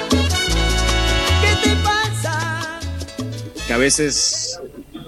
[1.41, 2.79] ¿Qué te pasa?
[3.67, 4.59] que a veces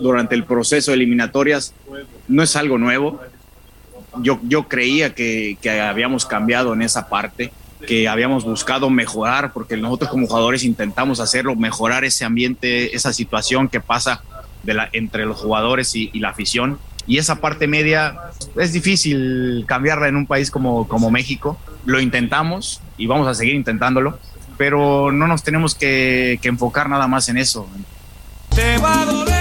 [0.01, 1.73] durante el proceso de eliminatorias
[2.27, 3.21] no es algo nuevo.
[4.21, 7.53] Yo, yo creía que, que habíamos cambiado en esa parte,
[7.85, 13.69] que habíamos buscado mejorar, porque nosotros como jugadores intentamos hacerlo, mejorar ese ambiente, esa situación
[13.69, 14.21] que pasa
[14.63, 16.79] de la, entre los jugadores y, y la afición.
[17.05, 18.15] Y esa parte media
[18.57, 21.57] es difícil cambiarla en un país como, como México.
[21.85, 24.19] Lo intentamos y vamos a seguir intentándolo,
[24.57, 27.67] pero no nos tenemos que, que enfocar nada más en eso.
[28.53, 29.36] Te va a doler.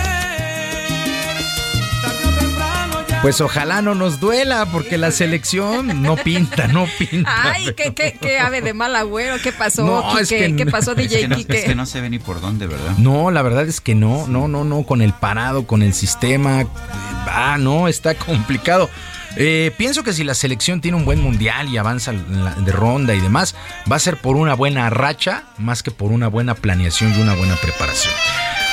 [3.27, 7.29] Pues ojalá no nos duela, porque la selección no pinta, no pinta.
[7.43, 9.85] Ay, qué, qué, qué ave de mal agüero, ¿qué pasó?
[9.85, 11.59] No, es ¿Qué pasó, Es DJ que, no, Quique?
[11.59, 12.97] es que no se ve ni por dónde, ¿verdad?
[12.99, 16.61] No, la verdad es que no, no, no, no, con el parado, con el sistema,
[16.61, 16.67] eh,
[17.27, 18.89] ah, no, está complicado.
[19.37, 23.19] Eh, pienso que si la selección tiene un buen mundial y avanza de ronda y
[23.19, 23.57] demás,
[23.91, 27.35] va a ser por una buena racha más que por una buena planeación y una
[27.35, 28.15] buena preparación.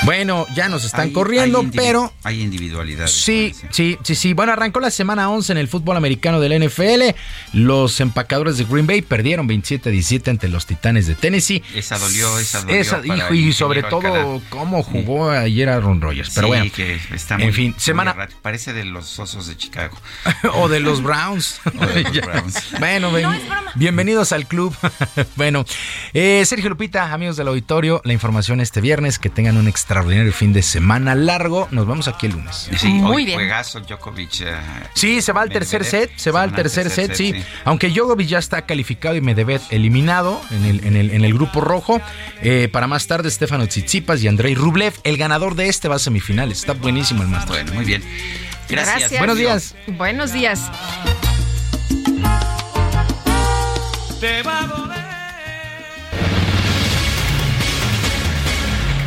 [0.05, 3.09] Bueno, ya nos están Hay- corriendo, hay pero Hay individualidades.
[3.11, 4.33] Sí, sí, sí, sí.
[4.33, 7.15] Bueno, arrancó la semana 11 en el fútbol americano del NFL.
[7.53, 11.63] Los empacadores de Green Bay perdieron 27-17 ante los Titanes de Tennessee.
[11.73, 12.75] Esa dolió, esa dolió.
[12.81, 14.39] Esa- hijo, y sobre todo Alcalá.
[14.49, 16.31] cómo jugó ayer Aaron Rodgers.
[16.35, 18.39] Pero Sí, bueno, que está en fin, muy semana errático.
[18.41, 19.97] Parece de los osos de Chicago.
[20.55, 21.61] o de los Browns.
[21.79, 22.13] O de los.
[22.25, 22.55] Browns.
[22.77, 23.29] Bueno, ven-
[23.75, 24.75] bienvenidos al club.
[25.37, 25.63] bueno,
[26.13, 29.17] eh, Sergio Lupita, amigos del auditorio, la información este viernes.
[29.17, 31.67] Que tengan un extraordinario fin de semana largo.
[31.69, 32.67] Nos vemos aquí el lunes.
[32.77, 34.41] Sí, hoy juegazo Djokovic.
[34.41, 34.55] eh,
[34.95, 37.35] Sí, se va al tercer set, se va al tercer set, sí.
[37.63, 41.61] Aunque Djokovic ya está calificado y Medvedev eliminado en el, en el, en el grupo
[41.61, 42.01] rojo.
[42.41, 44.93] Eh, para más tarde, Stefano Tsitsipas y Andrei Rublev.
[45.03, 46.59] El ganador de este va a semifinales.
[46.59, 47.49] Está buenísimo el Masters.
[47.63, 48.03] Bueno, muy bien.
[48.69, 49.11] Gracias.
[49.19, 49.75] Buenos días.
[49.87, 50.71] Buenos días.
[54.19, 55.02] Te va a doler.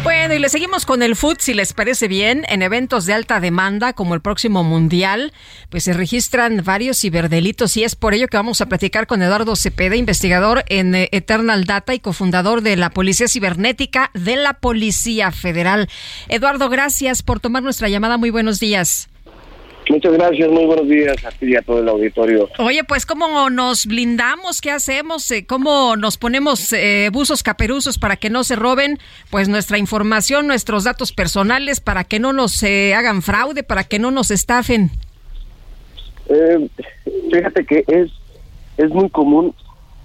[0.06, 3.40] Bueno, y le seguimos con el foot, si les parece bien, en eventos de alta
[3.40, 5.32] demanda como el próximo Mundial,
[5.68, 9.56] pues se registran varios ciberdelitos y es por ello que vamos a platicar con Eduardo
[9.56, 15.32] Cepeda, investigador en eh, Eternal Data y cofundador de la Policía Cibernética de la Policía
[15.32, 15.88] Federal.
[16.28, 18.16] Eduardo, gracias por tomar nuestra llamada.
[18.16, 19.08] Muy buenos días.
[19.88, 22.48] Muchas gracias, muy buenos días a ti y a todo el auditorio.
[22.58, 28.16] Oye, pues cómo nos blindamos, qué hacemos, Eh, cómo nos ponemos eh, buzos caperuzos para
[28.16, 28.98] que no se roben,
[29.30, 33.98] pues nuestra información, nuestros datos personales, para que no nos eh, hagan fraude, para que
[33.98, 34.90] no nos estafen.
[36.28, 36.68] Eh,
[37.32, 38.10] fíjate que es,
[38.76, 39.54] es muy común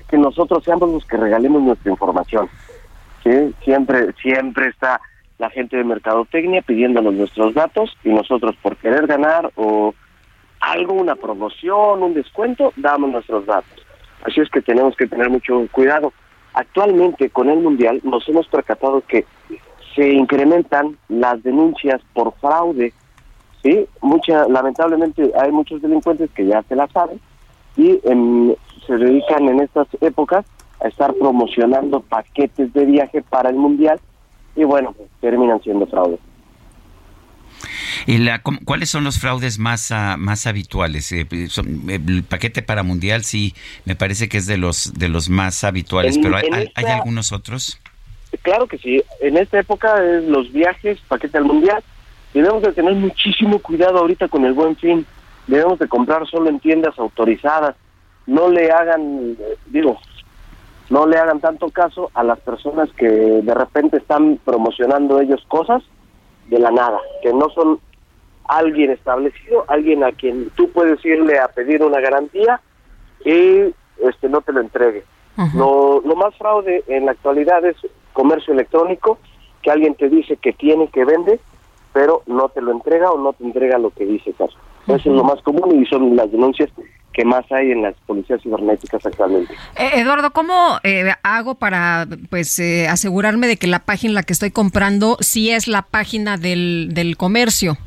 [0.10, 2.50] que nosotros seamos los que regalemos nuestra información.
[3.24, 3.32] ¿sí?
[3.64, 5.02] Siempre, siempre está
[5.42, 9.94] la gente de Mercadotecnia pidiéndonos nuestros datos y nosotros por querer ganar o
[10.60, 13.86] algo, una promoción, un descuento, damos nuestros datos.
[14.24, 16.14] Así es que tenemos que tener mucho cuidado.
[16.54, 19.26] Actualmente con el Mundial nos hemos percatado que
[19.96, 22.94] se incrementan las denuncias por fraude
[23.64, 27.20] sí, mucha, lamentablemente hay muchos delincuentes que ya se la saben
[27.78, 28.54] y em,
[28.86, 30.46] se dedican en estas épocas
[30.84, 34.00] a estar promocionando paquetes de viaje para el mundial
[34.56, 36.18] y bueno, terminan siendo fraude.
[38.08, 41.12] ¿Y la, ¿Cuáles son los fraudes más, ah, más habituales?
[41.12, 43.54] Eh, son- el paquete para mundial sí,
[43.86, 46.64] me parece que es de los de los más habituales, En- pero hay, en hay-
[46.66, 47.80] esta- hay algunos otros.
[48.42, 51.84] Claro que sí, en esta época es los viajes, paquete al mundial,
[52.34, 55.06] debemos de tener muchísimo cuidado ahorita con el buen fin,
[55.48, 57.76] debemos de comprar solo en tiendas autorizadas,
[58.26, 60.00] no le hagan, eh, digo,
[60.92, 65.82] no le hagan tanto caso a las personas que de repente están promocionando ellos cosas
[66.50, 67.80] de la nada, que no son
[68.44, 72.60] alguien establecido, alguien a quien tú puedes irle a pedir una garantía
[73.24, 73.74] y
[74.06, 75.06] este no te lo entregue.
[75.56, 77.78] Lo, lo más fraude en la actualidad es
[78.12, 79.18] comercio electrónico,
[79.62, 81.40] que alguien te dice que tiene, que vende,
[81.94, 84.34] pero no te lo entrega o no te entrega lo que dice.
[84.34, 84.58] Caso.
[84.88, 86.70] Eso es lo más común y son las denuncias
[87.14, 89.54] que más hay en las policías cibernéticas actualmente.
[89.78, 94.24] Eh, Eduardo, ¿cómo eh, hago para pues eh, asegurarme de que la página en la
[94.24, 97.78] que estoy comprando sí es la página del, del comercio?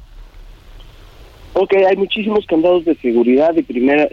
[1.55, 4.09] Ok, hay muchísimos candados de seguridad y primera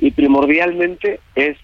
[0.00, 1.56] y primordialmente es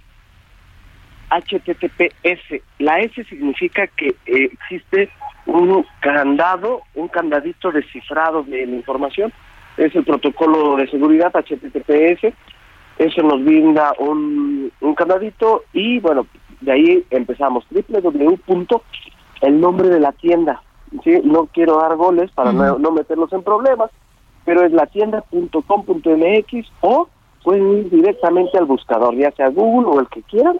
[1.31, 2.63] HTTPS.
[2.79, 5.09] La S significa que eh, existe
[5.47, 9.33] un candado, un candadito descifrado de la información.
[9.77, 12.35] Es el protocolo de seguridad HTTPS.
[12.99, 16.27] Eso nos brinda un, un candadito y bueno,
[16.61, 17.65] de ahí empezamos.
[17.71, 18.81] www.
[19.41, 20.63] El nombre de la tienda.
[21.03, 21.21] ¿sí?
[21.25, 23.91] No quiero dar goles para no, no meterlos en problemas,
[24.45, 27.09] pero es la tienda.com.mx o
[27.43, 30.59] pueden ir directamente al buscador, ya sea Google o el que quieran,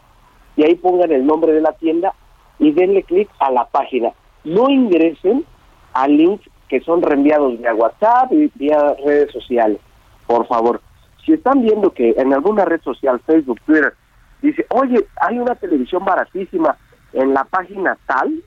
[0.57, 2.13] y ahí pongan el nombre de la tienda
[2.59, 4.11] y denle clic a la página.
[4.45, 5.45] No ingresen
[5.93, 9.79] a links que son reenviados vía WhatsApp y vía redes sociales.
[10.27, 10.81] Por favor,
[11.25, 13.95] si están viendo que en alguna red social, Facebook, Twitter,
[14.41, 16.77] dice, oye, hay una televisión baratísima
[17.13, 18.43] en la página tal,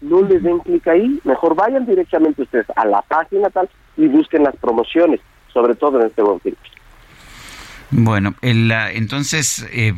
[0.00, 4.42] no les den clic ahí, mejor vayan directamente ustedes a la página tal y busquen
[4.42, 5.20] las promociones,
[5.52, 6.50] sobre todo en este momento.
[7.90, 9.92] Bueno, el, entonces eh,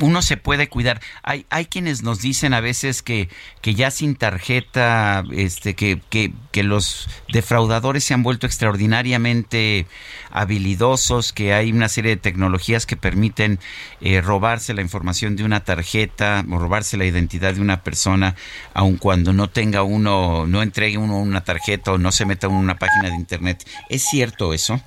[0.00, 1.00] uno se puede cuidar.
[1.22, 3.28] Hay, hay quienes nos dicen a veces que,
[3.60, 9.86] que ya sin tarjeta, este, que, que, que los defraudadores se han vuelto extraordinariamente
[10.30, 13.58] habilidosos, que hay una serie de tecnologías que permiten
[14.00, 18.36] eh, robarse la información de una tarjeta o robarse la identidad de una persona,
[18.74, 22.54] aun cuando no tenga uno, no entregue uno una tarjeta o no se meta en
[22.54, 23.66] una página de internet.
[23.88, 24.80] ¿Es cierto eso?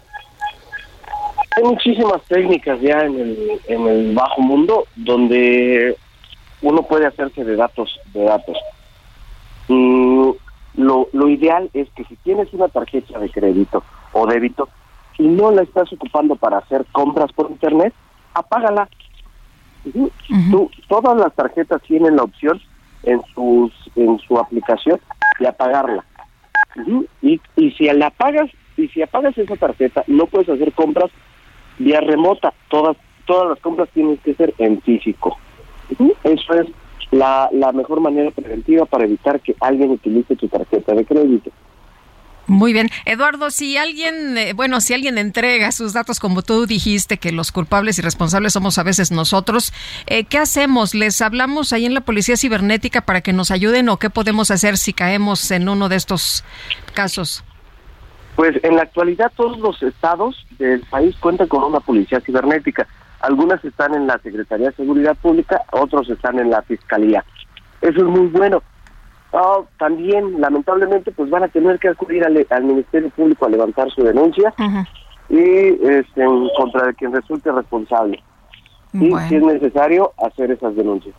[1.59, 5.97] Hay muchísimas técnicas ya en el, en el bajo mundo donde
[6.61, 8.57] uno puede hacerse de datos, de datos.
[9.67, 10.29] Mm,
[10.75, 13.83] lo, lo ideal es que si tienes una tarjeta de crédito
[14.13, 14.69] o débito
[15.17, 17.93] y no la estás ocupando para hacer compras por internet,
[18.33, 18.87] apágala.
[19.93, 22.61] Tú- todas las tarjetas tienen la opción
[23.03, 24.99] en sus en su aplicación
[25.39, 26.05] de apagarla.
[27.21, 31.11] Y, y si la apagas y si apagas esa tarjeta no puedes hacer compras
[31.79, 32.53] vía remota.
[32.69, 32.95] Todas
[33.29, 35.37] todas las compras tienen que ser en físico.
[36.23, 36.67] Eso es
[37.11, 41.51] la, la mejor manera preventiva para evitar que alguien utilice tu tarjeta de crédito.
[42.47, 42.89] Muy bien.
[43.05, 47.51] Eduardo, si alguien, eh, bueno, si alguien entrega sus datos, como tú dijiste, que los
[47.51, 49.71] culpables y responsables somos a veces nosotros,
[50.07, 50.95] eh, ¿qué hacemos?
[50.95, 54.79] ¿Les hablamos ahí en la Policía Cibernética para que nos ayuden o qué podemos hacer
[54.79, 56.43] si caemos en uno de estos
[56.95, 57.43] casos?
[58.39, 62.87] Pues en la actualidad todos los estados del país cuentan con una policía cibernética.
[63.19, 67.25] Algunas están en la Secretaría de Seguridad Pública, otros están en la Fiscalía.
[67.81, 68.63] Eso es muy bueno.
[69.33, 73.91] Ah, también, lamentablemente, pues van a tener que acudir al, al Ministerio Público a levantar
[73.91, 74.53] su denuncia
[75.27, 78.23] y este, en contra de quien resulte responsable.
[78.93, 81.13] Y si es necesario, hacer esas denuncias.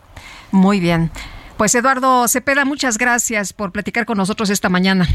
[0.49, 1.11] Muy bien.
[1.55, 5.05] Pues Eduardo Cepeda, muchas gracias por platicar con nosotros esta mañana.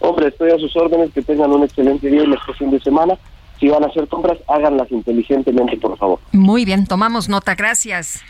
[0.00, 3.18] Hombre, estoy a sus órdenes, que tengan un excelente día y este fin de semana.
[3.58, 6.20] Si van a hacer compras, háganlas inteligentemente, por favor.
[6.32, 8.22] Muy bien, tomamos nota, gracias.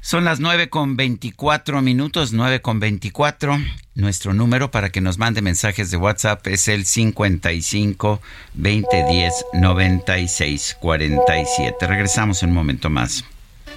[0.00, 3.58] Son las 9 con 24 minutos, 9 con 24.
[3.94, 8.20] Nuestro número para que nos mande mensajes de WhatsApp es el 55
[8.54, 11.86] 2010 96 47.
[11.86, 13.24] Regresamos en un momento más.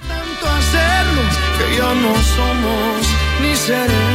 [0.08, 1.22] tanto hacerlo
[1.60, 3.08] que ya no somos
[3.42, 4.15] ni seremos.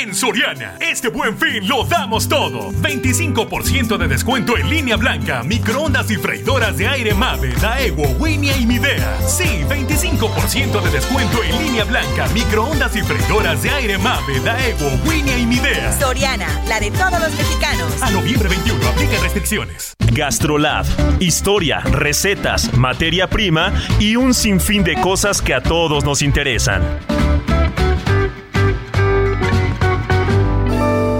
[0.00, 2.70] En Soriana, este buen fin lo damos todo.
[2.70, 8.64] 25% de descuento en línea blanca, microondas y freidoras de aire Mave, Daewoo, Winia y
[8.64, 9.18] Midea.
[9.26, 15.36] Sí, 25% de descuento en línea blanca, microondas y freidoras de aire Mave, Daewoo, Winia
[15.36, 15.92] y Midea.
[15.98, 18.00] Soriana, la de todos los mexicanos.
[18.00, 19.96] A noviembre 21, aplica restricciones.
[20.12, 20.86] Gastrolab,
[21.18, 26.82] historia, recetas, materia prima y un sinfín de cosas que a todos nos interesan.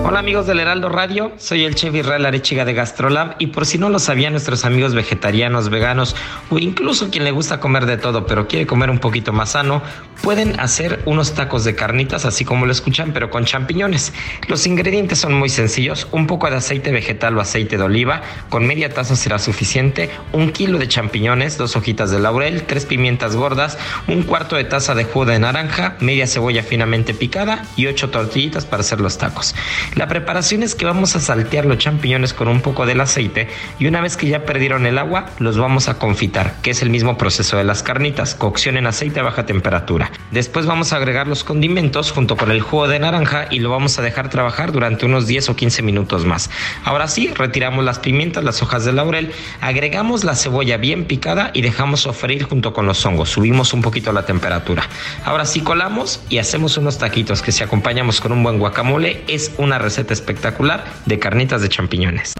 [0.08, 3.76] Hola amigos del Heraldo Radio, soy el chef Israel Arechiga de Gastrolab y por si
[3.76, 6.16] no lo sabían nuestros amigos vegetarianos, veganos
[6.48, 9.82] o incluso quien le gusta comer de todo pero quiere comer un poquito más sano,
[10.22, 14.14] pueden hacer unos tacos de carnitas así como lo escuchan pero con champiñones.
[14.46, 18.66] Los ingredientes son muy sencillos, un poco de aceite vegetal o aceite de oliva, con
[18.66, 23.76] media taza será suficiente, un kilo de champiñones, dos hojitas de laurel, tres pimientas gordas,
[24.06, 28.64] un cuarto de taza de jugo de naranja, media cebolla finamente picada y ocho tortillitas
[28.64, 29.54] para hacer los tacos.
[29.98, 33.48] La preparación es que vamos a saltear los champiñones con un poco del aceite
[33.78, 36.90] y una vez que ya perdieron el agua, los vamos a confitar, que es el
[36.90, 40.10] mismo proceso de las carnitas, cocción en aceite a baja temperatura.
[40.30, 43.98] Después vamos a agregar los condimentos junto con el jugo de naranja y lo vamos
[43.98, 46.50] a dejar trabajar durante unos 10 o 15 minutos más.
[46.84, 51.62] Ahora sí, retiramos las pimientas, las hojas de laurel, agregamos la cebolla bien picada y
[51.62, 53.30] dejamos sofreír junto con los hongos.
[53.30, 54.88] Subimos un poquito la temperatura.
[55.24, 59.52] Ahora sí colamos y hacemos unos taquitos que si acompañamos con un buen guacamole es
[59.58, 62.34] una receta espectacular de carnitas de champiñones.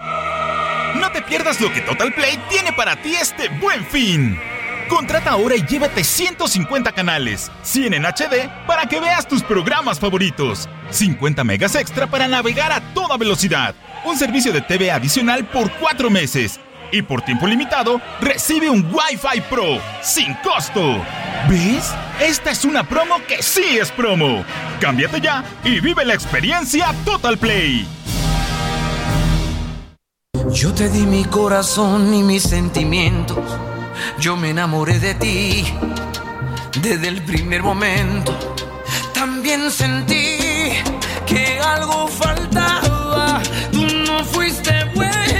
[1.01, 4.39] No te pierdas lo que Total Play tiene para ti este buen fin.
[4.89, 10.69] Contrata ahora y llévate 150 canales, 100 en HD para que veas tus programas favoritos,
[10.91, 16.11] 50 megas extra para navegar a toda velocidad, un servicio de TV adicional por 4
[16.11, 16.61] meses
[16.93, 21.03] y por tiempo limitado recibe un Wi-Fi Pro sin costo.
[21.49, 21.95] ¿Ves?
[22.21, 24.45] Esta es una promo que sí es promo.
[24.81, 27.87] Cámbiate ya y vive la experiencia Total Play.
[30.53, 33.39] Yo te di mi corazón y mis sentimientos.
[34.19, 35.65] Yo me enamoré de ti
[36.81, 38.37] desde el primer momento.
[39.13, 40.39] También sentí
[41.27, 43.41] que algo faltaba.
[43.73, 45.38] Tú no fuiste buena,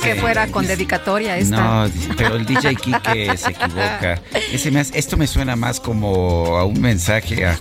[0.00, 1.86] pensé que fuera con dedicatoria esta.
[1.86, 4.20] No, pero el DJ Kike se equivoca.
[4.52, 7.58] Ese me hace- esto me suena más como a un mensaje a,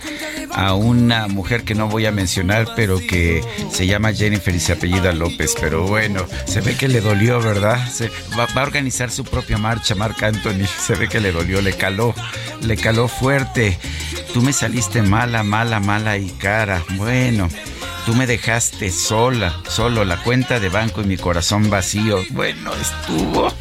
[0.51, 3.41] a una mujer que no voy a mencionar, pero que
[3.71, 5.55] se llama Jennifer y se apellida López.
[5.59, 7.87] Pero bueno, se ve que le dolió, ¿verdad?
[7.91, 10.65] Se, va, va a organizar su propia marcha, Marc Anthony.
[10.83, 12.13] Se ve que le dolió, le caló,
[12.61, 13.77] le caló fuerte.
[14.33, 16.83] Tú me saliste mala, mala, mala y cara.
[16.97, 17.47] Bueno.
[18.05, 22.19] Tú me dejaste sola, solo la cuenta de banco y mi corazón vacío.
[22.31, 23.53] Bueno, estuvo.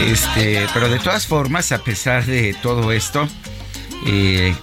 [0.00, 3.26] Este, pero de todas formas, a pesar de todo esto,
[4.06, 4.54] eh,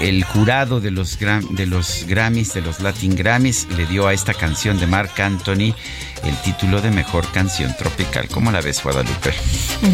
[0.00, 4.32] el jurado de los, de los Grammys, de los Latin Grammys, le dio a esta
[4.32, 5.74] canción de Mark Anthony
[6.24, 8.28] el título de mejor canción tropical.
[8.28, 9.32] ¿Cómo la ves, Guadalupe?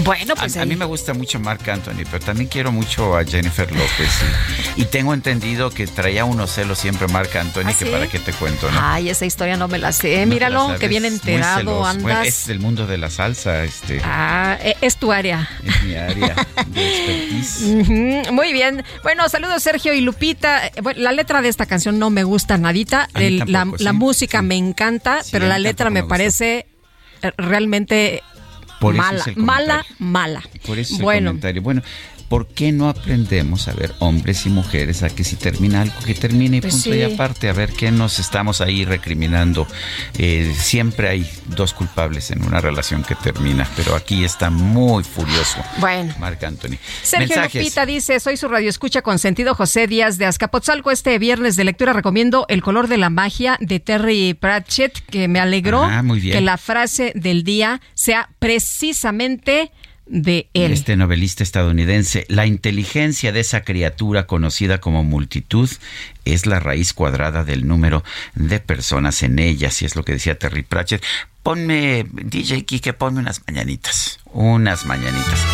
[0.05, 0.69] Bueno, pues a ahí.
[0.69, 4.09] mí me gusta mucho Mark Anthony, pero también quiero mucho a Jennifer López.
[4.77, 7.91] Y, y tengo entendido que traía unos celos siempre Mark Anthony, ¿Ah, que sí?
[7.91, 8.79] para qué te cuento, ¿no?
[8.83, 10.09] Ay, esa historia no me la sé.
[10.09, 12.03] No te la Míralo, que bien enterado andas.
[12.03, 14.01] Bueno, es del mundo de la salsa, este.
[14.05, 15.49] Ah, e- es tu área.
[15.65, 16.35] Es mi área
[16.67, 17.63] de expertise.
[18.27, 18.85] Ujú, Muy bien.
[19.03, 20.67] Bueno, saludos Sergio y Lupita.
[20.67, 23.09] Eh, bueno, la letra de esta canción no me gusta nadita.
[23.15, 26.16] El- la, tampoco, la sí, música me encanta, pero la letra me, me gusta.
[26.17, 26.67] Parece
[27.23, 28.23] eh, realmente
[28.81, 30.43] Por mala, mala, mala.
[30.67, 31.63] Por eso es bueno, el comentario.
[31.63, 31.83] Bueno,
[32.29, 36.15] ¿por qué no aprendemos a ver hombres y mujeres a que si termina algo que
[36.15, 36.99] termine y Pues punto sí.
[36.99, 37.49] y aparte?
[37.49, 39.67] A ver qué nos estamos ahí recriminando.
[40.19, 45.59] Eh, siempre hay dos culpables en una relación que termina, pero aquí está muy furioso.
[45.79, 46.15] Bueno.
[46.19, 46.77] Marc Anthony.
[47.03, 47.63] Sergio Mensajes.
[47.63, 50.91] Lupita dice, soy su radio escucha con sentido José Díaz de Azcapotzalco.
[50.91, 55.39] Este viernes de lectura recomiendo El color de la magia de Terry Pratchett, que me
[55.41, 59.71] alegró Ah, que la frase del día sea precisamente
[60.07, 60.73] de él.
[60.73, 65.71] Este novelista estadounidense, la inteligencia de esa criatura conocida como multitud
[66.25, 68.05] es la raíz cuadrada del número
[68.35, 71.03] de personas en ella, si es lo que decía Terry Pratchett.
[71.43, 75.47] Ponme, DJ Kike, ponme unas mañanitas, unas mañanitas.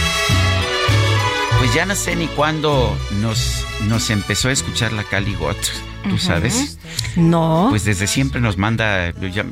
[1.63, 5.57] Pues ya no sé ni cuándo nos, nos empezó a escuchar la Cali Got,
[6.11, 6.77] ¿tú sabes?
[7.15, 7.69] No.
[7.71, 9.13] Pues desde siempre nos manda.
[9.33, 9.47] ya-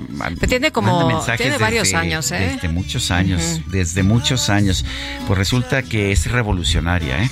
[0.48, 2.50] tiene como- manda mensajes tiene varios desde- años, ¿eh?
[2.54, 4.84] Desde muchos años, desde muchos años.
[5.28, 7.30] Pues resulta que es revolucionaria, ¿eh?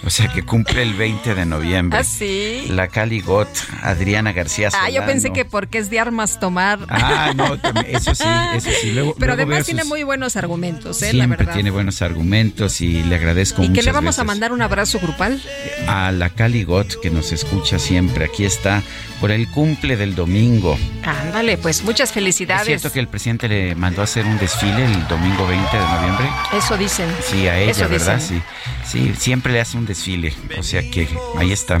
[0.06, 1.98] O sea que cumple el 20 de noviembre.
[1.98, 2.64] ¿Ah, sí?
[2.70, 3.48] La Cali Got,
[3.82, 5.12] Adriana García Ah, yo Solano.
[5.12, 6.78] pensé que porque es de armas tomar.
[6.88, 7.54] Ah, no,
[7.86, 8.24] eso sí,
[8.54, 8.92] eso sí.
[8.92, 11.06] Luego, Pero luego además tiene muy buenos argumentos, ¿eh?
[11.12, 11.52] La Siempre verdad.
[11.54, 14.98] tiene buenos argumentos y le agradezco y que le vamos a veces mandar un abrazo
[15.00, 15.40] grupal.
[15.86, 18.24] a la Cali Got que nos escucha siempre.
[18.24, 18.82] Aquí está
[19.20, 20.78] por el cumple del domingo.
[21.04, 22.62] Ándale, pues muchas felicidades.
[22.62, 25.82] ¿Es cierto que el presidente le mandó a hacer un desfile el domingo 20 de
[25.82, 26.26] noviembre?
[26.54, 27.08] Eso dicen.
[27.22, 28.20] Sí, a ella, ¿verdad?
[28.20, 28.40] Sí.
[28.86, 30.34] Sí, siempre le hace un desfile.
[30.58, 31.80] O sea que ahí está.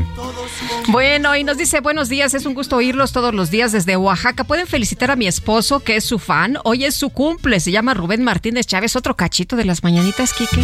[0.88, 4.44] Bueno, y nos dice, buenos días, es un gusto oírlos todos los días desde Oaxaca.
[4.44, 6.58] Pueden felicitar a mi esposo, que es su fan.
[6.64, 10.62] Hoy es su cumple, se llama Rubén Martínez Chávez, otro cachito de las mañanitas, Kike.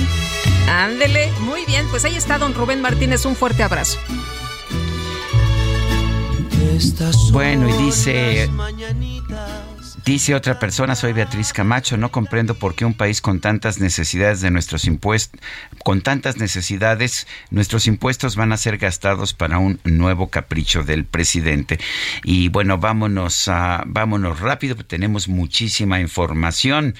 [0.68, 3.98] Ándele, muy bien, pues ahí está don Rubén Martínez, un fuerte abrazo.
[7.32, 8.48] Bueno, y dice
[10.06, 14.40] Dice otra persona, soy Beatriz Camacho, no comprendo por qué un país con tantas necesidades
[14.40, 15.40] de nuestros impuestos,
[15.82, 21.80] con tantas necesidades, nuestros impuestos van a ser gastados para un nuevo capricho del presidente.
[22.22, 26.94] Y bueno, vámonos a, vámonos rápido, tenemos muchísima información.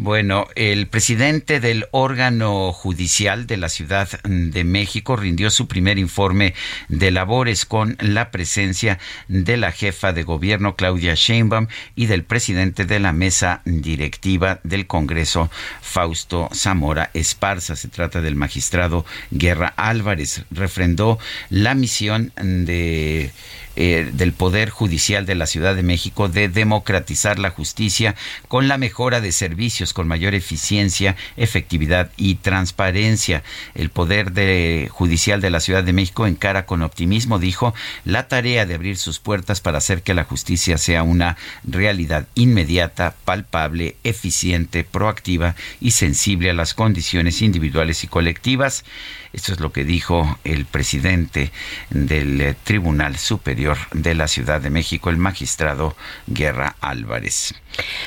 [0.00, 6.54] Bueno, el presidente del órgano judicial de la Ciudad de México rindió su primer informe
[6.86, 11.66] de labores con la presencia de la jefa de gobierno Claudia Sheinbaum
[11.96, 15.50] y del presidente de la mesa directiva del Congreso
[15.82, 17.74] Fausto Zamora Esparza.
[17.74, 20.44] Se trata del magistrado Guerra Álvarez.
[20.52, 21.18] Refrendó
[21.50, 23.32] la misión de
[23.80, 28.16] eh, del Poder Judicial de la Ciudad de México de democratizar la justicia
[28.48, 33.44] con la mejora de servicios, con mayor eficiencia, efectividad y transparencia.
[33.76, 37.72] El Poder de Judicial de la Ciudad de México encara con optimismo, dijo,
[38.04, 43.14] la tarea de abrir sus puertas para hacer que la justicia sea una realidad inmediata,
[43.24, 48.84] palpable, eficiente, proactiva y sensible a las condiciones individuales y colectivas.
[49.32, 51.52] Esto es lo que dijo el presidente
[51.90, 55.96] del eh, Tribunal Superior de la Ciudad de México, el magistrado
[56.26, 57.54] Guerra Álvarez.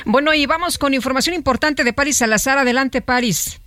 [0.04, 2.58] Bueno, y vamos con información importante de París Salazar.
[2.58, 3.60] Adelante, París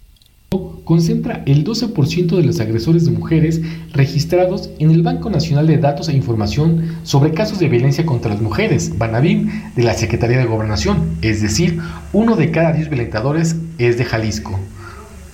[0.84, 3.62] concentra el 12% de los agresores de mujeres
[3.92, 8.42] registrados en el Banco Nacional de Datos e Información sobre casos de violencia contra las
[8.42, 11.80] mujeres, Banabim, de la Secretaría de Gobernación, es decir,
[12.14, 14.60] uno de cada 10 violentadores es de Jalisco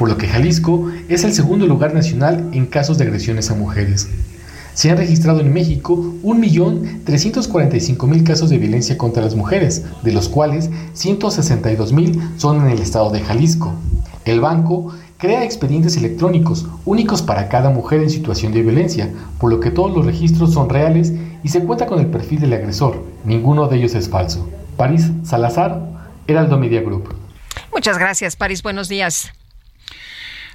[0.01, 4.09] por lo que Jalisco es el segundo lugar nacional en casos de agresiones a mujeres.
[4.73, 10.71] Se han registrado en México 1.345.000 casos de violencia contra las mujeres, de los cuales
[10.95, 13.75] 162.000 son en el estado de Jalisco.
[14.25, 19.07] El banco crea expedientes electrónicos únicos para cada mujer en situación de violencia,
[19.37, 21.13] por lo que todos los registros son reales
[21.43, 23.05] y se cuenta con el perfil del agresor.
[23.23, 24.49] Ninguno de ellos es falso.
[24.77, 25.79] París Salazar,
[26.25, 27.13] Heraldo Media Group.
[27.71, 28.63] Muchas gracias, París.
[28.63, 29.31] Buenos días.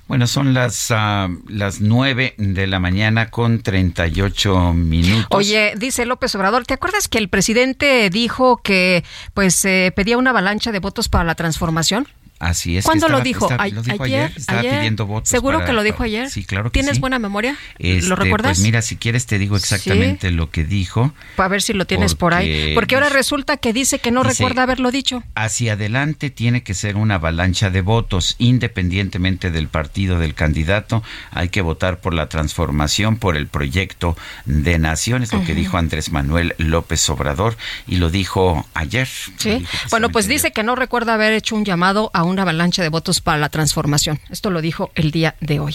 [0.08, 5.26] Bueno, son las, uh, las 9 de la mañana con 38 minutos.
[5.30, 9.04] Oye, dice López Obrador, ¿te acuerdas que el presidente dijo que
[9.34, 12.06] pues eh, pedía una avalancha de votos para la transformación?
[12.38, 12.84] Así es.
[12.84, 13.48] ¿Cuándo lo, dijo?
[13.58, 15.28] ayer, Estaba pidiendo votos.
[15.28, 16.30] ¿Seguro que lo dijo ayer?
[16.30, 17.56] Sí, claro que ¿Tienes buena memoria?
[17.78, 18.58] ¿Lo este, recuerdas?
[18.58, 21.12] Pues mira, si quieres te digo exactamente lo que dijo.
[21.36, 22.74] Para ver si lo tienes por ahí.
[22.74, 25.22] Porque ahora resulta que dice que no recuerda haberlo dicho.
[25.34, 31.02] Hacia adelante tiene que ser una avalancha de votos, independientemente del partido del candidato.
[31.30, 35.78] Hay que votar por la transformación, por el proyecto de nación, es lo que dijo
[35.78, 37.56] Andrés Manuel López Obrador
[37.86, 39.08] y lo dijo ayer.
[39.36, 39.64] Sí.
[39.90, 43.20] bueno, pues dice que no recuerda haber hecho un llamado a una avalancha de votos
[43.20, 44.18] para la transformación.
[44.30, 45.74] Esto lo dijo el día de hoy.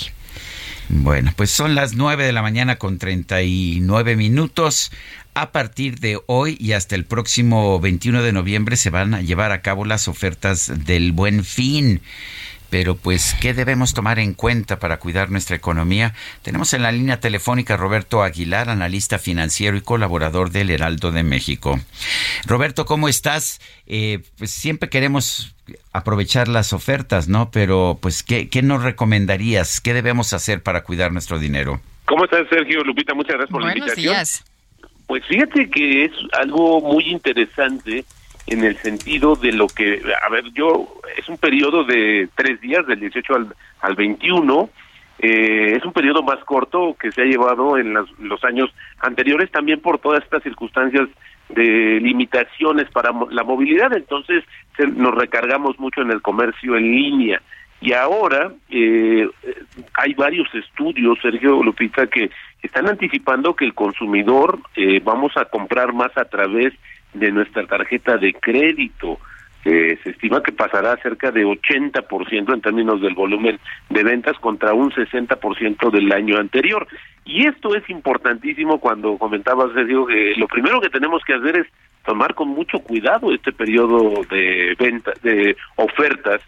[0.90, 4.92] Bueno, pues son las 9 de la mañana con 39 minutos.
[5.34, 9.54] A partir de hoy y hasta el próximo 21 de noviembre se van a llevar
[9.54, 12.02] a cabo las ofertas del Buen Fin.
[12.72, 16.14] Pero pues, ¿qué debemos tomar en cuenta para cuidar nuestra economía?
[16.42, 21.24] Tenemos en la línea telefónica a Roberto Aguilar, analista financiero y colaborador del Heraldo de
[21.24, 21.82] México.
[22.48, 23.60] Roberto, ¿cómo estás?
[23.88, 25.54] Eh, pues siempre queremos
[25.92, 27.52] aprovechar las ofertas, ¿no?
[27.52, 29.82] Pero pues, ¿qué, ¿qué nos recomendarías?
[29.82, 31.82] ¿Qué debemos hacer para cuidar nuestro dinero?
[32.06, 32.86] ¿Cómo estás, Sergio?
[32.86, 34.14] Lupita, muchas gracias por la invitación.
[34.14, 34.46] Días.
[35.08, 38.06] Pues fíjate que es algo muy interesante
[38.52, 42.86] en el sentido de lo que, a ver, yo, es un periodo de tres días,
[42.86, 44.70] del 18 al, al 21,
[45.20, 48.70] eh, es un periodo más corto que se ha llevado en los años
[49.00, 51.08] anteriores, también por todas estas circunstancias
[51.48, 54.44] de limitaciones para la movilidad, entonces
[54.96, 57.42] nos recargamos mucho en el comercio en línea.
[57.80, 59.28] Y ahora eh,
[59.94, 62.30] hay varios estudios, Sergio Lupita, que
[62.62, 66.74] están anticipando que el consumidor eh, vamos a comprar más a través
[67.14, 69.20] nuestra tarjeta de crédito.
[69.64, 73.60] se estima que pasará cerca de 80% en términos del volumen
[73.90, 76.88] de ventas contra un 60% del año anterior.
[77.26, 81.68] Y esto es importantísimo cuando comentabas, Sergio, que lo primero que tenemos que hacer es
[82.06, 86.42] tomar con mucho cuidado este periodo de venta, de ofertas,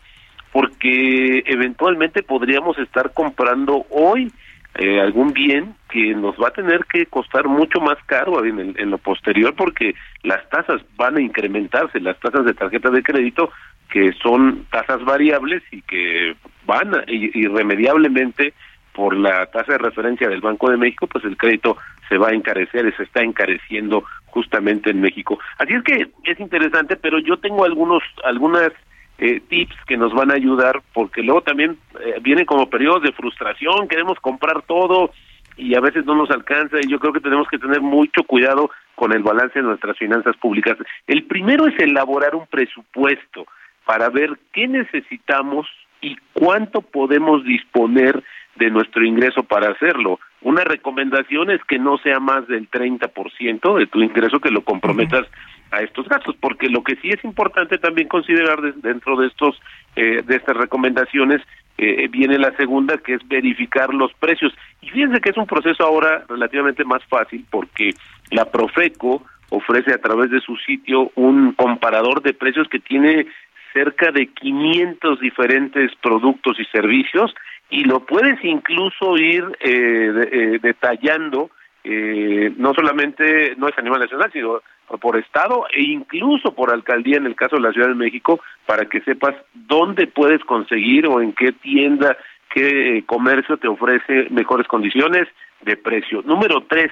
[0.51, 4.31] porque eventualmente podríamos estar comprando hoy
[4.75, 8.89] eh, algún bien que nos va a tener que costar mucho más caro en, en
[8.89, 9.93] lo posterior porque
[10.23, 13.51] las tasas van a incrementarse, las tasas de tarjeta de crédito
[13.91, 16.35] que son tasas variables y que
[16.65, 18.53] van a, irremediablemente
[18.93, 21.77] por la tasa de referencia del Banco de México, pues el crédito
[22.09, 25.39] se va a encarecer, se está encareciendo justamente en México.
[25.57, 28.71] Así es que es interesante, pero yo tengo algunos algunas
[29.17, 33.11] eh, tips que nos van a ayudar porque luego también eh, vienen como periodos de
[33.11, 35.11] frustración, queremos comprar todo
[35.55, 38.71] y a veces no nos alcanza y yo creo que tenemos que tener mucho cuidado
[38.95, 40.77] con el balance de nuestras finanzas públicas.
[41.07, 43.45] El primero es elaborar un presupuesto
[43.85, 45.67] para ver qué necesitamos
[46.01, 48.23] y cuánto podemos disponer
[48.55, 50.19] de nuestro ingreso para hacerlo.
[50.43, 55.25] Una recomendación es que no sea más del 30% de tu ingreso que lo comprometas
[55.71, 59.59] a estos gastos, porque lo que sí es importante también considerar dentro de estos
[59.95, 61.41] eh, de estas recomendaciones
[61.77, 64.53] eh, viene la segunda que es verificar los precios.
[64.81, 67.91] Y fíjense que es un proceso ahora relativamente más fácil porque
[68.29, 73.27] la Profeco ofrece a través de su sitio un comparador de precios que tiene
[73.71, 77.33] cerca de 500 diferentes productos y servicios
[77.69, 81.49] y lo puedes incluso ir eh, eh, detallando,
[81.83, 84.61] eh, no solamente, no es a nivel nacional, sino
[84.99, 88.85] por estado e incluso por alcaldía en el caso de la Ciudad de México, para
[88.85, 92.15] que sepas dónde puedes conseguir o en qué tienda,
[92.53, 95.27] qué comercio te ofrece mejores condiciones
[95.61, 96.21] de precio.
[96.23, 96.91] Número tres,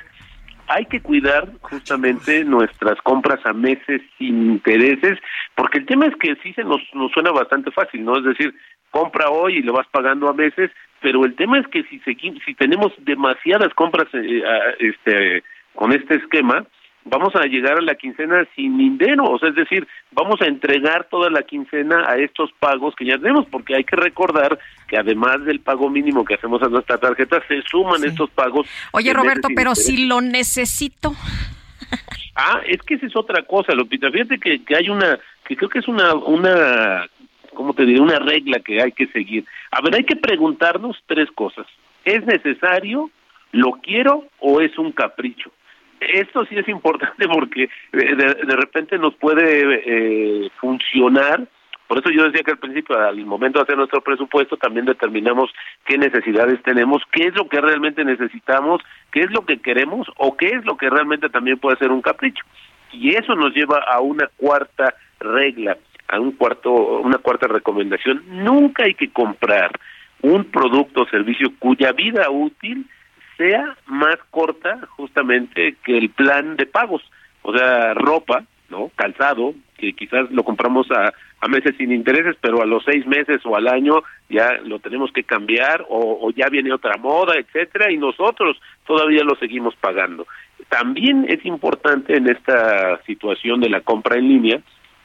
[0.67, 5.19] hay que cuidar justamente nuestras compras a meses sin intereses,
[5.55, 8.17] porque el tema es que sí se nos, nos suena bastante fácil, ¿no?
[8.17, 8.55] Es decir,
[8.91, 10.69] compra hoy y lo vas pagando a meses,
[11.01, 14.43] pero el tema es que si, si tenemos demasiadas compras eh,
[14.79, 16.65] este, con este esquema,
[17.05, 21.07] vamos a llegar a la quincena sin dinero, o sea, es decir, vamos a entregar
[21.09, 25.43] toda la quincena a estos pagos que ya tenemos, porque hay que recordar que además
[25.45, 28.67] del pago mínimo que hacemos a nuestra tarjeta, se suman estos pagos.
[28.91, 31.13] Oye, Roberto, pero si lo necesito.
[32.35, 34.09] Ah, es que esa es otra cosa, Lupita.
[34.09, 37.07] Fíjate que, que hay una, que creo que es una, una,
[37.53, 37.99] ¿cómo te diré?
[37.99, 39.45] Una regla que hay que seguir.
[39.71, 41.67] A ver, hay que preguntarnos tres cosas.
[42.05, 43.09] ¿Es necesario?
[43.51, 45.51] ¿Lo quiero o es un capricho?
[46.01, 51.47] esto sí es importante porque de, repente nos puede eh, funcionar.
[51.87, 55.51] Por eso yo decía que al principio, al momento de hacer nuestro presupuesto, también determinamos
[55.85, 58.81] qué necesidades tenemos, qué es lo que realmente necesitamos,
[59.11, 62.01] qué es lo que queremos o qué es lo que realmente también puede ser un
[62.01, 62.45] capricho.
[62.93, 65.77] Y eso nos lleva a una cuarta regla,
[66.11, 68.23] a un cuarto, una cuarta recomendación.
[68.27, 69.71] Nunca hay que comprar
[70.21, 72.85] un producto o servicio cuya vida útil
[73.37, 77.01] sea más corta justamente que el plan de pagos.
[77.41, 78.91] O sea, ropa, ¿no?
[78.95, 83.41] Calzado, que quizás lo compramos a, a meses sin intereses, pero a los seis meses
[83.45, 87.91] o al año ya lo tenemos que cambiar o, o ya viene otra moda, etcétera,
[87.91, 90.27] y nosotros todavía lo seguimos pagando.
[90.69, 94.61] También es importante en esta situación de la compra en línea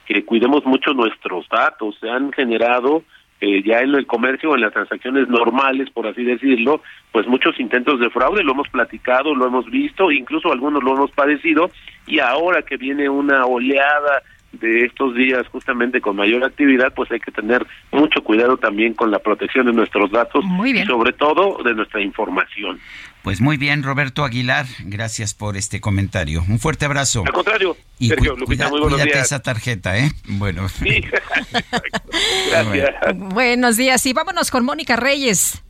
[0.07, 1.97] que cuidemos mucho nuestros datos.
[2.01, 3.03] Se han generado
[3.41, 6.81] eh, ya en el comercio, en las transacciones normales, por así decirlo,
[7.13, 11.11] pues muchos intentos de fraude, lo hemos platicado, lo hemos visto, incluso algunos lo hemos
[11.11, 11.71] padecido,
[12.07, 14.23] y ahora que viene una oleada
[14.61, 19.11] de estos días justamente con mayor actividad, pues hay que tener mucho cuidado también con
[19.11, 22.79] la protección de nuestros datos y sobre todo de nuestra información.
[23.23, 26.45] Pues muy bien, Roberto Aguilar, gracias por este comentario.
[26.49, 27.25] Un fuerte abrazo.
[27.27, 29.27] Al contrario, y Sergio, Lupita, muy buenos días.
[29.27, 30.13] esa tarjeta, ¿eh?
[30.29, 30.69] Bueno.
[30.69, 31.03] Sí.
[32.51, 32.95] gracias.
[33.17, 35.63] Buenos días y vámonos con Mónica Reyes.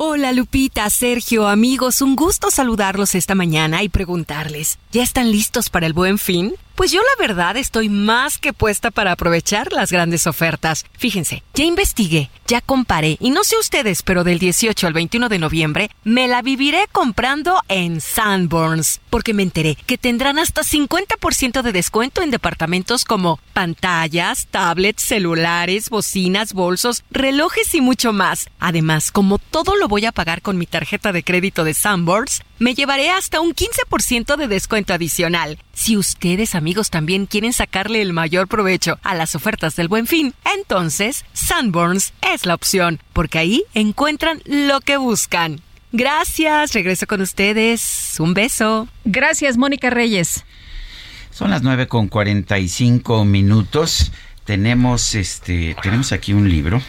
[0.00, 5.86] Hola Lupita, Sergio, amigos, un gusto saludarlos esta mañana y preguntarles, ¿ya están listos para
[5.86, 6.54] el buen fin?
[6.78, 10.86] Pues yo la verdad estoy más que puesta para aprovechar las grandes ofertas.
[10.96, 15.40] Fíjense, ya investigué, ya comparé y no sé ustedes, pero del 18 al 21 de
[15.40, 21.72] noviembre me la viviré comprando en Sanborns, porque me enteré que tendrán hasta 50% de
[21.72, 28.50] descuento en departamentos como pantallas, tablets, celulares, bocinas, bolsos, relojes y mucho más.
[28.60, 32.74] Además, como todo lo voy a pagar con mi tarjeta de crédito de Sanborns, me
[32.74, 35.58] llevaré hasta un 15% de descuento adicional.
[35.72, 40.34] Si ustedes, amigos, también quieren sacarle el mayor provecho a las ofertas del buen fin,
[40.56, 45.60] entonces Sunburns es la opción, porque ahí encuentran lo que buscan.
[45.92, 48.16] Gracias, regreso con ustedes.
[48.18, 48.88] Un beso.
[49.04, 50.44] Gracias, Mónica Reyes.
[51.30, 54.12] Son las 9 con 45 minutos
[54.48, 56.80] tenemos este tenemos aquí un libro.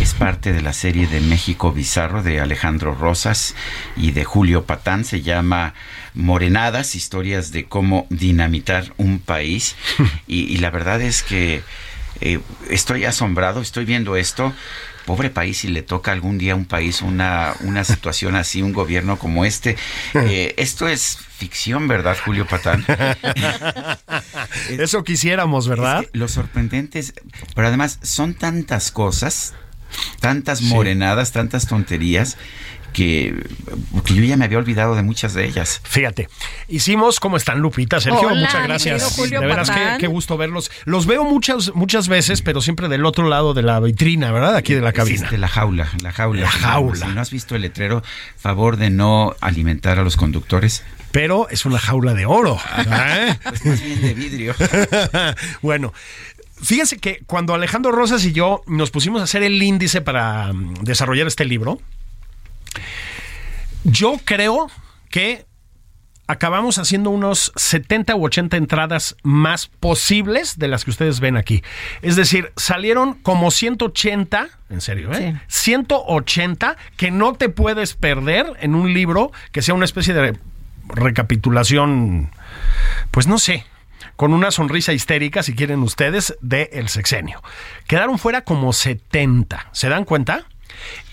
[0.00, 3.56] Es parte de la serie de México Bizarro de Alejandro Rosas
[3.96, 5.04] y de Julio Patán.
[5.04, 5.74] Se llama
[6.14, 9.74] Morenadas historias de cómo dinamitar un país.
[10.28, 11.62] Y, la verdad es que
[12.20, 12.38] eh,
[12.70, 14.52] estoy asombrado, estoy viendo esto.
[15.06, 18.72] Pobre país, si le toca algún día a un país una, una situación así, un
[18.72, 19.76] gobierno como este.
[20.14, 22.84] Eh, esto es ficción, ¿verdad, Julio Patán?
[24.70, 26.02] Eso quisiéramos, ¿verdad?
[26.02, 27.14] Es que lo sorprendente es,
[27.54, 29.54] pero además son tantas cosas,
[30.20, 32.38] tantas morenadas, tantas tonterías,
[32.96, 33.34] que,
[34.06, 35.82] que, yo ya me había olvidado de muchas de ellas.
[35.84, 36.30] Fíjate,
[36.66, 38.28] hicimos ¿cómo están Lupita, Sergio?
[38.28, 39.16] Hola, muchas gracias.
[39.30, 40.70] de veras, qué, gusto verlos.
[40.86, 44.56] Los veo muchas, muchas veces, pero siempre del otro lado de la vitrina, ¿verdad?
[44.56, 45.14] Aquí de la cabina.
[45.14, 46.40] Existe la jaula, la jaula.
[46.40, 47.06] La jaula.
[47.06, 48.02] Si no has visto el letrero,
[48.38, 50.82] favor de no alimentar a los conductores.
[51.10, 52.58] Pero es una jaula de oro.
[52.78, 53.34] ¿eh?
[53.42, 54.54] Pues más bien de vidrio.
[55.60, 55.92] bueno,
[56.62, 60.84] fíjense que cuando Alejandro Rosas y yo nos pusimos a hacer el índice para mm,
[60.84, 61.78] desarrollar este libro,
[63.84, 64.70] yo creo
[65.10, 65.46] que
[66.26, 71.62] acabamos haciendo unos 70 u 80 entradas más posibles de las que ustedes ven aquí.
[72.02, 75.40] Es decir, salieron como 180, en serio, ¿eh?
[75.46, 80.36] 180 que no te puedes perder en un libro que sea una especie de
[80.88, 82.30] recapitulación,
[83.10, 83.64] pues no sé,
[84.16, 87.42] con una sonrisa histérica, si quieren ustedes, de El Sexenio.
[87.86, 89.68] Quedaron fuera como 70.
[89.72, 90.46] ¿Se dan cuenta?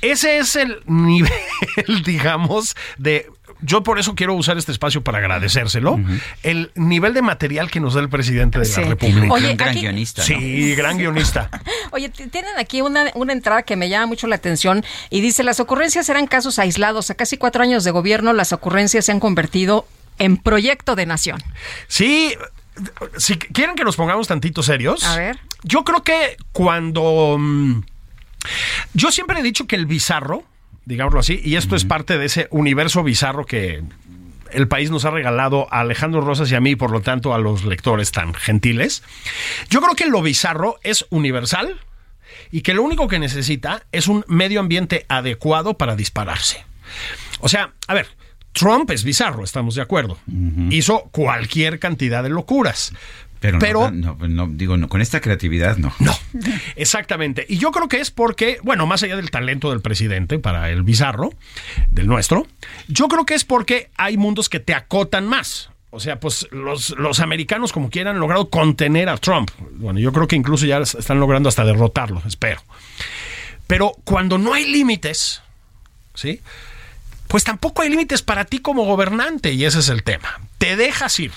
[0.02, 1.32] Ese es el nivel,
[2.06, 3.28] digamos, de...
[3.66, 5.98] Yo por eso quiero usar este espacio para agradecérselo.
[6.44, 8.82] El nivel de material que nos da el presidente de Sí.
[8.82, 9.34] la República.
[9.34, 10.22] Oye, un gran aquí- guionista.
[10.22, 10.26] ¿no?
[10.28, 11.50] Sí, gran guionista.
[11.92, 15.62] Oye, tienen aquí una, una entrada que me llama mucho la atención y dice, las
[15.62, 17.10] ocurrencias eran casos aislados.
[17.10, 19.88] A casi cuatro años de gobierno, las ocurrencias se han convertido
[20.20, 21.42] en proyecto de nación.
[21.88, 22.36] Sí,
[23.16, 25.06] si quieren que nos pongamos tantito serios.
[25.06, 25.40] A ver.
[25.64, 27.38] Yo creo que cuando...
[27.40, 27.82] mm,
[28.94, 30.44] Yo siempre he dicho que el bizarro,
[30.86, 33.84] digámoslo así, y esto es parte de ese universo bizarro que
[34.52, 37.40] el país nos ha regalado a Alejandro Rosas y a mí, por lo tanto a
[37.40, 39.04] los lectores tan gentiles.
[39.70, 41.80] Yo creo que lo bizarro es universal
[42.52, 46.64] y que lo único que necesita es un medio ambiente adecuado para dispararse.
[47.40, 48.08] O sea, a ver,
[48.54, 50.18] Trump es bizarro, estamos de acuerdo.
[50.70, 52.94] Hizo cualquier cantidad de locuras.
[53.44, 55.94] Pero, Pero- no, no, no, digo, no, con esta creatividad no.
[56.00, 56.18] No,
[56.78, 57.46] exactamente.
[57.50, 60.84] Y yo creo que es porque, bueno, más allá del talento del presidente para el
[60.84, 61.34] bizarro,
[61.90, 62.48] del nuestro,
[62.88, 65.70] yo creo que es porque hay mundos que te acotan más.
[65.90, 69.52] O sea, pues los, los americanos como quieran han logrado contener a Trump.
[69.74, 72.64] Bueno, yo creo que incluso ya están logrando hasta derrotarlo, espero.
[73.68, 75.42] Pero cuando no hay límites,
[76.14, 76.40] ¿sí?
[77.28, 80.40] Pues tampoco hay límites para ti como gobernante y ese es el tema.
[80.60, 81.34] Te dejas ir.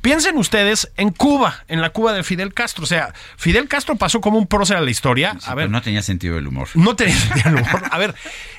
[0.00, 2.84] Piensen ustedes en Cuba, en la Cuba de Fidel Castro.
[2.84, 5.32] O sea, Fidel Castro pasó como un prócer a la historia.
[5.32, 6.68] Sí, a pero ver, no tenía sentido del humor.
[6.74, 7.82] no tenía sentido del humor.
[7.90, 8.14] A ver,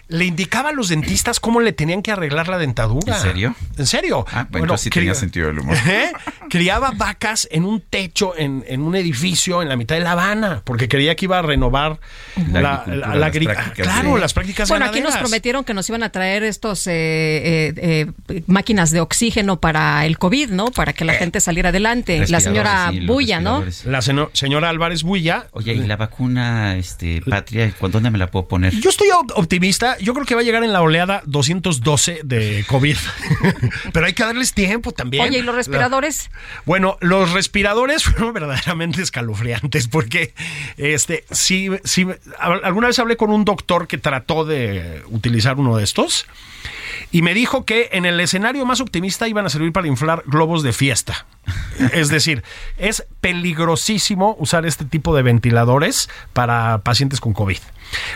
[0.09, 3.15] le indicaba a los dentistas cómo le tenían que arreglar la dentadura.
[3.15, 3.55] ¿En serio?
[3.77, 4.25] ¿En serio?
[4.31, 5.77] Ah, bueno, entonces sí tenía sentido del humor.
[5.87, 6.11] ¿Eh?
[6.49, 10.61] Criaba vacas en un techo, en, en un edificio en la mitad de La Habana,
[10.65, 11.99] porque creía que iba a renovar
[12.51, 15.87] La la, agricultura, la- prácticas Claro, de- las prácticas Bueno, aquí nos prometieron que nos
[15.89, 20.71] iban a traer estos eh, eh, eh, máquinas de oxígeno para el COVID, ¿no?
[20.71, 22.25] Para que la gente saliera adelante.
[22.29, 23.63] La señora sí, Bulla, ¿no?
[23.85, 25.45] La seno- señora Álvarez Builla.
[25.51, 28.73] Oye, ¿y la vacuna, este, patria, ¿cu- dónde me la puedo poner?
[28.73, 29.97] Yo estoy op- optimista.
[30.01, 32.97] Yo creo que va a llegar en la oleada 212 de COVID.
[33.93, 35.23] Pero hay que darles tiempo también.
[35.23, 36.29] Oye, ¿y los respiradores?
[36.65, 40.33] Bueno, los respiradores fueron verdaderamente escalofriantes porque
[40.77, 42.07] este sí, sí,
[42.39, 46.25] alguna vez hablé con un doctor que trató de utilizar uno de estos
[47.11, 50.63] y me dijo que en el escenario más optimista iban a servir para inflar globos
[50.63, 51.25] de fiesta.
[51.93, 52.43] Es decir,
[52.77, 57.59] es peligrosísimo usar este tipo de ventiladores para pacientes con COVID.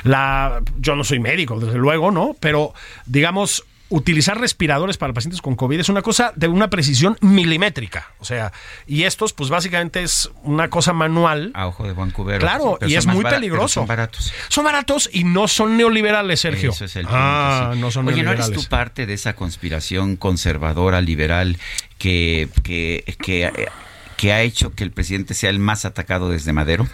[0.04, 2.36] La, yo no soy médico, desde luego, ¿no?
[2.40, 2.74] Pero
[3.06, 8.12] digamos, utilizar respiradores para pacientes con COVID es una cosa de una precisión milimétrica.
[8.20, 8.52] O sea,
[8.88, 11.52] y estos, pues básicamente es una cosa manual.
[11.54, 12.40] A ojo de cubero.
[12.40, 13.82] Claro, y es muy peligroso.
[13.82, 14.34] Son baratos.
[14.48, 16.72] Son baratos y no son neoliberales, Sergio.
[16.72, 17.80] Eso es el punto, ah, sí.
[17.80, 18.64] no son Oye, ¿no eres neoliberales.
[18.64, 21.58] tú parte de esa conspiración conservadora, liberal,
[21.98, 23.70] que, que, que,
[24.18, 26.88] que ha hecho que el presidente sea el más atacado desde Madero?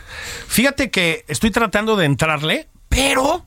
[0.47, 3.45] Fíjate que estoy tratando de entrarle, pero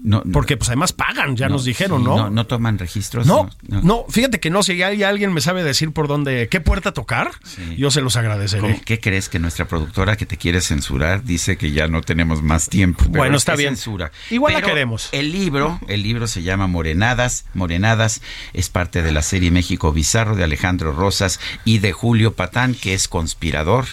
[0.00, 2.16] No, porque pues además pagan, ya no, nos dijeron, sí, ¿no?
[2.16, 2.30] ¿no?
[2.30, 3.26] no toman registros.
[3.26, 6.92] No, no, fíjate que no, si hay alguien me sabe decir por dónde, qué puerta
[6.92, 7.32] tocar,
[7.76, 8.62] yo se los agradeceré.
[8.62, 12.42] ¿Cómo- ¿Qué crees que nuestra productora que te quiere censurar dice que ya no tenemos
[12.42, 13.04] más tiempo?
[13.06, 13.74] Pero Bueno, es está bien.
[13.74, 14.12] Censura.
[14.30, 15.08] Igual la Pero queremos.
[15.10, 20.36] El libro, el libro se llama Morenadas, Morenadas, es parte de la serie México Bizarro
[20.36, 23.86] de Alejandro Rosas y de Julio Patán, que es conspirador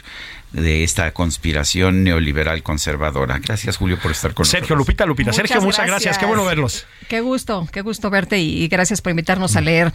[0.55, 3.39] de esta conspiración neoliberal conservadora.
[3.39, 4.87] Gracias, Julio, por estar con Sergio, nosotros.
[4.87, 5.31] Lupita, Lupita.
[5.31, 6.03] Muchas Sergio, muchas gracias.
[6.03, 6.17] gracias.
[6.17, 6.85] Qué bueno verlos.
[7.07, 9.91] Qué gusto, qué gusto verte y gracias por invitarnos a leer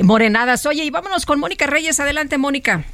[0.00, 0.64] Morenadas.
[0.66, 2.00] Oye, y vámonos con Mónica Reyes.
[2.00, 2.84] Adelante, Mónica.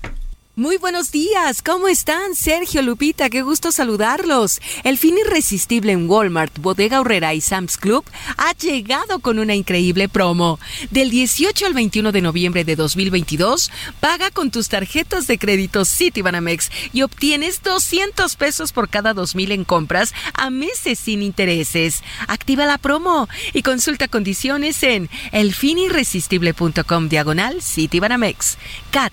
[0.58, 2.34] Muy buenos días, ¿cómo están?
[2.34, 4.62] Sergio Lupita, qué gusto saludarlos.
[4.84, 8.06] El fin irresistible en Walmart, Bodega Horrera y Sam's Club
[8.38, 10.58] ha llegado con una increíble promo.
[10.90, 13.70] Del 18 al 21 de noviembre de 2022,
[14.00, 19.64] paga con tus tarjetas de crédito Citibanamex y obtienes 200 pesos por cada 2000 en
[19.64, 22.02] compras a meses sin intereses.
[22.28, 28.56] Activa la promo y consulta condiciones en elfinirresistible.com diagonal Citibanamex.
[28.90, 29.12] CAT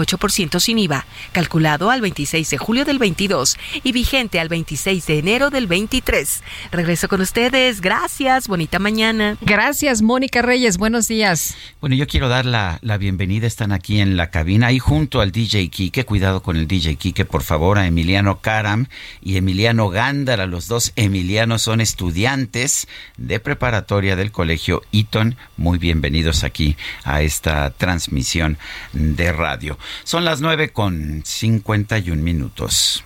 [0.00, 5.18] 77.8% sin IVA, calculado al 26 de julio del 22 y vigente al 26 de
[5.18, 6.42] enero del 23.
[6.72, 7.80] Regreso con ustedes.
[7.80, 8.48] Gracias.
[8.48, 9.36] Bonita mañana.
[9.40, 10.78] Gracias, Mónica Reyes.
[10.78, 11.54] Buenos días.
[11.80, 13.46] Bueno, yo quiero dar la, la bienvenida.
[13.46, 16.04] Están aquí en la cabina y junto al DJ Kike.
[16.04, 18.86] Cuidado con el DJ Kike, por favor, a Emiliano Karam
[19.22, 20.46] y Emiliano Gándara.
[20.46, 25.36] Los dos Emilianos son estudiantes de preparatoria del colegio Eton.
[25.56, 28.58] Muy bienvenidos aquí a esta transmisión
[28.92, 29.78] de radio.
[30.04, 33.04] Son las 9 con 51 minutos.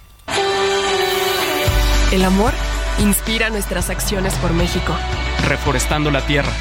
[2.12, 2.52] El amor
[3.00, 4.94] inspira nuestras acciones por México.
[5.46, 6.52] Reforestando la tierra,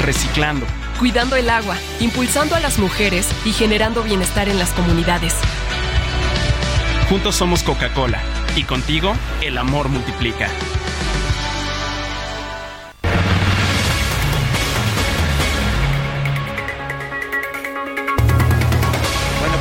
[0.00, 0.66] reciclando,
[0.98, 5.34] cuidando el agua, impulsando a las mujeres y generando bienestar en las comunidades.
[7.08, 8.22] Juntos somos Coca-Cola
[8.54, 10.48] y contigo el amor multiplica.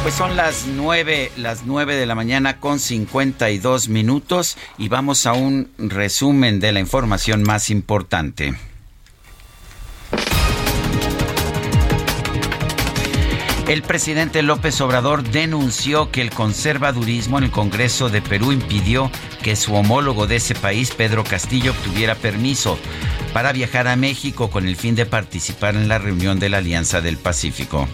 [0.08, 5.34] Pues son las nueve, las nueve de la mañana con 52 minutos y vamos a
[5.34, 8.56] un resumen de la información más importante.
[13.68, 19.12] El presidente López Obrador denunció que el conservadurismo en el Congreso de Perú impidió
[19.44, 22.80] que su homólogo de ese país, Pedro Castillo, obtuviera permiso
[23.34, 27.02] para viajar a México con el fin de participar en la reunión de la Alianza
[27.02, 27.90] del Pacífico.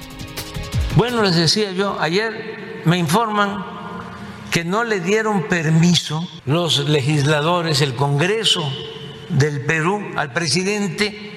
[0.96, 3.66] Bueno, les decía yo, ayer me informan
[4.52, 8.64] que no le dieron permiso los legisladores, el Congreso
[9.30, 11.32] del Perú, al presidente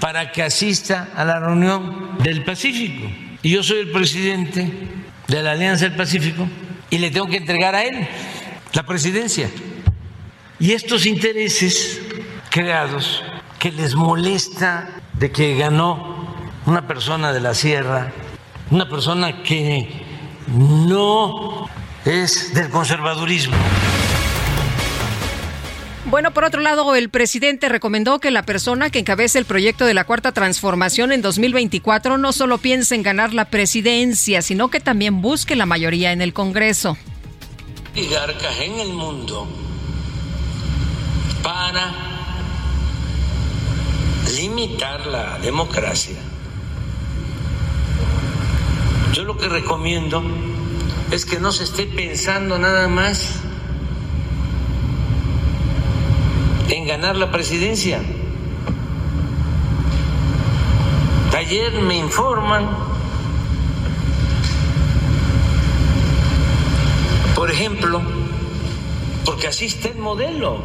[0.00, 3.06] para que asista a la reunión del Pacífico.
[3.42, 4.72] Y yo soy el presidente
[5.28, 6.48] de la Alianza del Pacífico
[6.88, 8.08] y le tengo que entregar a él
[8.72, 9.50] la presidencia.
[10.58, 12.00] Y estos intereses
[12.48, 13.22] creados
[13.58, 16.26] que les molesta de que ganó
[16.64, 18.12] una persona de la sierra,
[18.70, 19.88] una persona que
[20.48, 21.68] no
[22.04, 23.56] es del conservadurismo.
[26.06, 29.94] Bueno, por otro lado, el presidente recomendó que la persona que encabece el proyecto de
[29.94, 35.22] la Cuarta Transformación en 2024 no solo piense en ganar la presidencia, sino que también
[35.22, 36.96] busque la mayoría en el Congreso.
[37.94, 39.48] Oligarcas en el mundo
[41.42, 41.92] para
[44.36, 46.16] limitar la democracia
[49.14, 50.24] yo lo que recomiendo
[51.12, 53.38] es que no se esté pensando nada más
[56.68, 58.02] en ganar la presidencia.
[61.32, 62.68] Ayer me informan,
[67.36, 68.02] por ejemplo,
[69.24, 70.58] porque así está el modelo.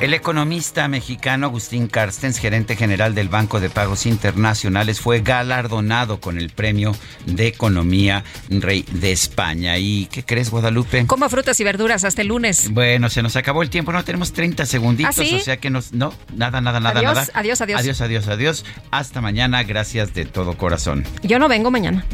[0.00, 6.38] El economista mexicano Agustín Carstens, gerente general del Banco de Pagos Internacionales, fue galardonado con
[6.38, 6.94] el Premio
[7.26, 9.76] de Economía Rey de España.
[9.76, 11.04] ¿Y qué crees, Guadalupe?
[11.08, 12.72] Coma frutas y verduras hasta el lunes.
[12.72, 15.92] Bueno, se nos acabó el tiempo, no tenemos 30 segunditos, ¿Ah, o sea que nos...
[15.92, 17.26] No, nada, nada, nada, adiós, nada.
[17.34, 17.80] Adiós, adiós.
[17.80, 18.64] Adiós, adiós, adiós.
[18.92, 21.04] Hasta mañana, gracias de todo corazón.
[21.24, 22.04] Yo no vengo mañana.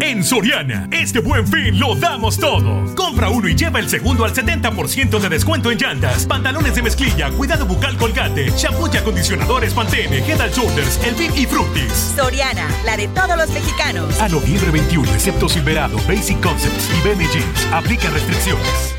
[0.00, 2.94] En Soriana, este buen fin lo damos todo.
[2.94, 7.30] Compra uno y lleva el segundo al 70% de descuento en llantas, pantalones de mezclilla,
[7.30, 12.14] cuidado bucal colgate, shampoo y acondicionadores Pantene, Head and Shoulders, Elvin y Fructis.
[12.16, 14.20] Soriana, la de todos los mexicanos.
[14.20, 17.66] A noviembre 21, excepto Silverado, Basic Concepts y Benny Jeans.
[17.72, 18.96] Aplica restricciones.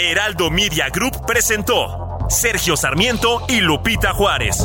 [0.00, 4.64] Heraldo Media Group presentó Sergio Sarmiento y Lupita Juárez.